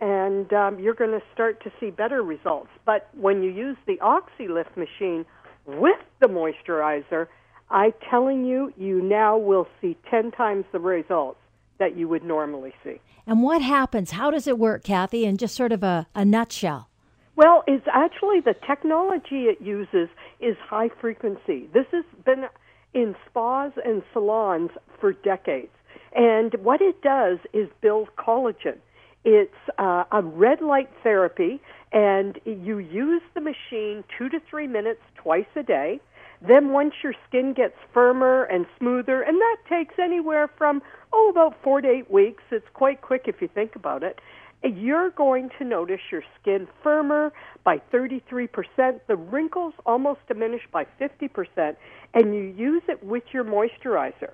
and 0.00 0.52
um, 0.52 0.78
you're 0.78 0.94
going 0.94 1.10
to 1.10 1.22
start 1.32 1.62
to 1.64 1.72
see 1.80 1.90
better 1.90 2.22
results. 2.22 2.70
But 2.84 3.08
when 3.14 3.42
you 3.42 3.50
use 3.50 3.76
the 3.86 3.96
OxyLift 3.98 4.76
machine 4.76 5.24
with 5.66 5.98
the 6.20 6.26
moisturizer, 6.26 7.28
I'm 7.70 7.94
telling 8.10 8.44
you, 8.44 8.72
you 8.76 9.00
now 9.00 9.38
will 9.38 9.66
see 9.80 9.96
10 10.10 10.32
times 10.32 10.64
the 10.72 10.80
results 10.80 11.38
that 11.78 11.96
you 11.96 12.08
would 12.08 12.22
normally 12.22 12.74
see. 12.84 13.00
And 13.26 13.42
what 13.42 13.62
happens? 13.62 14.10
How 14.10 14.30
does 14.30 14.46
it 14.46 14.58
work, 14.58 14.84
Kathy, 14.84 15.24
in 15.24 15.36
just 15.36 15.54
sort 15.54 15.72
of 15.72 15.82
a, 15.82 16.06
a 16.14 16.24
nutshell? 16.24 16.88
Well, 17.34 17.64
it's 17.66 17.86
actually 17.92 18.40
the 18.40 18.54
technology 18.66 19.44
it 19.46 19.60
uses 19.60 20.08
is 20.40 20.56
high 20.58 20.90
frequency. 21.00 21.68
This 21.72 21.86
has 21.92 22.04
been 22.24 22.44
in 22.92 23.16
spas 23.28 23.72
and 23.84 24.02
salons 24.12 24.70
for 25.00 25.14
decades. 25.14 25.72
And 26.14 26.54
what 26.62 26.82
it 26.82 27.00
does 27.00 27.38
is 27.54 27.68
build 27.80 28.08
collagen. 28.18 28.76
It's 29.24 29.54
uh, 29.78 30.04
a 30.12 30.20
red 30.20 30.60
light 30.60 30.90
therapy, 31.02 31.60
and 31.92 32.38
you 32.44 32.78
use 32.78 33.22
the 33.34 33.40
machine 33.40 34.04
two 34.18 34.28
to 34.28 34.40
three 34.50 34.66
minutes 34.66 35.00
twice 35.14 35.46
a 35.56 35.62
day. 35.62 36.00
Then, 36.46 36.72
once 36.72 36.92
your 37.04 37.14
skin 37.28 37.54
gets 37.54 37.76
firmer 37.94 38.42
and 38.44 38.66
smoother, 38.78 39.22
and 39.22 39.40
that 39.40 39.56
takes 39.68 39.94
anywhere 39.98 40.50
from, 40.58 40.82
oh, 41.12 41.30
about 41.30 41.54
four 41.62 41.80
to 41.80 41.88
eight 41.88 42.10
weeks, 42.10 42.42
it's 42.50 42.66
quite 42.74 43.00
quick 43.00 43.22
if 43.26 43.40
you 43.40 43.48
think 43.48 43.76
about 43.76 44.02
it, 44.02 44.18
you're 44.64 45.10
going 45.10 45.50
to 45.58 45.64
notice 45.64 46.00
your 46.10 46.22
skin 46.40 46.68
firmer 46.82 47.32
by 47.64 47.80
33%, 47.92 48.48
the 49.06 49.16
wrinkles 49.16 49.74
almost 49.86 50.20
diminish 50.28 50.62
by 50.72 50.86
50%, 51.00 51.76
and 52.14 52.34
you 52.34 52.42
use 52.42 52.82
it 52.88 53.02
with 53.02 53.24
your 53.32 53.44
moisturizer. 53.44 54.30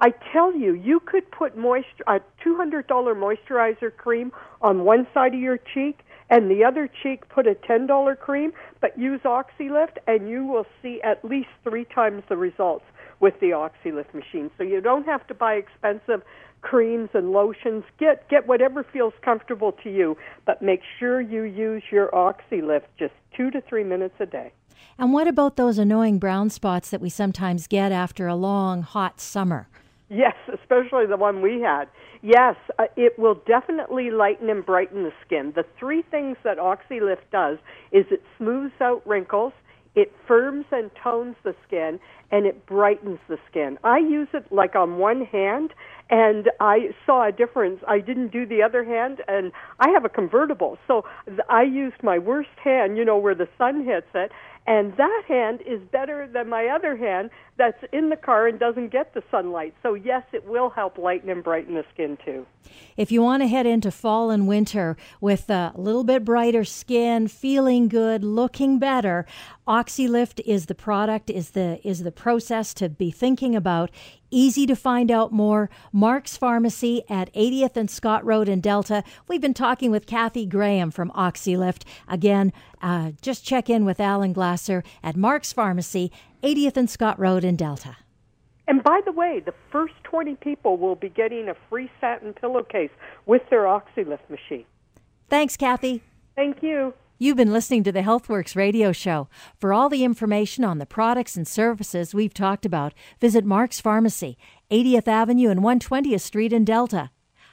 I 0.00 0.12
tell 0.32 0.54
you, 0.54 0.72
you 0.74 1.00
could 1.00 1.30
put 1.30 1.56
moisture, 1.56 2.04
a 2.06 2.20
$200 2.44 2.84
moisturizer 2.86 3.94
cream 3.94 4.32
on 4.62 4.84
one 4.84 5.06
side 5.12 5.34
of 5.34 5.40
your 5.40 5.58
cheek 5.74 6.00
and 6.30 6.50
the 6.50 6.64
other 6.64 6.88
cheek 7.02 7.28
put 7.28 7.46
a 7.46 7.54
$10 7.54 8.18
cream, 8.18 8.52
but 8.80 8.98
use 8.98 9.20
OxyLift 9.24 9.98
and 10.06 10.28
you 10.28 10.46
will 10.46 10.64
see 10.80 11.00
at 11.02 11.24
least 11.24 11.48
three 11.64 11.84
times 11.84 12.22
the 12.28 12.36
results 12.36 12.84
with 13.18 13.34
the 13.40 13.48
OxyLift 13.48 14.14
machine. 14.14 14.50
So 14.56 14.64
you 14.64 14.80
don't 14.80 15.04
have 15.06 15.26
to 15.26 15.34
buy 15.34 15.54
expensive 15.54 16.22
creams 16.62 17.10
and 17.14 17.32
lotions. 17.32 17.84
Get 17.98 18.28
get 18.28 18.46
whatever 18.46 18.84
feels 18.84 19.14
comfortable 19.22 19.72
to 19.82 19.90
you, 19.90 20.16
but 20.46 20.62
make 20.62 20.80
sure 20.98 21.20
you 21.20 21.42
use 21.42 21.82
your 21.90 22.08
OxyLift 22.08 22.84
just 22.98 23.14
2 23.36 23.50
to 23.52 23.60
3 23.60 23.84
minutes 23.84 24.14
a 24.20 24.26
day. 24.26 24.52
And 24.98 25.12
what 25.12 25.28
about 25.28 25.56
those 25.56 25.78
annoying 25.78 26.18
brown 26.18 26.50
spots 26.50 26.90
that 26.90 27.00
we 27.00 27.08
sometimes 27.08 27.66
get 27.66 27.92
after 27.92 28.26
a 28.26 28.34
long 28.34 28.82
hot 28.82 29.20
summer? 29.20 29.68
Yes, 30.10 30.34
especially 30.52 31.06
the 31.06 31.16
one 31.16 31.40
we 31.40 31.60
had. 31.60 31.86
Yes, 32.22 32.56
uh, 32.78 32.84
it 32.96 33.18
will 33.18 33.36
definitely 33.46 34.10
lighten 34.10 34.50
and 34.50 34.66
brighten 34.66 35.04
the 35.04 35.12
skin. 35.24 35.52
The 35.54 35.64
three 35.78 36.02
things 36.02 36.36
that 36.42 36.58
OxyLift 36.58 37.30
does 37.32 37.58
is 37.92 38.04
it 38.10 38.22
smooths 38.36 38.74
out 38.80 39.06
wrinkles, 39.06 39.52
it 39.94 40.12
firms 40.26 40.66
and 40.70 40.90
tones 41.02 41.36
the 41.42 41.54
skin, 41.66 41.98
and 42.30 42.46
it 42.46 42.64
brightens 42.66 43.18
the 43.28 43.38
skin. 43.50 43.78
I 43.82 43.98
use 43.98 44.28
it 44.32 44.50
like 44.52 44.76
on 44.76 44.98
one 44.98 45.24
hand, 45.24 45.72
and 46.10 46.50
I 46.60 46.90
saw 47.04 47.26
a 47.26 47.32
difference. 47.32 47.80
I 47.88 47.98
didn't 47.98 48.28
do 48.32 48.46
the 48.46 48.62
other 48.62 48.84
hand, 48.84 49.22
and 49.26 49.52
I 49.78 49.88
have 49.90 50.04
a 50.04 50.08
convertible, 50.08 50.78
so 50.86 51.04
I 51.48 51.62
used 51.62 52.02
my 52.02 52.18
worst 52.18 52.50
hand, 52.62 52.96
you 52.96 53.04
know, 53.04 53.18
where 53.18 53.34
the 53.34 53.48
sun 53.58 53.84
hits 53.84 54.06
it, 54.14 54.30
and 54.70 54.96
that 54.98 55.24
hand 55.26 55.62
is 55.66 55.80
better 55.90 56.28
than 56.32 56.48
my 56.48 56.68
other 56.68 56.96
hand 56.96 57.30
that's 57.58 57.82
in 57.92 58.08
the 58.08 58.16
car 58.16 58.46
and 58.46 58.60
doesn't 58.60 58.92
get 58.92 59.12
the 59.14 59.22
sunlight. 59.28 59.74
So, 59.82 59.94
yes, 59.94 60.22
it 60.32 60.46
will 60.46 60.70
help 60.70 60.96
lighten 60.96 61.28
and 61.28 61.42
brighten 61.42 61.74
the 61.74 61.84
skin 61.92 62.16
too. 62.24 62.46
If 62.96 63.10
you 63.10 63.20
want 63.20 63.42
to 63.42 63.48
head 63.48 63.66
into 63.66 63.90
fall 63.90 64.30
and 64.30 64.46
winter 64.46 64.96
with 65.20 65.50
a 65.50 65.72
little 65.74 66.04
bit 66.04 66.24
brighter 66.24 66.62
skin, 66.62 67.26
feeling 67.26 67.88
good, 67.88 68.22
looking 68.22 68.78
better, 68.78 69.26
OxyLift 69.66 70.40
is 70.46 70.66
the 70.66 70.76
product, 70.76 71.30
is 71.30 71.50
the 71.50 71.80
is 71.82 72.04
the 72.04 72.12
process 72.12 72.72
to 72.74 72.88
be 72.88 73.10
thinking 73.10 73.56
about. 73.56 73.90
Easy 74.30 74.64
to 74.66 74.76
find 74.76 75.10
out 75.10 75.32
more. 75.32 75.68
Mark's 75.92 76.36
Pharmacy 76.36 77.02
at 77.08 77.32
80th 77.34 77.76
and 77.76 77.90
Scott 77.90 78.24
Road 78.24 78.48
in 78.48 78.60
Delta. 78.60 79.02
We've 79.26 79.40
been 79.40 79.54
talking 79.54 79.90
with 79.90 80.06
Kathy 80.06 80.46
Graham 80.46 80.90
from 80.90 81.10
OxyLift. 81.10 81.82
Again, 82.06 82.52
uh, 82.80 83.12
just 83.20 83.44
check 83.44 83.68
in 83.68 83.84
with 83.84 83.98
Alan 83.98 84.32
Glasser 84.32 84.84
at 85.02 85.16
Mark's 85.16 85.52
Pharmacy, 85.52 86.12
80th 86.42 86.76
and 86.76 86.88
Scott 86.88 87.18
Road 87.18 87.42
in 87.42 87.56
Delta. 87.56 87.96
And 88.68 88.84
by 88.84 89.00
the 89.04 89.10
way, 89.10 89.42
the 89.44 89.54
first 89.72 89.94
20 90.04 90.36
people 90.36 90.76
will 90.76 90.94
be 90.94 91.08
getting 91.08 91.48
a 91.48 91.56
free 91.68 91.90
satin 92.00 92.32
pillowcase 92.32 92.90
with 93.26 93.42
their 93.50 93.64
OxyLift 93.64 94.30
machine. 94.30 94.64
Thanks, 95.28 95.56
Kathy. 95.56 96.02
Thank 96.36 96.62
you. 96.62 96.94
You've 97.22 97.36
been 97.36 97.52
listening 97.52 97.84
to 97.84 97.92
the 97.92 98.00
HealthWorks 98.00 98.56
radio 98.56 98.92
show. 98.92 99.28
For 99.58 99.74
all 99.74 99.90
the 99.90 100.04
information 100.04 100.64
on 100.64 100.78
the 100.78 100.86
products 100.86 101.36
and 101.36 101.46
services 101.46 102.14
we've 102.14 102.32
talked 102.32 102.64
about, 102.64 102.94
visit 103.20 103.44
Mark's 103.44 103.78
Pharmacy, 103.78 104.38
80th 104.70 105.06
Avenue 105.06 105.50
and 105.50 105.60
120th 105.60 106.22
Street 106.22 106.50
in 106.50 106.64
Delta. 106.64 107.10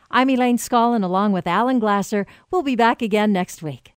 I'm 0.09 0.29
Elaine 0.29 0.57
Scollin 0.57 1.03
along 1.03 1.33
with 1.33 1.45
Alan 1.45 1.79
Glasser. 1.79 2.25
We'll 2.49 2.63
be 2.63 2.77
back 2.77 3.01
again 3.01 3.33
next 3.33 3.61
week. 3.61 3.96